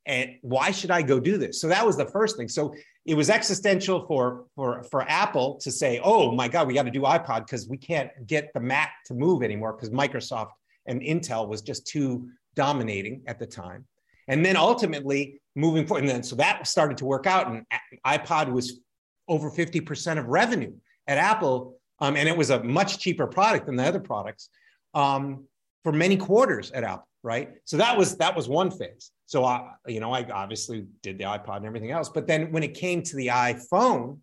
at 0.05 0.29
why 0.41 0.71
should 0.71 0.91
I 0.91 1.01
go 1.01 1.19
do 1.19 1.37
this? 1.37 1.61
So 1.61 1.67
that 1.67 1.85
was 1.85 1.97
the 1.97 2.05
first 2.05 2.37
thing. 2.37 2.49
So 2.49 2.73
it 3.05 3.15
was 3.15 3.29
existential 3.29 4.05
for 4.07 4.45
for 4.55 4.83
for 4.83 5.03
Apple 5.09 5.55
to 5.61 5.71
say, 5.71 5.99
"Oh 6.03 6.31
my 6.31 6.47
God, 6.47 6.67
we 6.67 6.73
got 6.73 6.83
to 6.83 6.91
do 6.91 7.01
iPod 7.01 7.45
because 7.45 7.67
we 7.67 7.77
can't 7.77 8.09
get 8.27 8.51
the 8.53 8.59
Mac 8.59 8.93
to 9.05 9.13
move 9.13 9.41
anymore 9.41 9.73
because 9.73 9.89
Microsoft 9.89 10.49
and 10.85 11.01
Intel 11.01 11.47
was 11.47 11.61
just 11.61 11.87
too 11.87 12.29
dominating 12.55 13.23
at 13.25 13.39
the 13.39 13.47
time." 13.47 13.85
And 14.27 14.45
then 14.45 14.55
ultimately 14.55 15.41
moving 15.55 15.87
forward, 15.87 16.01
and 16.01 16.09
then 16.09 16.23
so 16.23 16.35
that 16.35 16.67
started 16.67 16.97
to 16.97 17.05
work 17.05 17.25
out, 17.25 17.47
and 17.47 17.65
iPod 18.05 18.51
was 18.51 18.81
over 19.27 19.49
fifty 19.49 19.81
percent 19.81 20.19
of 20.19 20.27
revenue 20.27 20.73
at 21.07 21.17
Apple, 21.17 21.77
um, 21.99 22.15
and 22.15 22.29
it 22.29 22.37
was 22.37 22.49
a 22.49 22.61
much 22.63 22.99
cheaper 22.99 23.27
product 23.27 23.65
than 23.65 23.77
the 23.77 23.83
other 23.83 23.99
products 23.99 24.49
um, 24.93 25.45
for 25.83 25.91
many 25.91 26.17
quarters 26.17 26.71
at 26.71 26.83
Apple 26.83 27.07
right? 27.23 27.51
So 27.65 27.77
that 27.77 27.97
was 27.97 28.17
that 28.17 28.35
was 28.35 28.49
one 28.49 28.71
phase. 28.71 29.11
So 29.25 29.45
I, 29.45 29.71
you 29.87 29.99
know, 29.99 30.11
I 30.11 30.27
obviously 30.29 30.85
did 31.01 31.17
the 31.17 31.25
iPod 31.25 31.57
and 31.57 31.65
everything 31.65 31.91
else, 31.91 32.09
but 32.09 32.27
then 32.27 32.51
when 32.51 32.63
it 32.63 32.73
came 32.73 33.01
to 33.03 33.15
the 33.15 33.27
iPhone, 33.27 34.19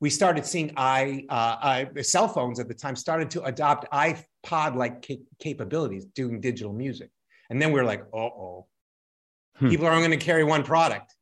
we 0.00 0.10
started 0.10 0.46
seeing 0.46 0.72
i 0.76 1.24
uh, 1.28 1.56
I, 1.96 2.02
cell 2.02 2.28
phones 2.28 2.60
at 2.60 2.68
the 2.68 2.74
time 2.74 2.96
started 2.96 3.30
to 3.30 3.42
adopt 3.44 3.90
iPod 3.92 4.76
like 4.76 5.06
ca- 5.06 5.22
capabilities, 5.40 6.04
doing 6.14 6.40
digital 6.40 6.72
music, 6.72 7.10
and 7.50 7.60
then 7.60 7.72
we 7.72 7.80
were 7.80 7.86
like, 7.86 8.04
oh, 8.12 8.18
oh, 8.18 8.66
hmm. 9.56 9.68
people 9.68 9.86
are 9.86 9.92
only 9.92 10.06
going 10.06 10.18
to 10.18 10.24
carry 10.24 10.44
one 10.44 10.62
product 10.62 11.14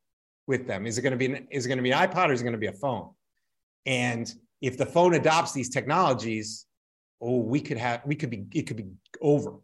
with 0.46 0.66
them. 0.66 0.86
Is 0.86 0.98
it 0.98 1.02
going 1.02 1.12
to 1.12 1.16
be 1.16 1.26
an, 1.26 1.48
is 1.50 1.66
it 1.66 1.68
going 1.68 1.78
to 1.78 1.82
be 1.82 1.92
an 1.92 1.98
iPod 1.98 2.28
or 2.28 2.32
is 2.32 2.40
it 2.40 2.44
going 2.44 2.52
to 2.52 2.58
be 2.58 2.66
a 2.66 2.72
phone? 2.72 3.10
And 3.86 4.32
if 4.60 4.76
the 4.76 4.86
phone 4.86 5.14
adopts 5.14 5.52
these 5.52 5.68
technologies, 5.68 6.66
oh, 7.20 7.38
we 7.38 7.60
could 7.60 7.78
have 7.78 8.02
we 8.04 8.14
could 8.14 8.30
be 8.30 8.46
it 8.52 8.66
could 8.66 8.76
be 8.76 8.86
over 9.20 9.54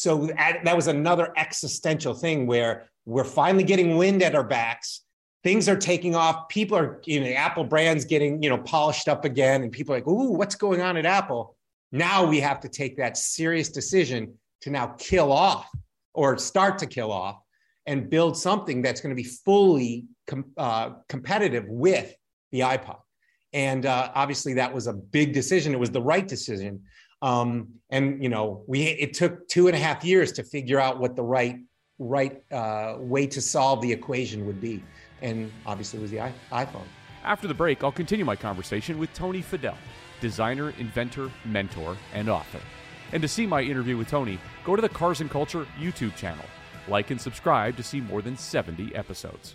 so 0.00 0.30
that 0.38 0.74
was 0.74 0.86
another 0.86 1.30
existential 1.36 2.14
thing 2.14 2.46
where 2.46 2.88
we're 3.04 3.22
finally 3.22 3.64
getting 3.64 3.98
wind 3.98 4.22
at 4.22 4.34
our 4.34 4.42
backs. 4.42 5.02
Things 5.44 5.68
are 5.68 5.76
taking 5.76 6.14
off. 6.14 6.48
People 6.48 6.78
are, 6.78 7.02
you 7.04 7.20
know, 7.20 7.26
Apple 7.26 7.64
brands 7.64 8.06
getting, 8.06 8.42
you 8.42 8.48
know, 8.48 8.56
polished 8.56 9.08
up 9.08 9.26
again. 9.26 9.62
And 9.62 9.70
people 9.70 9.94
are 9.94 9.98
like, 9.98 10.08
ooh, 10.08 10.30
what's 10.30 10.54
going 10.54 10.80
on 10.80 10.96
at 10.96 11.04
Apple? 11.04 11.54
Now 11.92 12.24
we 12.24 12.40
have 12.40 12.60
to 12.60 12.68
take 12.70 12.96
that 12.96 13.18
serious 13.18 13.68
decision 13.68 14.38
to 14.62 14.70
now 14.70 14.94
kill 14.98 15.30
off 15.30 15.68
or 16.14 16.38
start 16.38 16.78
to 16.78 16.86
kill 16.86 17.12
off 17.12 17.38
and 17.84 18.08
build 18.08 18.38
something 18.38 18.80
that's 18.80 19.02
going 19.02 19.14
to 19.14 19.22
be 19.22 19.28
fully 19.28 20.06
com- 20.26 20.50
uh, 20.56 20.92
competitive 21.10 21.66
with 21.68 22.14
the 22.52 22.60
iPod. 22.60 23.00
And 23.52 23.84
uh, 23.84 24.12
obviously, 24.14 24.54
that 24.54 24.72
was 24.72 24.86
a 24.86 24.94
big 24.94 25.34
decision. 25.34 25.74
It 25.74 25.78
was 25.78 25.90
the 25.90 26.00
right 26.00 26.26
decision. 26.26 26.84
Um, 27.22 27.68
and 27.90 28.22
you 28.22 28.28
know, 28.28 28.64
we 28.66 28.82
it 28.84 29.14
took 29.14 29.48
two 29.48 29.66
and 29.66 29.76
a 29.76 29.78
half 29.78 30.04
years 30.04 30.32
to 30.32 30.42
figure 30.42 30.80
out 30.80 30.98
what 30.98 31.16
the 31.16 31.22
right 31.22 31.58
right 31.98 32.42
uh, 32.50 32.96
way 32.98 33.26
to 33.26 33.40
solve 33.40 33.82
the 33.82 33.92
equation 33.92 34.46
would 34.46 34.60
be, 34.60 34.82
and 35.20 35.52
obviously 35.66 35.98
it 35.98 36.02
was 36.02 36.10
the 36.10 36.32
iPhone. 36.52 36.86
After 37.22 37.46
the 37.46 37.54
break, 37.54 37.84
I'll 37.84 37.92
continue 37.92 38.24
my 38.24 38.36
conversation 38.36 38.98
with 38.98 39.12
Tony 39.12 39.42
Fadell, 39.42 39.76
designer, 40.20 40.70
inventor, 40.78 41.30
mentor, 41.44 41.96
and 42.14 42.30
author. 42.30 42.60
And 43.12 43.20
to 43.22 43.28
see 43.28 43.46
my 43.46 43.60
interview 43.60 43.96
with 43.96 44.08
Tony, 44.08 44.38
go 44.64 44.76
to 44.76 44.82
the 44.82 44.88
Cars 44.88 45.20
and 45.20 45.30
Culture 45.30 45.66
YouTube 45.78 46.16
channel. 46.16 46.44
Like 46.88 47.10
and 47.10 47.20
subscribe 47.20 47.76
to 47.76 47.82
see 47.82 48.00
more 48.00 48.22
than 48.22 48.36
70 48.36 48.94
episodes. 48.94 49.54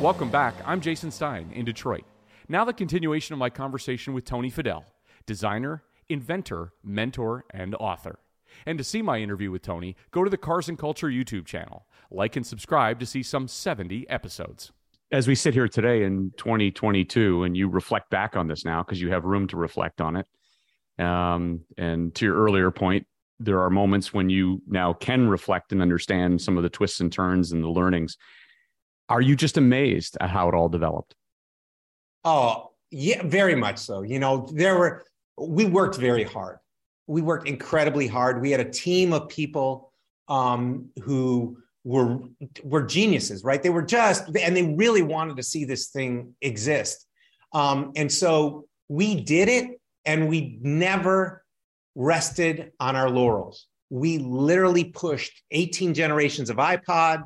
Welcome 0.00 0.30
back. 0.30 0.54
I'm 0.64 0.80
Jason 0.80 1.10
Stein 1.10 1.50
in 1.52 1.66
Detroit. 1.66 2.04
Now, 2.48 2.64
the 2.64 2.72
continuation 2.72 3.34
of 3.34 3.38
my 3.38 3.50
conversation 3.50 4.14
with 4.14 4.24
Tony 4.24 4.50
Fadell, 4.50 4.84
designer, 5.26 5.82
inventor, 6.08 6.72
mentor, 6.82 7.44
and 7.52 7.74
author. 7.74 8.18
And 8.64 8.78
to 8.78 8.82
see 8.82 9.02
my 9.02 9.18
interview 9.18 9.50
with 9.50 9.60
Tony, 9.60 9.96
go 10.10 10.24
to 10.24 10.30
the 10.30 10.38
Cars 10.38 10.70
and 10.70 10.78
Culture 10.78 11.08
YouTube 11.08 11.44
channel. 11.44 11.84
Like 12.10 12.34
and 12.34 12.46
subscribe 12.46 12.98
to 13.00 13.04
see 13.04 13.22
some 13.22 13.46
70 13.46 14.08
episodes. 14.08 14.72
As 15.12 15.28
we 15.28 15.34
sit 15.34 15.52
here 15.52 15.68
today 15.68 16.04
in 16.04 16.32
2022, 16.38 17.42
and 17.42 17.54
you 17.54 17.68
reflect 17.68 18.08
back 18.08 18.36
on 18.36 18.48
this 18.48 18.64
now 18.64 18.82
because 18.82 19.02
you 19.02 19.10
have 19.10 19.26
room 19.26 19.48
to 19.48 19.58
reflect 19.58 20.00
on 20.00 20.16
it. 20.16 21.04
Um, 21.04 21.60
and 21.76 22.14
to 22.14 22.24
your 22.24 22.36
earlier 22.36 22.70
point, 22.70 23.06
there 23.38 23.60
are 23.60 23.70
moments 23.70 24.14
when 24.14 24.30
you 24.30 24.62
now 24.66 24.94
can 24.94 25.28
reflect 25.28 25.72
and 25.72 25.82
understand 25.82 26.40
some 26.40 26.56
of 26.56 26.62
the 26.62 26.70
twists 26.70 27.00
and 27.00 27.12
turns 27.12 27.52
and 27.52 27.62
the 27.62 27.68
learnings 27.68 28.16
are 29.10 29.20
you 29.20 29.36
just 29.36 29.56
amazed 29.56 30.16
at 30.20 30.30
how 30.30 30.48
it 30.48 30.54
all 30.54 30.68
developed? 30.68 31.14
Oh, 32.24 32.70
yeah, 32.90 33.22
very 33.24 33.54
much 33.54 33.78
so. 33.78 34.02
You 34.02 34.20
know, 34.20 34.48
there 34.52 34.78
were, 34.78 35.04
we 35.36 35.64
worked 35.64 35.96
very 35.96 36.24
hard. 36.24 36.58
We 37.06 37.20
worked 37.20 37.48
incredibly 37.48 38.06
hard. 38.06 38.40
We 38.40 38.52
had 38.52 38.60
a 38.60 38.70
team 38.70 39.12
of 39.12 39.28
people 39.28 39.92
um, 40.28 40.90
who 41.02 41.58
were 41.82 42.20
were 42.62 42.82
geniuses, 42.82 43.42
right? 43.42 43.62
They 43.62 43.70
were 43.70 43.82
just, 43.82 44.28
and 44.36 44.56
they 44.56 44.74
really 44.74 45.02
wanted 45.02 45.36
to 45.38 45.42
see 45.42 45.64
this 45.64 45.88
thing 45.88 46.34
exist. 46.40 47.06
Um, 47.52 47.92
and 47.96 48.12
so 48.12 48.66
we 48.88 49.20
did 49.20 49.48
it, 49.48 49.80
and 50.04 50.28
we 50.28 50.58
never 50.62 51.44
rested 51.96 52.72
on 52.78 52.96
our 52.96 53.10
laurels. 53.10 53.66
We 53.88 54.18
literally 54.18 54.84
pushed 54.84 55.42
18 55.50 55.94
generations 55.94 56.48
of 56.48 56.58
iPod, 56.58 57.24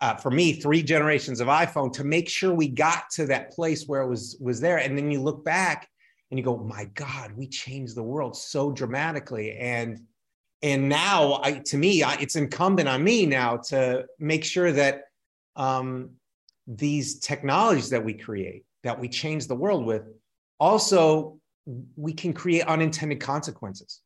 uh, 0.00 0.16
for 0.16 0.30
me, 0.30 0.52
three 0.52 0.82
generations 0.82 1.40
of 1.40 1.48
iPhone 1.48 1.92
to 1.92 2.04
make 2.04 2.28
sure 2.28 2.54
we 2.54 2.68
got 2.68 3.10
to 3.10 3.26
that 3.26 3.52
place 3.52 3.84
where 3.86 4.00
it 4.02 4.08
was 4.08 4.36
was 4.40 4.60
there. 4.60 4.78
And 4.78 4.96
then 4.96 5.10
you 5.10 5.20
look 5.20 5.44
back 5.44 5.88
and 6.30 6.38
you 6.38 6.44
go, 6.44 6.56
my 6.56 6.84
God, 6.94 7.32
we 7.36 7.46
changed 7.46 7.96
the 7.96 8.02
world 8.02 8.36
so 8.36 8.70
dramatically. 8.70 9.56
And 9.56 10.00
and 10.62 10.88
now, 10.88 11.40
I, 11.42 11.62
to 11.66 11.78
me, 11.78 12.02
I, 12.02 12.14
it's 12.14 12.36
incumbent 12.36 12.88
on 12.88 13.02
me 13.02 13.24
now 13.24 13.56
to 13.68 14.04
make 14.18 14.44
sure 14.44 14.72
that 14.72 15.04
um, 15.56 16.10
these 16.66 17.18
technologies 17.18 17.90
that 17.90 18.04
we 18.04 18.12
create, 18.12 18.64
that 18.82 18.98
we 18.98 19.08
change 19.08 19.46
the 19.46 19.54
world 19.54 19.86
with, 19.86 20.02
also 20.58 21.38
we 21.96 22.12
can 22.12 22.32
create 22.32 22.66
unintended 22.66 23.20
consequences 23.20 24.00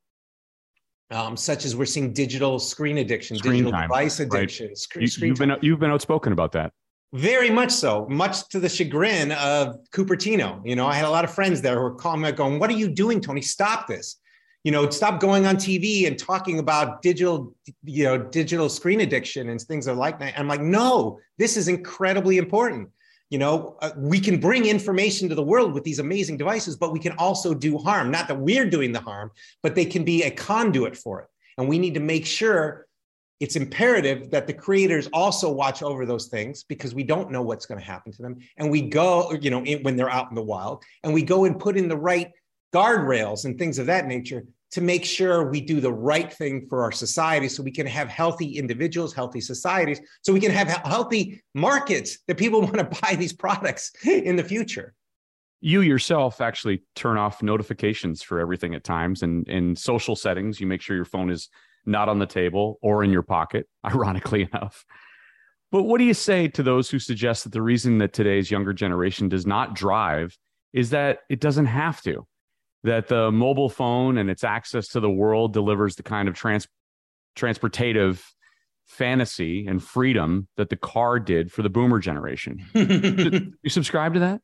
um, 1.15 1.37
such 1.37 1.65
as 1.65 1.77
we're 1.77 1.85
seeing 1.85 2.13
digital 2.13 2.59
screen 2.59 2.99
addiction, 2.99 3.37
screen 3.37 3.53
digital 3.53 3.73
time, 3.73 3.89
device 3.89 4.21
addiction. 4.21 4.69
Right. 4.69 4.79
Screen, 4.79 5.09
you, 5.21 5.29
have 5.29 5.39
been 5.39 5.57
you've 5.63 5.79
been 5.79 5.91
outspoken 5.91 6.33
about 6.33 6.53
that. 6.53 6.73
Very 7.13 7.49
much 7.49 7.71
so, 7.71 8.07
much 8.11 8.49
to 8.49 8.59
the 8.59 8.69
chagrin 8.69 9.31
of 9.33 9.77
Cupertino. 9.93 10.61
You 10.65 10.75
know, 10.75 10.87
I 10.87 10.95
had 10.95 11.05
a 11.05 11.11
lot 11.11 11.25
of 11.25 11.33
friends 11.33 11.63
there 11.63 11.77
who 11.77 11.83
were 11.83 11.95
calling 11.95 12.21
me, 12.21 12.33
going, 12.33 12.59
"What 12.59 12.69
are 12.71 12.75
you 12.75 12.89
doing, 12.89 13.21
Tony? 13.21 13.41
Stop 13.41 13.87
this! 13.87 14.21
You 14.65 14.73
know, 14.73 14.91
stop 14.91 15.21
going 15.21 15.47
on 15.47 15.57
TV 15.57 16.09
and 16.09 16.19
talking 16.19 16.59
about 16.59 17.03
digital, 17.03 17.55
you 17.85 18.05
know, 18.05 18.19
digital 18.19 18.69
screen 18.69 19.01
addiction 19.01 19.51
and 19.51 19.61
things 19.61 19.87
like 19.87 20.19
that." 20.19 20.37
I'm 20.37 20.49
like, 20.49 20.61
"No, 20.61 21.21
this 21.39 21.57
is 21.57 21.69
incredibly 21.69 22.39
important." 22.39 22.89
You 23.35 23.39
know 23.39 23.77
uh, 23.83 23.91
we 23.97 24.21
can 24.21 24.39
bring 24.39 24.67
information 24.67 25.29
to 25.29 25.35
the 25.35 25.43
world 25.43 25.75
with 25.75 25.83
these 25.83 25.99
amazing 25.99 26.37
devices 26.37 26.77
but 26.77 26.93
we 26.93 27.01
can 27.01 27.11
also 27.19 27.53
do 27.53 27.77
harm. 27.77 28.09
Not 28.09 28.29
that 28.29 28.39
we're 28.39 28.71
doing 28.71 28.93
the 28.93 29.01
harm 29.01 29.33
but 29.61 29.75
they 29.75 29.85
can 29.85 30.05
be 30.05 30.23
a 30.23 30.31
conduit 30.31 30.97
for 30.97 31.23
it. 31.23 31.29
And 31.59 31.69
we 31.69 31.81
need 31.81 31.95
to 31.95 32.01
make 32.15 32.27
sure 32.27 32.87
it's 33.41 33.57
imperative 33.57 34.31
that 34.31 34.47
the 34.47 34.53
creators 34.53 35.09
also 35.13 35.51
watch 35.51 35.83
over 35.83 36.07
those 36.07 36.29
things 36.29 36.63
because 36.63 36.95
we 36.95 37.03
don't 37.03 37.33
know 37.33 37.43
what's 37.43 37.67
going 37.67 37.81
to 37.81 37.85
happen 37.85 38.13
to 38.13 38.23
them. 38.23 38.39
And 38.57 38.71
we 38.71 38.83
go 38.83 39.33
you 39.33 39.51
know 39.51 39.65
in, 39.65 39.83
when 39.83 39.97
they're 39.97 40.17
out 40.19 40.29
in 40.31 40.37
the 40.37 40.49
wild 40.55 40.85
and 41.03 41.13
we 41.13 41.23
go 41.23 41.45
and 41.45 41.59
put 41.59 41.77
in 41.77 41.89
the 41.89 41.97
right 41.97 42.31
guardrails 42.73 43.47
and 43.47 43.59
things 43.59 43.81
of 43.81 43.87
that 43.87 44.07
nature 44.07 44.45
to 44.75 44.81
make 44.81 45.05
sure 45.05 45.51
we 45.51 45.61
do 45.61 45.81
the 45.81 45.93
right 45.93 46.33
thing 46.33 46.67
for 46.69 46.83
our 46.83 46.93
society 46.93 47.49
so 47.49 47.63
we 47.63 47.71
can 47.71 47.87
have 47.87 48.09
healthy 48.09 48.59
individuals 48.59 49.15
healthy 49.15 49.41
societies 49.41 50.01
so 50.23 50.33
we 50.33 50.41
can 50.41 50.51
have 50.51 50.69
healthy 50.69 51.43
markets 51.55 52.19
that 52.29 52.37
people 52.37 52.61
want 52.69 52.75
to 52.75 53.01
buy 53.01 53.15
these 53.15 53.33
products 53.33 53.93
in 54.05 54.37
the 54.37 54.45
future 54.45 54.95
you 55.61 55.81
yourself 55.81 56.41
actually 56.41 56.83
turn 56.95 57.17
off 57.17 57.43
notifications 57.43 58.23
for 58.23 58.39
everything 58.39 58.75
at 58.75 58.85
times 58.85 59.23
and 59.23 59.49
in 59.49 59.75
social 59.75 60.15
settings 60.15 60.61
you 60.61 60.67
make 60.67 60.83
sure 60.83 60.95
your 60.95 61.07
phone 61.07 61.31
is 61.31 61.49
not 61.87 62.09
on 62.09 62.19
the 62.19 62.27
table 62.27 62.79
or 62.83 63.05
in 63.05 63.11
your 63.11 63.23
pocket, 63.23 63.69
ironically 63.85 64.49
enough. 64.53 64.85
But 65.71 65.85
what 65.85 65.99
do 65.99 66.05
you 66.05 66.15
say 66.15 66.49
to 66.49 66.63
those 66.63 66.89
who 66.89 66.99
suggest 66.99 67.45
that 67.45 67.53
the 67.53 67.63
reason 67.63 67.99
that 67.99 68.13
today's 68.13 68.51
younger 68.51 68.73
generation 68.73 69.29
does 69.29 69.47
not 69.47 69.75
drive 69.75 70.37
is 70.73 70.91
that 70.91 71.21
it 71.29 71.41
doesn't 71.41 71.67
have 71.67 72.01
to? 72.03 72.27
That 72.85 73.09
the 73.09 73.33
mobile 73.33 73.69
phone 73.69 74.19
and 74.19 74.31
its 74.31 74.45
access 74.45 74.89
to 74.89 75.01
the 75.01 75.11
world 75.11 75.53
delivers 75.53 75.97
the 75.97 76.03
kind 76.03 76.29
of 76.29 76.35
trans- 76.35 76.69
transportative 77.37 78.23
fantasy 78.87 79.67
and 79.67 79.83
freedom 79.83 80.49
that 80.57 80.69
the 80.69 80.77
car 80.77 81.19
did 81.19 81.51
for 81.51 81.63
the 81.63 81.71
boomer 81.71 81.99
generation. 81.99 82.65
you 83.63 83.71
subscribe 83.71 84.15
to 84.15 84.21
that? 84.21 84.41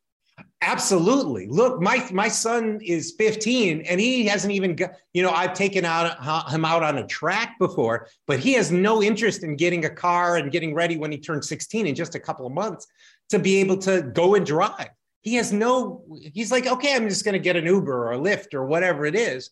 Absolutely. 0.62 1.46
Look, 1.48 1.80
my 1.80 2.06
my 2.12 2.28
son 2.28 2.80
is 2.82 3.14
15 3.18 3.82
and 3.82 4.00
he 4.00 4.26
hasn't 4.26 4.52
even 4.52 4.74
got, 4.74 4.92
you 5.12 5.22
know, 5.22 5.30
I've 5.30 5.54
taken 5.54 5.84
out 5.84 6.16
uh, 6.20 6.48
him 6.48 6.64
out 6.64 6.82
on 6.82 6.98
a 6.98 7.06
track 7.06 7.58
before, 7.58 8.08
but 8.26 8.38
he 8.38 8.54
has 8.54 8.70
no 8.70 9.02
interest 9.02 9.42
in 9.42 9.56
getting 9.56 9.84
a 9.84 9.90
car 9.90 10.36
and 10.36 10.50
getting 10.50 10.74
ready 10.74 10.96
when 10.96 11.12
he 11.12 11.18
turns 11.18 11.48
16 11.48 11.86
in 11.86 11.94
just 11.94 12.14
a 12.14 12.20
couple 12.20 12.46
of 12.46 12.52
months 12.52 12.86
to 13.30 13.38
be 13.38 13.58
able 13.58 13.78
to 13.78 14.02
go 14.14 14.34
and 14.34 14.46
drive. 14.46 14.88
He 15.22 15.34
has 15.34 15.52
no 15.52 16.04
he's 16.34 16.50
like, 16.50 16.66
"Okay, 16.66 16.94
I'm 16.94 17.08
just 17.08 17.24
going 17.24 17.34
to 17.34 17.38
get 17.38 17.56
an 17.56 17.66
Uber 17.66 18.08
or 18.08 18.12
a 18.12 18.18
Lyft 18.18 18.54
or 18.54 18.64
whatever 18.64 19.06
it 19.06 19.14
is." 19.14 19.50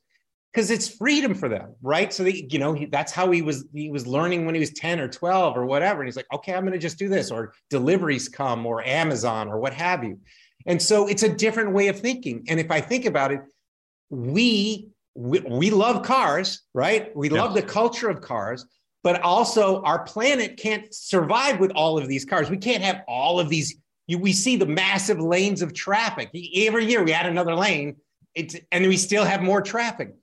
Because 0.52 0.70
it's 0.70 0.88
freedom 0.88 1.34
for 1.34 1.48
them, 1.48 1.74
right? 1.82 2.10
So 2.10 2.24
they, 2.24 2.48
you 2.50 2.58
know, 2.58 2.72
he, 2.72 2.86
that's 2.86 3.12
how 3.12 3.30
he 3.30 3.42
was. 3.42 3.66
He 3.74 3.90
was 3.90 4.06
learning 4.06 4.46
when 4.46 4.54
he 4.54 4.60
was 4.60 4.72
ten 4.72 4.98
or 4.98 5.06
twelve 5.06 5.56
or 5.56 5.66
whatever, 5.66 6.00
and 6.00 6.08
he's 6.08 6.16
like, 6.16 6.26
"Okay, 6.32 6.54
I'm 6.54 6.62
going 6.62 6.72
to 6.72 6.78
just 6.78 6.98
do 6.98 7.08
this," 7.08 7.30
or 7.30 7.52
deliveries 7.68 8.28
come, 8.28 8.64
or 8.64 8.82
Amazon, 8.82 9.48
or 9.48 9.60
what 9.60 9.74
have 9.74 10.02
you. 10.02 10.18
And 10.66 10.80
so 10.80 11.06
it's 11.06 11.22
a 11.22 11.28
different 11.28 11.72
way 11.72 11.88
of 11.88 12.00
thinking. 12.00 12.44
And 12.48 12.58
if 12.58 12.70
I 12.70 12.80
think 12.80 13.04
about 13.04 13.30
it, 13.32 13.40
we 14.10 14.88
we, 15.14 15.40
we 15.40 15.70
love 15.70 16.04
cars, 16.04 16.62
right? 16.74 17.14
We 17.16 17.28
love 17.28 17.52
the 17.52 17.62
culture 17.62 18.08
of 18.08 18.20
cars, 18.20 18.64
but 19.02 19.20
also 19.22 19.82
our 19.82 20.04
planet 20.04 20.56
can't 20.56 20.94
survive 20.94 21.58
with 21.58 21.72
all 21.72 21.98
of 21.98 22.06
these 22.06 22.24
cars. 22.24 22.50
We 22.50 22.56
can't 22.56 22.82
have 22.82 23.02
all 23.08 23.40
of 23.40 23.48
these. 23.48 23.76
You, 24.08 24.18
we 24.18 24.32
see 24.32 24.56
the 24.56 24.66
massive 24.66 25.20
lanes 25.20 25.62
of 25.62 25.72
traffic 25.72 26.30
every 26.56 26.86
year. 26.86 27.04
We 27.04 27.12
add 27.12 27.26
another 27.26 27.54
lane, 27.54 27.96
it's, 28.34 28.56
and 28.72 28.84
we 28.88 28.96
still 28.96 29.24
have 29.24 29.42
more 29.42 29.62
traffic. 29.62 30.14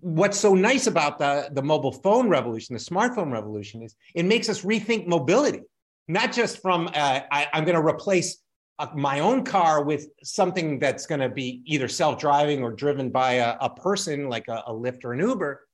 What's 0.00 0.38
so 0.38 0.54
nice 0.54 0.88
about 0.88 1.18
the, 1.18 1.48
the 1.52 1.62
mobile 1.62 1.92
phone 1.92 2.28
revolution, 2.28 2.74
the 2.74 2.80
smartphone 2.80 3.32
revolution, 3.32 3.82
is 3.82 3.96
it 4.14 4.26
makes 4.26 4.48
us 4.48 4.62
rethink 4.62 5.06
mobility, 5.06 5.62
not 6.08 6.32
just 6.32 6.60
from 6.60 6.88
uh, 6.88 7.20
I, 7.30 7.46
I'm 7.54 7.64
going 7.64 7.76
to 7.76 7.86
replace 7.86 8.42
a, 8.78 8.88
my 8.94 9.20
own 9.20 9.44
car 9.44 9.84
with 9.84 10.08
something 10.22 10.78
that's 10.80 11.06
going 11.06 11.20
to 11.20 11.28
be 11.28 11.62
either 11.64 11.88
self-driving 11.88 12.62
or 12.62 12.72
driven 12.72 13.10
by 13.10 13.34
a, 13.34 13.56
a 13.60 13.70
person 13.70 14.28
like 14.28 14.48
a, 14.48 14.64
a 14.66 14.72
Lyft 14.72 15.04
or 15.04 15.12
an 15.12 15.20
Uber. 15.20 15.65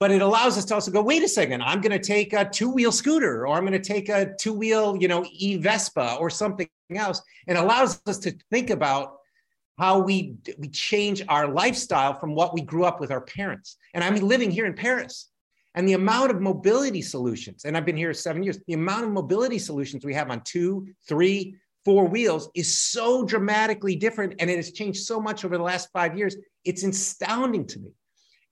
But 0.00 0.12
it 0.12 0.22
allows 0.22 0.56
us 0.56 0.64
to 0.66 0.74
also 0.74 0.92
go, 0.92 1.02
wait 1.02 1.24
a 1.24 1.28
second, 1.28 1.62
I'm 1.62 1.80
going 1.80 1.98
to 1.98 2.04
take 2.04 2.32
a 2.32 2.48
two-wheel 2.48 2.92
scooter 2.92 3.46
or 3.46 3.56
I'm 3.56 3.66
going 3.66 3.72
to 3.72 3.80
take 3.80 4.08
a 4.08 4.32
two-wheel, 4.38 4.96
you 5.00 5.08
know, 5.08 5.24
e-Vespa 5.32 6.16
or 6.20 6.30
something 6.30 6.68
else. 6.94 7.20
And 7.48 7.58
allows 7.58 8.00
us 8.06 8.18
to 8.20 8.36
think 8.50 8.70
about 8.70 9.16
how 9.78 10.00
we 10.00 10.36
we 10.58 10.68
change 10.68 11.22
our 11.28 11.46
lifestyle 11.48 12.12
from 12.12 12.34
what 12.34 12.52
we 12.52 12.60
grew 12.60 12.84
up 12.84 13.00
with 13.00 13.10
our 13.10 13.20
parents. 13.20 13.76
And 13.94 14.02
I'm 14.02 14.16
living 14.16 14.50
here 14.50 14.66
in 14.66 14.74
Paris. 14.74 15.30
And 15.74 15.86
the 15.86 15.92
amount 15.92 16.32
of 16.32 16.40
mobility 16.40 17.02
solutions, 17.02 17.64
and 17.64 17.76
I've 17.76 17.86
been 17.86 17.96
here 17.96 18.12
seven 18.12 18.42
years, 18.42 18.58
the 18.66 18.74
amount 18.74 19.04
of 19.04 19.10
mobility 19.12 19.60
solutions 19.60 20.04
we 20.04 20.14
have 20.14 20.30
on 20.30 20.40
two, 20.40 20.88
three, 21.06 21.54
four 21.84 22.06
wheels 22.06 22.50
is 22.54 22.76
so 22.76 23.24
dramatically 23.24 23.94
different 23.94 24.34
and 24.40 24.50
it 24.50 24.56
has 24.56 24.72
changed 24.72 25.04
so 25.04 25.20
much 25.20 25.44
over 25.44 25.56
the 25.56 25.62
last 25.62 25.88
five 25.92 26.18
years. 26.18 26.36
It's 26.64 26.82
astounding 26.82 27.66
to 27.68 27.78
me. 27.78 27.90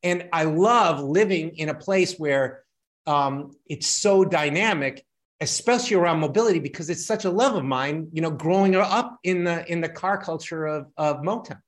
And 0.03 0.29
I 0.33 0.45
love 0.45 1.01
living 1.01 1.57
in 1.57 1.69
a 1.69 1.75
place 1.75 2.19
where 2.19 2.63
um, 3.07 3.53
it's 3.67 3.87
so 3.87 4.25
dynamic, 4.25 5.05
especially 5.41 5.97
around 5.97 6.21
mobility, 6.21 6.59
because 6.59 6.91
it's 6.91 7.07
such 7.07 7.25
a 7.25 7.31
love 7.31 7.57
of 7.57 7.65
mine, 7.65 8.09
you 8.13 8.21
know, 8.21 8.31
growing 8.31 8.75
up 8.77 9.19
in 9.23 9.45
the 9.45 9.71
in 9.71 9.81
the 9.81 9.89
car 9.89 10.19
culture 10.19 10.67
of, 10.67 10.87
of 10.97 11.19
Motown. 11.19 11.59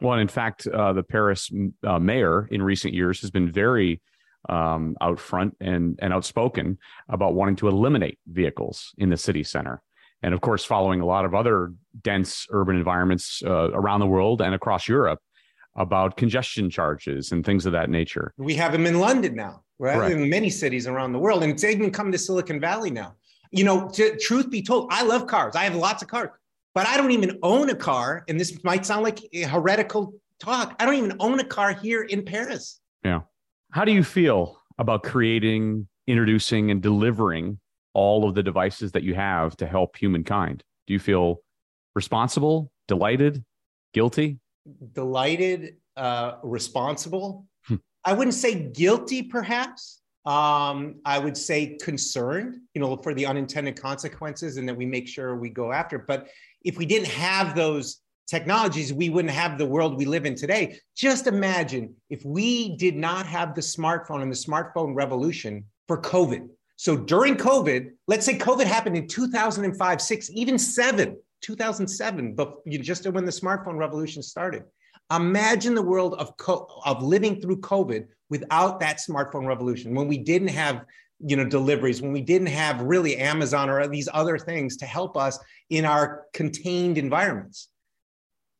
Well, 0.00 0.18
in 0.18 0.28
fact, 0.28 0.66
uh, 0.66 0.92
the 0.92 1.02
Paris 1.02 1.50
uh, 1.84 1.98
mayor 1.98 2.46
in 2.50 2.62
recent 2.62 2.94
years 2.94 3.20
has 3.22 3.30
been 3.30 3.50
very 3.50 4.00
um, 4.48 4.96
out 5.00 5.18
front 5.18 5.56
and, 5.60 5.98
and 6.00 6.12
outspoken 6.12 6.78
about 7.08 7.34
wanting 7.34 7.56
to 7.56 7.68
eliminate 7.68 8.18
vehicles 8.26 8.94
in 8.96 9.10
the 9.10 9.16
city 9.16 9.42
center 9.42 9.82
and 10.22 10.34
of 10.34 10.40
course 10.40 10.64
following 10.64 11.00
a 11.00 11.06
lot 11.06 11.24
of 11.24 11.34
other 11.34 11.72
dense 12.02 12.46
urban 12.50 12.76
environments 12.76 13.42
uh, 13.44 13.70
around 13.72 14.00
the 14.00 14.06
world 14.06 14.40
and 14.40 14.54
across 14.54 14.88
Europe 14.88 15.20
about 15.76 16.16
congestion 16.16 16.68
charges 16.70 17.32
and 17.32 17.44
things 17.44 17.66
of 17.66 17.72
that 17.72 17.90
nature. 17.90 18.32
We 18.36 18.54
have 18.54 18.72
them 18.72 18.86
in 18.86 18.98
London 18.98 19.34
now, 19.34 19.62
right? 19.78 19.98
right. 19.98 20.12
In 20.12 20.28
many 20.28 20.50
cities 20.50 20.86
around 20.86 21.12
the 21.12 21.18
world, 21.18 21.42
and 21.42 21.52
it's 21.52 21.64
even 21.64 21.90
come 21.90 22.10
to 22.12 22.18
Silicon 22.18 22.60
Valley 22.60 22.90
now. 22.90 23.14
You 23.50 23.64
know, 23.64 23.88
to, 23.90 24.16
truth 24.18 24.50
be 24.50 24.60
told, 24.60 24.88
I 24.90 25.02
love 25.02 25.26
cars. 25.26 25.56
I 25.56 25.64
have 25.64 25.74
lots 25.74 26.02
of 26.02 26.08
cars, 26.08 26.30
but 26.74 26.86
I 26.86 26.96
don't 26.96 27.12
even 27.12 27.38
own 27.42 27.70
a 27.70 27.74
car. 27.74 28.24
And 28.28 28.38
this 28.38 28.62
might 28.64 28.84
sound 28.84 29.04
like 29.04 29.20
heretical 29.32 30.14
talk. 30.38 30.76
I 30.78 30.84
don't 30.84 30.94
even 30.94 31.16
own 31.20 31.40
a 31.40 31.44
car 31.44 31.72
here 31.72 32.02
in 32.02 32.24
Paris. 32.24 32.80
Yeah. 33.04 33.20
How 33.70 33.84
do 33.84 33.92
you 33.92 34.04
feel 34.04 34.58
about 34.78 35.02
creating, 35.02 35.88
introducing, 36.06 36.70
and 36.70 36.82
delivering 36.82 37.58
all 37.94 38.28
of 38.28 38.34
the 38.34 38.42
devices 38.42 38.92
that 38.92 39.02
you 39.02 39.14
have 39.14 39.56
to 39.58 39.66
help 39.66 39.96
humankind? 39.96 40.62
Do 40.86 40.92
you 40.92 40.98
feel 40.98 41.40
responsible, 41.94 42.70
delighted, 42.86 43.44
guilty? 43.92 44.38
Delighted, 44.92 45.76
uh, 45.96 46.36
responsible. 46.42 47.46
Hmm. 47.66 47.76
I 48.04 48.12
wouldn't 48.12 48.34
say 48.34 48.54
guilty, 48.70 49.22
perhaps. 49.22 50.00
Um, 50.26 50.96
I 51.04 51.18
would 51.18 51.36
say 51.36 51.78
concerned, 51.80 52.56
you 52.74 52.80
know, 52.80 52.96
for 52.96 53.14
the 53.14 53.24
unintended 53.24 53.80
consequences 53.80 54.58
and 54.58 54.68
that 54.68 54.76
we 54.76 54.84
make 54.84 55.08
sure 55.08 55.36
we 55.36 55.48
go 55.48 55.72
after. 55.72 55.96
It. 55.96 56.06
But 56.06 56.28
if 56.64 56.76
we 56.76 56.84
didn't 56.84 57.08
have 57.08 57.54
those 57.54 58.00
technologies, 58.28 58.92
we 58.92 59.08
wouldn't 59.08 59.32
have 59.32 59.56
the 59.56 59.66
world 59.66 59.96
we 59.96 60.04
live 60.04 60.26
in 60.26 60.34
today. 60.34 60.78
Just 60.94 61.26
imagine 61.26 61.94
if 62.10 62.24
we 62.24 62.76
did 62.76 62.94
not 62.94 63.26
have 63.26 63.54
the 63.54 63.62
smartphone 63.62 64.20
and 64.20 64.30
the 64.30 64.36
smartphone 64.36 64.94
revolution 64.94 65.64
for 65.86 66.00
COVID. 66.00 66.48
So 66.76 66.96
during 66.96 67.36
COVID, 67.36 67.90
let's 68.06 68.24
say 68.24 68.38
COVID 68.38 68.64
happened 68.64 68.96
in 68.96 69.08
2005, 69.08 70.02
six, 70.02 70.30
even 70.30 70.58
seven, 70.58 71.16
2007, 71.40 72.34
but 72.34 72.56
you 72.64 72.78
just 72.78 73.06
when 73.06 73.24
the 73.24 73.32
smartphone 73.32 73.76
revolution 73.76 74.22
started. 74.22 74.64
Imagine 75.14 75.74
the 75.74 75.82
world 75.82 76.14
of, 76.14 76.34
of 76.84 77.02
living 77.02 77.40
through 77.40 77.60
COVID 77.60 78.08
without 78.28 78.80
that 78.80 78.98
smartphone 78.98 79.46
revolution, 79.46 79.94
when 79.94 80.08
we 80.08 80.18
didn't 80.18 80.48
have 80.48 80.84
you 81.20 81.34
know 81.34 81.44
deliveries 81.44 82.00
when 82.00 82.12
we 82.12 82.20
didn't 82.20 82.46
have 82.46 82.80
really 82.80 83.16
amazon 83.16 83.68
or 83.68 83.88
these 83.88 84.08
other 84.14 84.38
things 84.38 84.76
to 84.76 84.86
help 84.86 85.16
us 85.16 85.36
in 85.68 85.84
our 85.84 86.26
contained 86.32 86.96
environments 86.96 87.70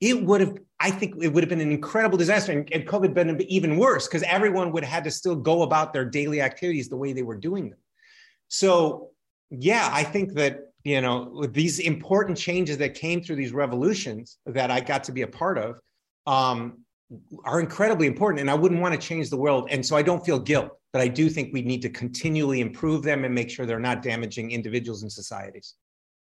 it 0.01 0.21
would 0.25 0.41
have 0.41 0.59
i 0.81 0.91
think 0.91 1.15
it 1.23 1.29
would 1.29 1.45
have 1.45 1.49
been 1.49 1.61
an 1.61 1.71
incredible 1.71 2.19
disaster 2.19 2.51
and, 2.51 2.69
and 2.73 2.85
covid 2.85 3.15
been 3.15 3.41
even 3.43 3.79
worse 3.79 4.09
because 4.09 4.25
everyone 4.25 4.73
would 4.73 4.83
have 4.83 4.93
had 4.93 5.05
to 5.05 5.11
still 5.13 5.37
go 5.37 5.63
about 5.63 5.93
their 5.93 6.05
daily 6.05 6.41
activities 6.41 6.89
the 6.89 6.97
way 6.97 7.13
they 7.13 7.23
were 7.23 7.37
doing 7.37 7.71
them 7.71 7.79
so, 8.49 9.11
yeah, 9.51 9.89
I 9.93 10.03
think 10.03 10.35
that, 10.35 10.68
you 10.89 11.03
know, 11.03 11.45
these 11.47 11.81
important 11.81 12.39
changes 12.39 12.79
that 12.79 12.95
came 12.95 13.21
through 13.21 13.37
these 13.37 13.53
revolutions 13.53 14.39
that 14.47 14.71
I 14.71 14.81
got 14.81 15.05
to 15.05 15.13
be 15.13 15.23
a 15.23 15.27
part 15.27 15.59
of 15.59 15.79
um, 16.27 16.79
are 17.45 17.61
incredibly 17.61 18.07
important. 18.07 18.41
And 18.41 18.51
I 18.51 18.55
wouldn't 18.55 18.81
want 18.81 18.95
to 18.95 19.01
change 19.01 19.29
the 19.29 19.37
world. 19.37 19.69
And 19.71 19.85
so 19.85 19.97
I 19.97 20.03
don't 20.03 20.25
feel 20.25 20.39
guilt, 20.39 20.71
but 20.95 21.03
I 21.03 21.09
do 21.09 21.29
think 21.29 21.53
we 21.53 21.61
need 21.61 21.83
to 21.83 21.91
continually 21.91 22.63
improve 22.63 23.03
them 23.03 23.25
and 23.25 23.35
make 23.35 23.51
sure 23.51 23.67
they're 23.67 23.79
not 23.79 24.03
damaging 24.03 24.51
individuals 24.51 25.03
and 25.03 25.13
societies. 25.13 25.75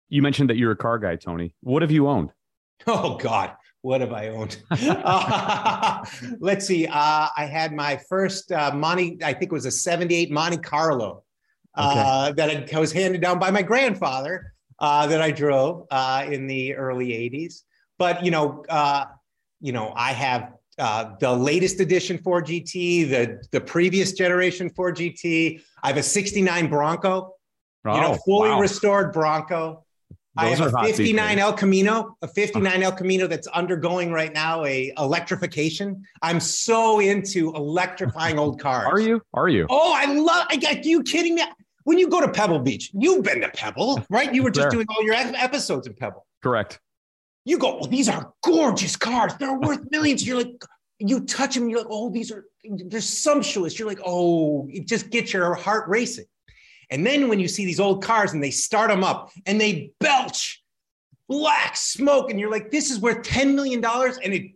You 0.09 0.23
mentioned 0.23 0.49
that 0.51 0.57
you're 0.57 0.71
a 0.73 0.77
car 0.77 0.99
guy, 0.99 1.17
Tony. 1.17 1.53
What 1.61 1.83
have 1.83 1.91
you 1.91 2.09
owned? 2.09 2.31
Oh, 2.87 3.17
God 3.17 3.53
what 3.85 4.01
have 4.01 4.15
I 4.15 4.29
owned? 4.29 4.63
uh, 4.71 6.03
let's 6.41 6.67
see. 6.67 6.87
Uh, 6.87 7.29
I 7.37 7.45
had 7.45 7.75
my 7.75 8.01
first 8.09 8.51
uh, 8.51 8.73
Monte, 8.75 9.19
I 9.23 9.35
think 9.35 9.53
it 9.53 9.55
was 9.55 9.67
a 9.67 9.71
78 9.71 10.31
Monte 10.31 10.57
Carlo 10.59 11.24
uh, 11.77 12.33
that 12.33 12.73
was 12.75 12.93
handed 12.93 13.21
down 13.21 13.39
by 13.39 13.51
my 13.51 13.63
grandfather 13.63 14.53
uh, 14.79 15.07
that 15.07 15.21
I 15.21 15.31
drove 15.31 15.87
uh, 15.91 16.27
in 16.29 16.47
the 16.47 16.75
early 16.75 17.09
80s. 17.09 17.63
But, 17.99 18.25
you 18.25 18.31
know, 18.31 18.65
uh, 18.69 19.07
you 19.61 19.73
know, 19.73 19.93
I 19.97 20.13
have 20.13 20.53
uh, 20.79 21.15
the 21.21 21.33
latest 21.33 21.81
edition 21.81 22.19
Ford 22.19 22.47
GT, 22.47 23.09
the 23.09 23.43
the 23.53 23.61
previous 23.61 24.13
generation 24.13 24.69
Ford 24.71 24.97
GT. 24.97 25.63
I 25.83 25.89
have 25.89 25.97
a 25.97 26.03
'69 26.03 26.69
Bronco, 26.69 27.35
Oh, 27.87 27.95
you 27.95 28.01
know, 28.01 28.15
fully 28.25 28.51
wow. 28.51 28.61
restored 28.61 29.13
Bronco. 29.13 29.85
I 30.37 30.49
Those 30.49 30.59
have 30.59 30.67
are 30.67 30.71
a 30.71 30.79
hot 30.79 30.87
these 30.87 30.97
59 30.97 31.37
days. 31.37 31.43
El 31.43 31.53
Camino, 31.53 32.17
a 32.23 32.27
59 32.27 32.83
El 32.83 32.93
Camino 32.93 33.27
that's 33.29 33.47
undergoing 33.49 34.11
right 34.11 34.33
now 34.33 34.65
a 34.65 34.93
electrification. 34.99 36.03
I'm 36.23 36.41
so 36.41 36.99
into 36.99 37.55
electrifying 37.55 38.39
old 38.41 38.61
cars. 38.61 38.89
Are 38.91 38.99
you? 38.99 39.23
Are 39.33 39.49
you? 39.49 39.67
Oh, 39.71 39.93
I 39.95 40.07
love. 40.13 40.47
I 40.51 40.57
got 40.57 40.85
you 40.85 41.03
kidding 41.05 41.37
me. 41.37 41.43
When 41.85 41.99
you 41.99 42.09
go 42.09 42.21
to 42.21 42.29
Pebble 42.29 42.61
Beach, 42.61 42.91
you've 42.95 43.23
been 43.23 43.43
to 43.43 43.49
Pebble, 43.51 44.05
right? 44.11 44.35
You 44.35 44.43
were 44.43 44.51
just 44.51 44.71
doing 44.71 44.87
all 44.89 45.05
your 45.05 45.15
episodes 45.15 45.87
in 45.87 45.95
Pebble. 45.95 46.27
Correct. 46.43 46.81
You 47.45 47.59
go, 47.59 47.77
well, 47.77 47.87
these 47.87 48.09
are 48.09 48.33
gorgeous 48.43 48.97
cars. 48.97 49.35
They're 49.39 49.59
worth 49.59 49.81
millions. 49.91 50.27
You're 50.27 50.39
like, 50.39 50.65
you 50.99 51.21
touch 51.21 51.55
them, 51.55 51.69
you're 51.69 51.81
like, 51.81 51.89
oh, 51.91 52.11
these 52.11 52.33
are 52.33 52.47
they're 52.65 53.01
sumptuous. 53.01 53.79
You're 53.79 53.89
like, 53.89 54.01
oh, 54.05 54.67
it 54.71 54.87
just 54.87 55.11
gets 55.11 55.33
your 55.33 55.55
heart 55.55 55.89
racing. 55.89 56.25
And 56.91 57.07
then 57.07 57.29
when 57.29 57.41
you 57.41 57.49
see 57.49 57.65
these 57.65 57.81
old 57.81 58.03
cars 58.03 58.33
and 58.33 58.43
they 58.43 58.51
start 58.51 58.91
them 58.91 59.05
up 59.05 59.31
and 59.47 59.61
they 59.61 59.93
belch 60.01 60.63
black 61.29 61.77
smoke, 61.77 62.31
and 62.31 62.39
you're 62.39 62.51
like, 62.51 62.71
this 62.71 62.91
is 62.91 63.01
worth 63.01 63.23
$10 63.23 63.55
million. 63.55 63.85
And 63.85 64.35
it, 64.35 64.53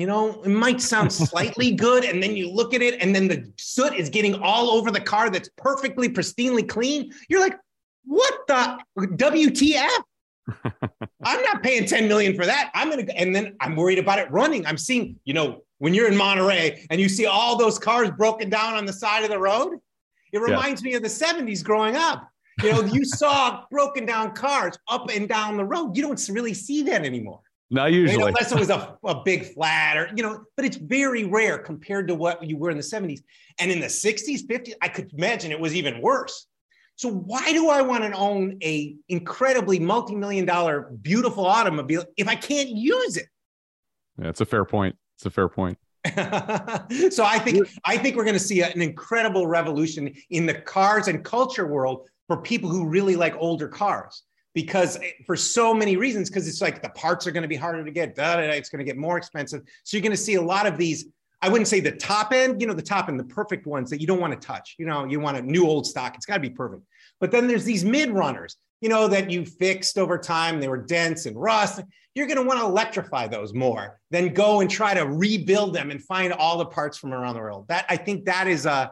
you 0.00 0.06
know, 0.06 0.42
it 0.42 0.48
might 0.48 0.80
sound 0.80 1.12
slightly 1.12 1.72
good. 1.86 2.04
And 2.04 2.22
then 2.22 2.36
you 2.36 2.50
look 2.50 2.74
at 2.74 2.82
it, 2.82 3.00
and 3.00 3.14
then 3.14 3.28
the 3.28 3.50
soot 3.56 3.94
is 3.94 4.08
getting 4.08 4.34
all 4.42 4.70
over 4.70 4.90
the 4.90 5.00
car 5.00 5.30
that's 5.30 5.48
perfectly, 5.56 6.08
pristinely 6.08 6.68
clean. 6.68 7.12
You're 7.28 7.40
like, 7.40 7.58
what 8.04 8.34
the 8.46 8.78
WTF? 8.98 9.88
I'm 11.24 11.42
not 11.42 11.62
paying 11.62 11.86
10 11.86 12.06
million 12.06 12.34
for 12.34 12.46
that. 12.46 12.70
I'm 12.74 12.88
gonna 12.88 13.02
and 13.16 13.34
then 13.34 13.56
I'm 13.60 13.74
worried 13.74 13.98
about 13.98 14.18
it 14.18 14.30
running. 14.30 14.64
I'm 14.64 14.78
seeing, 14.78 15.18
you 15.24 15.34
know, 15.34 15.62
when 15.78 15.92
you're 15.92 16.08
in 16.08 16.16
Monterey 16.16 16.86
and 16.90 17.00
you 17.00 17.08
see 17.08 17.26
all 17.26 17.56
those 17.56 17.78
cars 17.78 18.10
broken 18.12 18.48
down 18.48 18.74
on 18.74 18.86
the 18.86 18.92
side 18.92 19.24
of 19.24 19.30
the 19.30 19.38
road, 19.38 19.78
it 20.32 20.38
reminds 20.38 20.82
me 20.82 20.94
of 20.94 21.02
the 21.02 21.08
70s 21.08 21.64
growing 21.64 21.96
up. 21.96 22.28
You 22.62 22.72
know, 22.72 22.84
you 22.84 23.04
saw 23.04 23.64
broken 23.70 24.06
down 24.06 24.32
cars 24.32 24.78
up 24.88 25.10
and 25.12 25.28
down 25.28 25.56
the 25.56 25.64
road. 25.64 25.96
You 25.96 26.02
don't 26.02 26.28
really 26.28 26.54
see 26.54 26.82
that 26.84 27.04
anymore. 27.04 27.40
Not 27.70 27.92
usually. 27.92 28.22
unless 28.22 28.52
it 28.52 28.58
was 28.58 28.70
a, 28.70 28.96
a 29.04 29.22
big 29.24 29.52
flat 29.52 29.96
or, 29.96 30.10
you 30.14 30.22
know, 30.22 30.44
but 30.56 30.64
it's 30.64 30.76
very 30.76 31.24
rare 31.24 31.58
compared 31.58 32.06
to 32.08 32.14
what 32.14 32.42
you 32.42 32.56
were 32.56 32.70
in 32.70 32.76
the 32.76 32.82
70s. 32.82 33.20
And 33.58 33.72
in 33.72 33.80
the 33.80 33.86
60s, 33.86 34.46
50s, 34.46 34.72
I 34.82 34.88
could 34.88 35.12
imagine 35.14 35.50
it 35.50 35.58
was 35.58 35.74
even 35.74 36.00
worse. 36.00 36.46
So 36.94 37.10
why 37.10 37.52
do 37.52 37.68
I 37.68 37.82
want 37.82 38.04
to 38.04 38.12
own 38.12 38.58
a 38.62 38.96
incredibly 39.08 39.78
multi-million 39.78 40.46
dollar 40.46 40.92
beautiful 41.02 41.44
automobile 41.44 42.04
if 42.16 42.28
I 42.28 42.36
can't 42.36 42.70
use 42.70 43.16
it? 43.16 43.26
Yeah, 44.18 44.28
it's 44.28 44.40
a 44.40 44.46
fair 44.46 44.64
point. 44.64 44.96
It's 45.16 45.26
a 45.26 45.30
fair 45.30 45.48
point. 45.48 45.76
so 47.10 47.24
I 47.24 47.38
think 47.40 47.68
I 47.84 47.98
think 47.98 48.16
we're 48.16 48.24
going 48.24 48.34
to 48.34 48.40
see 48.40 48.62
an 48.62 48.80
incredible 48.80 49.46
revolution 49.46 50.14
in 50.30 50.46
the 50.46 50.54
cars 50.54 51.08
and 51.08 51.24
culture 51.24 51.66
world 51.66 52.08
for 52.28 52.36
people 52.40 52.70
who 52.70 52.86
really 52.86 53.16
like 53.16 53.34
older 53.38 53.68
cars 53.68 54.22
because 54.56 54.96
eh, 54.96 55.12
for 55.26 55.36
so 55.36 55.72
many 55.72 55.96
reasons 55.96 56.28
because 56.28 56.48
it's 56.48 56.60
like 56.60 56.82
the 56.82 56.88
parts 56.88 57.26
are 57.28 57.30
going 57.30 57.42
to 57.42 57.48
be 57.48 57.54
harder 57.54 57.84
to 57.84 57.90
get 57.92 58.16
da, 58.16 58.34
da, 58.36 58.46
da, 58.48 58.52
it's 58.54 58.68
going 58.68 58.80
to 58.80 58.84
get 58.84 58.96
more 58.96 59.16
expensive 59.16 59.62
so 59.84 59.96
you're 59.96 60.02
going 60.02 60.10
to 60.10 60.16
see 60.16 60.34
a 60.34 60.42
lot 60.42 60.66
of 60.66 60.76
these 60.76 61.06
I 61.42 61.50
wouldn't 61.50 61.68
say 61.68 61.78
the 61.78 61.92
top 61.92 62.32
end 62.32 62.60
you 62.60 62.66
know 62.66 62.74
the 62.74 62.82
top 62.82 63.08
end 63.08 63.20
the 63.20 63.24
perfect 63.24 63.66
ones 63.66 63.90
that 63.90 64.00
you 64.00 64.08
don't 64.08 64.20
want 64.20 64.32
to 64.32 64.44
touch 64.44 64.74
you 64.78 64.86
know 64.86 65.04
you 65.04 65.20
want 65.20 65.36
a 65.36 65.42
new 65.42 65.64
old 65.68 65.86
stock 65.86 66.16
it's 66.16 66.26
got 66.26 66.34
to 66.34 66.40
be 66.40 66.50
perfect 66.50 66.82
but 67.20 67.30
then 67.30 67.46
there's 67.46 67.64
these 67.64 67.84
mid 67.84 68.10
runners 68.10 68.56
you 68.80 68.88
know 68.88 69.06
that 69.06 69.30
you 69.30 69.44
fixed 69.44 69.98
over 69.98 70.18
time 70.18 70.58
they 70.58 70.68
were 70.68 70.82
dense 70.82 71.26
and 71.26 71.36
rust 71.36 71.82
you're 72.16 72.26
going 72.26 72.38
to 72.38 72.42
want 72.42 72.58
to 72.58 72.64
electrify 72.64 73.28
those 73.28 73.52
more 73.52 74.00
than 74.10 74.32
go 74.32 74.60
and 74.60 74.70
try 74.70 74.94
to 74.94 75.06
rebuild 75.06 75.74
them 75.74 75.90
and 75.90 76.02
find 76.02 76.32
all 76.32 76.56
the 76.56 76.64
parts 76.64 76.96
from 76.96 77.12
around 77.12 77.34
the 77.34 77.40
world. 77.40 77.68
That 77.68 77.84
I 77.90 77.98
think 77.98 78.24
that 78.24 78.48
is 78.48 78.64
a 78.64 78.90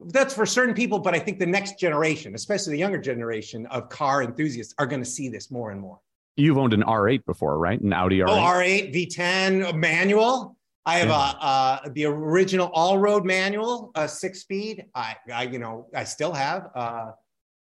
that's 0.00 0.34
for 0.34 0.44
certain 0.46 0.74
people, 0.74 0.98
but 0.98 1.14
I 1.14 1.18
think 1.18 1.38
the 1.38 1.46
next 1.46 1.78
generation, 1.78 2.34
especially 2.34 2.72
the 2.72 2.78
younger 2.78 2.98
generation 2.98 3.66
of 3.66 3.88
car 3.88 4.22
enthusiasts, 4.22 4.74
are 4.78 4.86
going 4.86 5.02
to 5.02 5.08
see 5.08 5.28
this 5.28 5.50
more 5.50 5.70
and 5.70 5.80
more. 5.80 5.98
You've 6.36 6.58
owned 6.58 6.74
an 6.74 6.82
R8 6.82 7.24
before, 7.24 7.58
right? 7.58 7.80
An 7.80 7.92
Audi 7.92 8.18
R8. 8.18 8.28
Oh, 8.28 8.34
R8, 8.34 8.94
V10 8.94 9.74
manual. 9.76 10.56
I 10.84 10.98
have 10.98 11.08
Yeah. 11.08 11.32
a 11.32 11.44
uh, 11.44 11.88
the 11.94 12.04
original 12.04 12.70
allroad 12.70 13.24
manual, 13.24 13.90
uh, 13.94 14.06
six 14.06 14.40
speed. 14.40 14.84
I, 14.94 15.16
I 15.32 15.44
you 15.44 15.58
know 15.58 15.88
I 15.94 16.04
still 16.04 16.32
have. 16.32 16.68
Uh, 16.74 17.10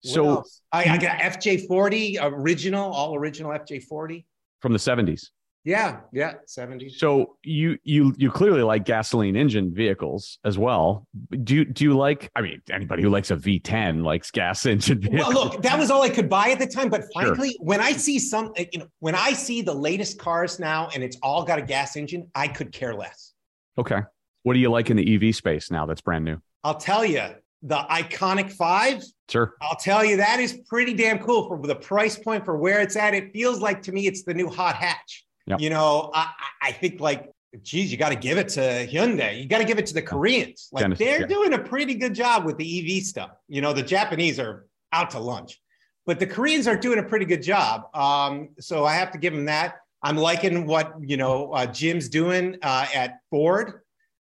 So- 0.03 0.43
I, 0.73 0.85
I 0.85 0.99
got 0.99 1.19
FJ40 1.21 2.19
original, 2.23 2.93
all 2.93 3.15
original 3.17 3.53
FJ40. 3.53 4.25
from 4.61 4.73
the 4.73 4.79
70s. 4.79 5.31
Yeah, 5.67 6.03
yeah, 6.13 6.35
70s. 6.47 6.93
So 6.93 7.37
you 7.43 7.77
you 7.83 8.15
you 8.17 8.31
clearly 8.31 8.63
like 8.63 8.85
gasoline 8.85 9.35
engine 9.35 9.75
vehicles 9.75 10.39
as 10.45 10.57
well. 10.57 11.09
Do 11.43 11.57
you 11.57 11.65
do 11.65 11.83
you 11.83 11.97
like? 11.97 12.31
I 12.37 12.41
mean, 12.41 12.63
anybody 12.71 13.03
who 13.03 13.11
likes 13.11 13.33
a 13.33 13.37
V10 13.37 14.05
likes 14.05 14.31
gas 14.31 14.65
engine 14.73 15.01
vehicles. 15.01 15.35
Well, 15.35 15.45
look, 15.47 15.63
that 15.63 15.77
was 15.77 15.91
all 15.91 16.03
I 16.03 16.09
could 16.09 16.29
buy 16.29 16.51
at 16.51 16.61
the 16.61 16.69
time. 16.69 16.89
But 16.89 17.03
Sure. 17.13 17.25
frankly, 17.25 17.57
when 17.59 17.81
I 17.81 17.91
see 17.93 18.21
some, 18.21 18.53
you 18.57 18.79
know, 18.79 18.87
when 19.01 19.17
I 19.17 19.33
see 19.33 19.61
the 19.61 19.75
latest 19.75 20.21
cars 20.21 20.61
now 20.61 20.89
and 20.95 21.03
it's 21.03 21.17
all 21.21 21.43
got 21.43 21.59
a 21.59 21.63
gas 21.63 21.97
engine, 21.97 22.31
I 22.37 22.47
could 22.47 22.71
care 22.71 22.95
less. 22.95 23.33
okay. 23.77 24.03
What 24.45 24.53
do 24.55 24.61
you 24.61 24.71
like 24.71 24.89
in 24.91 24.97
the 24.97 25.15
EV 25.17 25.35
space 25.35 25.73
now? 25.73 25.85
That's 25.87 26.01
brand 26.01 26.25
new. 26.25 26.41
I'll 26.63 26.77
tell 26.79 27.05
you, 27.05 27.25
the 27.63 27.79
Ioniq 27.91 28.53
five. 28.53 29.03
Sure. 29.29 29.55
I'll 29.61 29.75
tell 29.75 30.05
you 30.05 30.19
that 30.19 30.39
is 30.39 30.61
pretty 30.69 30.95
damn 30.95 31.19
cool 31.19 31.49
for 31.49 31.61
the 31.67 31.75
price 31.75 32.17
point 32.17 32.45
for 32.45 32.57
where 32.57 32.81
it's 32.81 32.95
at. 32.95 33.13
It 33.15 33.33
feels 33.33 33.61
like 33.61 33.83
to 33.83 33.91
me 33.91 34.07
it's 34.07 34.23
the 34.23 34.33
new 34.35 34.49
hot 34.49 34.77
hatch. 34.77 35.25
Yep. 35.47 35.61
You 35.61 35.71
know, 35.71 36.11
I, 36.15 36.29
I 36.39 36.69
I 36.69 36.73
think 36.73 37.01
like, 37.01 37.31
geez, 37.63 37.91
you 37.93 37.97
got 37.97 38.09
to 38.09 38.17
give 38.17 38.39
it 38.39 38.49
to 38.51 38.61
Hyundai. 38.87 39.41
You 39.41 39.47
got 39.47 39.59
to 39.59 39.65
give 39.65 39.79
it 39.79 39.87
to 39.87 39.95
the 39.95 40.03
Koreans. 40.03 40.69
Like 40.73 40.83
Genesis, 40.83 41.07
they're 41.07 41.21
yeah. 41.21 41.27
doing 41.27 41.53
a 41.53 41.59
pretty 41.59 41.95
good 41.95 42.15
job 42.15 42.45
with 42.45 42.57
the 42.59 42.99
EV 42.99 43.05
stuff. 43.05 43.31
You 43.49 43.61
know, 43.61 43.73
the 43.73 43.83
Japanese 43.83 44.41
are 44.41 44.67
out 44.93 45.11
to 45.11 45.19
lunch, 45.19 45.61
but 46.05 46.19
the 46.19 46.27
Koreans 46.27 46.67
are 46.67 46.77
doing 46.77 46.99
a 46.99 47.03
pretty 47.03 47.27
good 47.27 47.43
job. 47.43 47.95
Um, 47.95 48.51
so 48.59 48.85
I 48.85 48.95
have 48.95 49.13
to 49.13 49.19
give 49.19 49.33
them 49.33 49.45
that. 49.47 49.77
I'm 50.03 50.17
liking 50.17 50.67
what 50.67 50.95
you 51.01 51.17
know 51.17 51.53
uh, 51.53 51.67
Jim's 51.67 52.09
doing 52.09 52.59
uh, 52.63 52.87
at 52.95 53.21
Ford. 53.31 53.81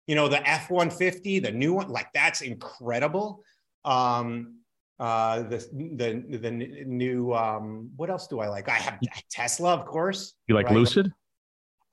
You 0.08 0.16
know, 0.16 0.28
the 0.28 0.46
F 0.48 0.70
150, 0.70 1.40
the 1.40 1.52
new 1.52 1.74
one, 1.74 1.88
like 1.88 2.08
that's 2.14 2.42
incredible. 2.42 3.42
Um, 3.86 4.58
uh, 5.00 5.44
the 5.44 5.58
the 5.96 6.38
the 6.38 6.52
new 6.52 7.34
um, 7.34 7.90
what 7.96 8.10
else 8.10 8.28
do 8.28 8.40
I 8.40 8.48
like? 8.48 8.70
I 8.70 8.76
have 8.76 9.00
Tesla, 9.30 9.74
of 9.74 9.86
course. 9.86 10.34
You 10.48 10.56
like 10.56 10.68
right? 10.68 10.76
Lucid? 10.76 11.12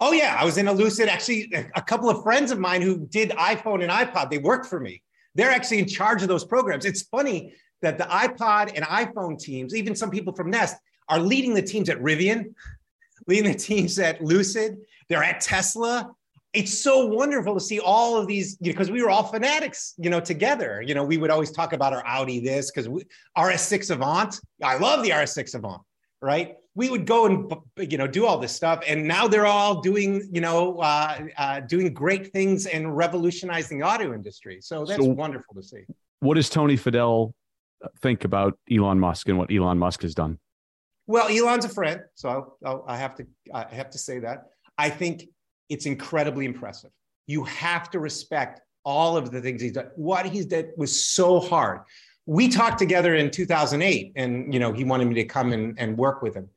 Oh 0.01 0.13
yeah, 0.13 0.37
I 0.39 0.45
was 0.45 0.59
in 0.59 0.69
a 0.69 0.73
Lucid. 0.73 1.09
Actually, 1.09 1.51
a- 1.55 1.67
a 1.77 1.83
couple 1.83 2.09
of 2.09 2.23
friends 2.23 2.51
of 2.51 2.59
mine 2.59 2.83
who 2.83 3.07
did 3.07 3.31
iPhone 3.31 3.83
and 3.83 3.91
iPod, 3.91 4.31
they 4.31 4.39
worked 4.39 4.67
for 4.67 4.81
me. 4.81 5.03
They're 5.35 5.51
actually 5.51 5.79
in 5.79 5.87
charge 5.87 6.23
of 6.23 6.29
those 6.29 6.45
programs. 6.45 6.85
It's 6.85 7.03
funny 7.03 7.55
that 7.83 7.99
the 7.99 8.05
iPod 8.05 8.73
and 8.75 8.85
iPhone 8.85 9.39
teams, 9.39 9.75
even 9.75 9.95
some 9.95 10.11
people 10.11 10.35
from 10.35 10.51
Nest, 10.51 10.77
are 11.09 11.19
leading 11.19 11.55
the 11.55 11.63
teams 11.63 11.89
at 11.89 11.99
Rivian, 11.99 12.55
leading 13.27 13.53
the 13.53 13.59
teams 13.59 13.99
at 13.99 14.23
Lucid. 14.23 14.77
They're 15.09 15.23
at 15.23 15.41
Tesla. 15.41 16.11
It's 16.53 16.83
so 16.83 17.07
wonderful 17.07 17.55
to 17.55 17.61
see 17.61 17.79
all 17.79 18.17
of 18.17 18.27
these 18.27 18.57
because 18.57 18.91
we 18.91 19.03
were 19.03 19.11
all 19.11 19.23
fanatics, 19.23 19.95
you 19.99 20.11
know, 20.11 20.19
together. 20.19 20.83
You 20.85 20.95
know, 20.95 21.05
we 21.05 21.17
would 21.17 21.31
always 21.31 21.53
talk 21.53 21.73
about 21.73 21.93
our 21.93 22.05
Audi 22.05 22.41
this 22.41 22.73
because 22.73 22.89
RS6 23.39 23.91
Avant. 23.91 24.41
I 24.63 24.77
love 24.79 25.05
the 25.05 25.11
RS6 25.11 25.55
Avant, 25.55 25.83
right? 26.21 26.57
We 26.75 26.91
would 26.91 27.07
go 27.07 27.27
and 27.27 27.53
you 27.91 27.99
know 27.99 28.07
do 28.09 28.27
all 28.27 28.39
this 28.39 28.55
stuff, 28.55 28.83
and 28.87 29.07
now 29.07 29.29
they're 29.29 29.47
all 29.47 29.81
doing 29.81 30.29
you 30.33 30.41
know 30.41 30.79
uh, 30.79 31.19
uh, 31.39 31.61
doing 31.61 31.93
great 31.93 32.33
things 32.33 32.67
and 32.67 32.97
revolutionizing 32.97 33.79
the 33.81 33.87
auto 33.87 34.13
industry. 34.13 34.59
So 34.61 34.85
that's 34.85 35.05
So- 35.05 35.11
wonderful 35.11 35.55
to 35.55 35.63
see. 35.63 35.83
What 36.21 36.35
does 36.35 36.51
Tony 36.51 36.77
Fadell 36.77 37.33
think 38.03 38.25
about 38.25 38.59
Elon 38.71 38.99
Musk 39.01 39.29
and 39.29 39.39
what 39.39 39.53
Elon 39.53 39.79
Musk 39.79 40.03
has 40.03 40.15
done? 40.15 40.39
Well, 41.07 41.29
Elon's 41.29 41.65
a 41.65 41.69
friend, 41.69 42.03
so 42.15 42.29
I'll, 42.29 42.59
I'll, 42.65 42.85
I 42.87 42.97
have 42.97 43.15
to 43.17 43.27
I 43.55 43.73
have 43.75 43.91
to 43.91 43.99
say 43.99 44.19
that. 44.21 44.47
I 44.79 44.91
think 44.91 45.25
it's 45.71 45.87
incredibly 45.87 46.45
impressive. 46.45 46.91
You 47.27 47.45
have 47.45 47.91
to 47.91 48.01
respect 48.01 48.61
all 48.85 49.16
of 49.16 49.31
the 49.31 49.41
things 49.41 49.62
he's 49.62 49.73
done. 49.73 49.89
What 49.97 50.27
he's 50.27 50.47
done 50.47 50.71
was 50.77 51.05
so 51.05 51.41
hard. 51.41 51.81
We 52.27 52.49
talked 52.49 52.79
together 52.79 53.14
in 53.14 53.31
2008, 53.31 54.12
and 54.16 54.53
you 54.53 54.61
know 54.61 54.73
he 54.73 54.85
wanted 54.85 55.07
me 55.07 55.14
to 55.14 55.25
come 55.25 55.53
and, 55.53 55.79
and 55.79 55.97
work 55.97 56.23
with 56.23 56.35
him 56.35 56.49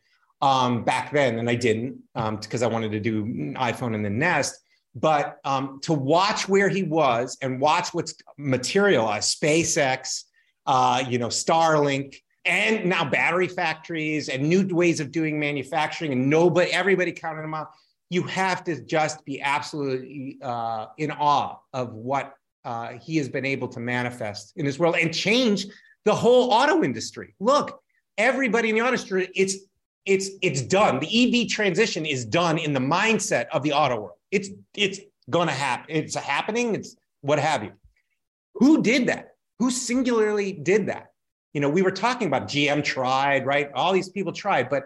um, 0.42 0.84
back 0.84 1.12
then, 1.12 1.40
and 1.40 1.50
I 1.50 1.56
didn't 1.56 2.00
because 2.14 2.64
I 2.64 2.68
wanted 2.68 2.92
to 2.92 3.00
do 3.00 3.26
iPhone 3.56 3.96
and 3.96 4.04
the 4.04 4.10
Nest. 4.10 4.60
But 4.96 5.40
um, 5.44 5.80
to 5.84 5.94
watch 5.94 6.48
where 6.48 6.70
he 6.70 6.84
was 6.84 7.38
and 7.42 7.60
watch 7.60 7.94
what's 7.94 8.14
materialized, 8.38 9.42
SpaceX, 9.42 10.26
uh, 10.68 11.04
you 11.10 11.18
know, 11.18 11.30
Starlink, 11.30 12.18
and 12.46 12.86
now 12.86 13.10
battery 13.10 13.48
factories 13.48 14.30
and 14.30 14.44
new 14.44 14.68
ways 14.68 15.00
of 15.00 15.12
doing 15.12 15.40
manufacturing, 15.40 16.12
and 16.12 16.30
nobody, 16.30 16.72
everybody 16.72 17.12
counted 17.12 17.42
them 17.42 17.54
out. 17.54 17.70
You 18.14 18.24
have 18.24 18.64
to 18.66 18.80
just 18.82 19.26
be 19.26 19.42
absolutely 19.42 20.38
uh, 20.42 20.88
in 20.98 21.10
awe 21.12 21.58
of 21.74 21.94
what 21.94 22.36
uh, 22.64 22.90
he 23.02 23.18
has 23.18 23.28
been 23.28 23.46
able 23.46 23.68
to 23.70 23.80
manifest 23.80 24.54
in 24.56 24.66
this 24.66 24.78
world 24.78 24.96
and 25.02 25.14
change 25.14 25.66
the 26.06 26.14
whole 26.14 26.52
auto 26.52 26.84
industry. 26.84 27.34
Look, 27.40 27.82
everybody 28.18 28.70
in 28.70 28.76
the 28.76 28.82
auto 28.82 28.90
industry, 28.90 29.30
it's 29.36 29.56
it's 30.06 30.30
it's 30.42 30.62
done. 30.62 31.00
The 31.00 31.42
EV 31.44 31.50
transition 31.50 32.06
is 32.06 32.26
done 32.26 32.58
in 32.58 32.74
the 32.74 32.80
mindset 32.80 33.48
of 33.52 33.64
the 33.64 33.74
auto 33.74 33.96
world. 34.02 34.18
It's 34.32 34.50
it's 34.76 35.00
going 35.30 35.48
to 35.48 35.54
happen. 35.54 35.96
It's 35.96 36.16
happening. 36.16 36.76
It's 36.76 36.96
what 37.22 37.40
have 37.40 37.64
you. 37.64 37.72
Who 38.56 38.84
did 38.84 39.08
that? 39.08 39.36
Who 39.60 39.72
singularly 39.72 40.52
did 40.52 40.88
that? 40.88 41.08
You 41.54 41.62
know, 41.62 41.70
we 41.70 41.82
were 41.82 41.92
talking 41.92 42.28
about 42.28 42.48
GM 42.48 42.84
tried, 42.84 43.46
right? 43.46 43.70
All 43.74 43.94
these 43.94 44.10
people 44.10 44.34
tried, 44.34 44.70
but 44.70 44.84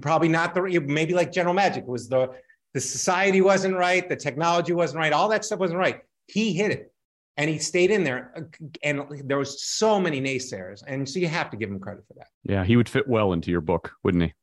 probably 0.00 0.28
not 0.28 0.54
the 0.54 0.62
maybe 0.86 1.14
like 1.14 1.32
General 1.32 1.54
Magic 1.54 1.86
was 1.86 2.08
the 2.08 2.30
the 2.74 2.80
society 2.80 3.40
wasn't 3.40 3.76
right, 3.76 4.06
the 4.08 4.16
technology 4.16 4.72
wasn't 4.72 4.98
right, 4.98 5.12
all 5.12 5.28
that 5.28 5.44
stuff 5.44 5.60
wasn't 5.60 5.78
right. 5.78 6.00
He 6.26 6.52
hit 6.52 6.72
it 6.72 6.92
and 7.36 7.48
he 7.48 7.58
stayed 7.58 7.90
in 7.90 8.04
there. 8.04 8.50
And 8.82 9.04
there 9.24 9.38
was 9.38 9.64
so 9.64 10.00
many 10.00 10.20
naysayers. 10.20 10.82
And 10.86 11.08
so 11.08 11.20
you 11.20 11.28
have 11.28 11.50
to 11.50 11.56
give 11.56 11.70
him 11.70 11.78
credit 11.78 12.04
for 12.06 12.14
that. 12.14 12.26
Yeah 12.42 12.64
he 12.64 12.76
would 12.76 12.88
fit 12.88 13.08
well 13.08 13.32
into 13.32 13.50
your 13.50 13.60
book 13.60 13.92
wouldn't 14.02 14.24
he? 14.24 14.34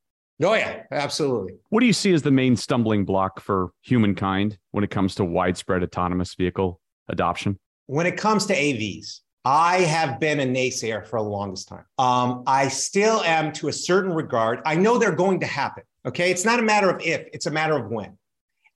Oh 0.43 0.53
yeah 0.53 0.83
absolutely. 0.91 1.55
What 1.69 1.81
do 1.81 1.85
you 1.85 1.93
see 1.93 2.13
as 2.13 2.21
the 2.21 2.31
main 2.31 2.55
stumbling 2.55 3.03
block 3.03 3.41
for 3.41 3.71
humankind 3.81 4.57
when 4.71 4.83
it 4.83 4.89
comes 4.89 5.13
to 5.15 5.25
widespread 5.25 5.83
autonomous 5.83 6.33
vehicle 6.33 6.79
adoption? 7.09 7.59
When 7.87 8.05
it 8.05 8.17
comes 8.17 8.45
to 8.47 8.55
avs 8.55 9.19
i 9.43 9.79
have 9.79 10.19
been 10.19 10.39
a 10.39 10.45
naysayer 10.45 11.05
for 11.05 11.19
the 11.19 11.27
longest 11.27 11.67
time. 11.67 11.83
Um, 11.97 12.43
i 12.47 12.69
still 12.69 13.21
am 13.23 13.51
to 13.53 13.67
a 13.67 13.73
certain 13.73 14.13
regard. 14.13 14.61
I 14.65 14.75
know 14.75 14.97
they're 14.97 15.15
going 15.15 15.41
to 15.41 15.47
happen 15.47 15.83
okay? 16.05 16.31
It's 16.31 16.45
not 16.45 16.59
a 16.59 16.61
matter 16.61 16.89
of 16.89 17.01
if 17.01 17.27
it's 17.33 17.45
a 17.45 17.51
matter 17.51 17.75
of 17.77 17.89
when 17.89 18.17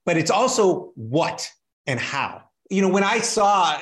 but 0.06 0.18
it's 0.18 0.32
also 0.32 0.92
what 0.96 1.50
and 1.88 2.00
how 2.00 2.42
you 2.70 2.82
know 2.82 2.90
when 2.90 3.04
i 3.04 3.20
saw 3.20 3.80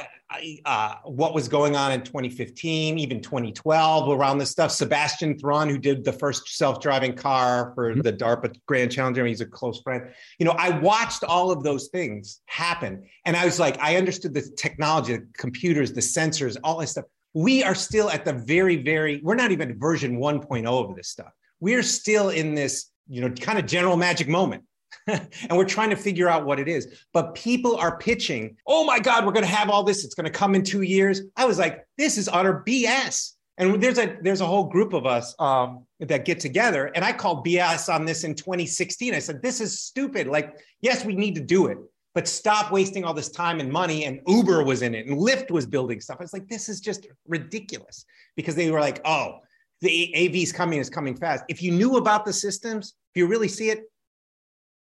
uh, 0.66 0.96
what 1.04 1.34
was 1.34 1.48
going 1.48 1.76
on 1.76 1.92
in 1.92 2.02
2015, 2.02 2.98
even 2.98 3.22
2012 3.22 4.10
around 4.10 4.38
this 4.38 4.50
stuff. 4.50 4.72
Sebastian 4.72 5.38
Thrun, 5.38 5.70
who 5.70 5.78
did 5.78 6.04
the 6.04 6.14
first 6.14 6.48
self-driving 6.58 7.16
car 7.16 7.72
for 7.76 7.92
mm-hmm. 7.92 8.02
the 8.02 8.14
DARPA 8.14 8.56
Grand 8.66 8.92
Challenger, 8.92 9.26
he's 9.26 9.42
a 9.42 9.46
close 9.46 9.82
friend. 9.82 10.04
You 10.40 10.46
know, 10.46 10.56
I 10.58 10.78
watched 10.80 11.24
all 11.24 11.52
of 11.52 11.64
those 11.64 11.88
things 11.88 12.42
happen, 12.46 13.04
and 13.26 13.36
I 13.36 13.46
was 13.46 13.60
like, 13.60 13.78
I 13.80 13.98
understood 13.98 14.34
the 14.34 14.42
technology, 14.58 15.18
the 15.18 15.28
computers, 15.38 15.94
the 15.94 16.02
sensors, 16.02 16.58
all 16.64 16.78
this 16.78 16.92
stuff. 16.92 17.06
We 17.34 17.64
are 17.64 17.76
still 17.76 18.10
at 18.10 18.26
the 18.26 18.34
very, 18.34 18.78
very. 18.78 19.20
We're 19.24 19.36
not 19.36 19.52
even 19.52 19.80
version 19.80 20.20
1.0 20.20 20.90
of 20.90 20.96
this 20.96 21.10
stuff. 21.10 21.32
We're 21.60 21.84
still 21.84 22.30
in 22.30 22.54
this, 22.54 22.92
you 23.08 23.22
know, 23.22 23.30
kind 23.30 23.58
of 23.58 23.66
general 23.66 23.98
magic 23.98 24.28
moment 24.28 24.64
and 25.08 25.58
we're 25.58 25.66
trying 25.66 25.90
to 25.90 25.96
figure 25.96 26.30
out 26.30 26.46
what 26.46 26.60
it 26.60 26.68
is. 26.68 27.04
But 27.14 27.36
people 27.36 27.76
are 27.76 27.98
pitching, 27.98 28.56
oh 28.68 28.86
my 28.86 29.00
God, 29.00 29.26
we're 29.26 29.32
going 29.32 29.46
to 29.46 29.52
have 29.52 29.70
all 29.70 29.84
this. 29.84 30.06
It's 30.06 30.16
going 30.16 30.26
to 30.26 30.32
come 30.32 30.56
in 30.56 30.64
two 30.64 30.82
years. 30.82 31.22
I 31.36 31.46
was 31.46 31.60
like, 31.60 31.86
this 31.98 32.18
is 32.18 32.30
utter 32.32 32.64
BS. 32.66 33.34
And 33.58 33.82
there's 33.82 34.00
a 34.00 34.18
there's 34.22 34.42
a 34.42 34.48
whole 34.48 34.64
group 34.64 34.94
of 34.94 35.06
us 35.06 35.36
um, 35.38 35.86
that 36.00 36.26
get 36.26 36.40
together, 36.40 36.88
and 36.96 37.06
I 37.06 37.14
called 37.14 37.46
BS 37.46 37.94
on 37.94 38.04
this 38.04 38.24
in 38.24 38.34
2016. 38.34 39.14
I 39.14 39.20
said, 39.20 39.44
this 39.44 39.62
is 39.62 39.80
stupid. 39.80 40.26
Like, 40.26 40.58
yes, 40.82 41.06
we 41.06 41.16
need 41.16 41.36
to 41.36 41.42
do 41.42 41.68
it, 41.68 41.78
but 42.16 42.28
stop 42.28 42.72
wasting 42.72 43.06
all 43.06 43.14
this 43.14 43.30
time 43.30 43.60
and 43.60 43.72
money. 43.72 44.06
And 44.06 44.22
Uber 44.26 44.64
was 44.64 44.82
in 44.82 44.96
it, 44.96 45.06
and 45.06 45.20
Lyft 45.20 45.52
was 45.52 45.68
building 45.68 46.02
stuff. 46.02 46.18
I 46.20 46.24
was 46.24 46.34
like, 46.34 46.48
this 46.48 46.68
is 46.68 46.80
just 46.80 47.06
ridiculous 47.28 48.06
because 48.36 48.56
they 48.56 48.72
were 48.72 48.80
like, 48.80 49.02
oh, 49.06 49.42
the 49.82 50.16
AV's 50.16 50.52
coming 50.52 50.80
is 50.80 50.90
coming 50.90 51.16
fast. 51.16 51.44
If 51.48 51.62
you 51.62 51.72
knew 51.72 51.98
about 51.98 52.26
the 52.26 52.34
systems, 52.34 52.96
if 53.14 53.20
you 53.20 53.28
really 53.28 53.50
see 53.50 53.70
it, 53.70 53.84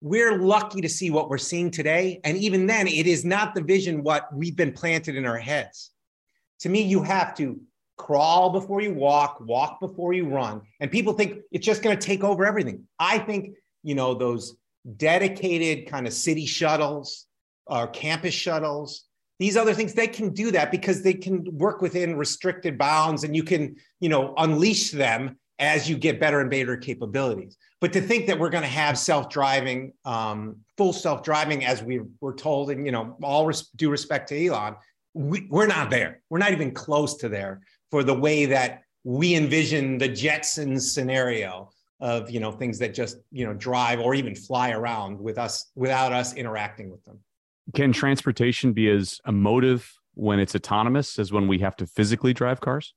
we're 0.03 0.37
lucky 0.37 0.81
to 0.81 0.89
see 0.89 1.09
what 1.09 1.29
we're 1.29 1.37
seeing 1.37 1.71
today. 1.71 2.19
And 2.25 2.35
even 2.37 2.67
then, 2.67 2.87
it 2.87 3.07
is 3.07 3.23
not 3.23 3.55
the 3.55 3.61
vision 3.61 4.03
what 4.03 4.27
we've 4.35 4.55
been 4.55 4.73
planted 4.73 5.15
in 5.15 5.25
our 5.25 5.37
heads. 5.37 5.91
To 6.59 6.69
me, 6.69 6.81
you 6.81 7.01
have 7.03 7.33
to 7.35 7.61
crawl 7.97 8.49
before 8.49 8.81
you 8.81 8.93
walk, 8.93 9.39
walk 9.39 9.79
before 9.79 10.11
you 10.11 10.27
run. 10.27 10.61
And 10.81 10.91
people 10.91 11.13
think 11.13 11.39
it's 11.53 11.65
just 11.65 11.81
going 11.81 11.97
to 11.97 12.05
take 12.05 12.21
over 12.21 12.45
everything. 12.45 12.83
I 12.99 13.17
think, 13.17 13.55
you 13.81 13.95
know, 13.95 14.13
those 14.13 14.57
dedicated 14.97 15.89
kind 15.89 16.05
of 16.05 16.11
city 16.11 16.45
shuttles 16.45 17.25
or 17.67 17.87
campus 17.87 18.33
shuttles, 18.33 19.05
these 19.39 19.55
other 19.55 19.73
things, 19.73 19.93
they 19.93 20.07
can 20.07 20.33
do 20.33 20.51
that 20.51 20.69
because 20.69 21.01
they 21.01 21.13
can 21.13 21.45
work 21.57 21.81
within 21.81 22.17
restricted 22.17 22.77
bounds 22.77 23.23
and 23.23 23.37
you 23.37 23.43
can, 23.43 23.77
you 24.01 24.09
know, 24.09 24.33
unleash 24.35 24.91
them 24.91 25.37
as 25.59 25.89
you 25.89 25.97
get 25.97 26.19
better 26.19 26.39
and 26.39 26.49
better 26.49 26.77
capabilities. 26.77 27.57
But 27.79 27.93
to 27.93 28.01
think 28.01 28.27
that 28.27 28.39
we're 28.39 28.49
going 28.49 28.63
to 28.63 28.69
have 28.69 28.97
self-driving, 28.97 29.93
um, 30.05 30.57
full 30.77 30.93
self-driving, 30.93 31.65
as 31.65 31.83
we 31.83 32.01
were 32.21 32.33
told, 32.33 32.71
and 32.71 32.85
you 32.85 32.91
know, 32.91 33.17
all 33.21 33.45
res- 33.45 33.69
due 33.75 33.89
respect 33.89 34.29
to 34.29 34.47
Elon, 34.47 34.75
we, 35.13 35.47
we're 35.49 35.67
not 35.67 35.89
there. 35.89 36.21
We're 36.29 36.39
not 36.39 36.51
even 36.51 36.71
close 36.71 37.17
to 37.17 37.29
there 37.29 37.61
for 37.91 38.03
the 38.03 38.13
way 38.13 38.45
that 38.45 38.81
we 39.03 39.35
envision 39.35 39.97
the 39.97 40.09
Jetsons 40.09 40.81
scenario 40.81 41.69
of 41.99 42.29
you 42.29 42.39
know 42.39 42.51
things 42.51 42.79
that 42.79 42.93
just 42.93 43.17
you 43.31 43.45
know 43.45 43.53
drive 43.53 43.99
or 43.99 44.13
even 44.13 44.35
fly 44.35 44.71
around 44.71 45.19
with 45.19 45.37
us 45.37 45.71
without 45.75 46.11
us 46.11 46.33
interacting 46.33 46.89
with 46.89 47.03
them. 47.05 47.19
Can 47.73 47.93
transportation 47.93 48.73
be 48.73 48.89
as 48.89 49.21
emotive 49.25 49.89
when 50.15 50.39
it's 50.39 50.53
autonomous 50.53 51.17
as 51.17 51.31
when 51.31 51.47
we 51.47 51.59
have 51.59 51.75
to 51.77 51.87
physically 51.87 52.33
drive 52.33 52.59
cars? 52.59 52.93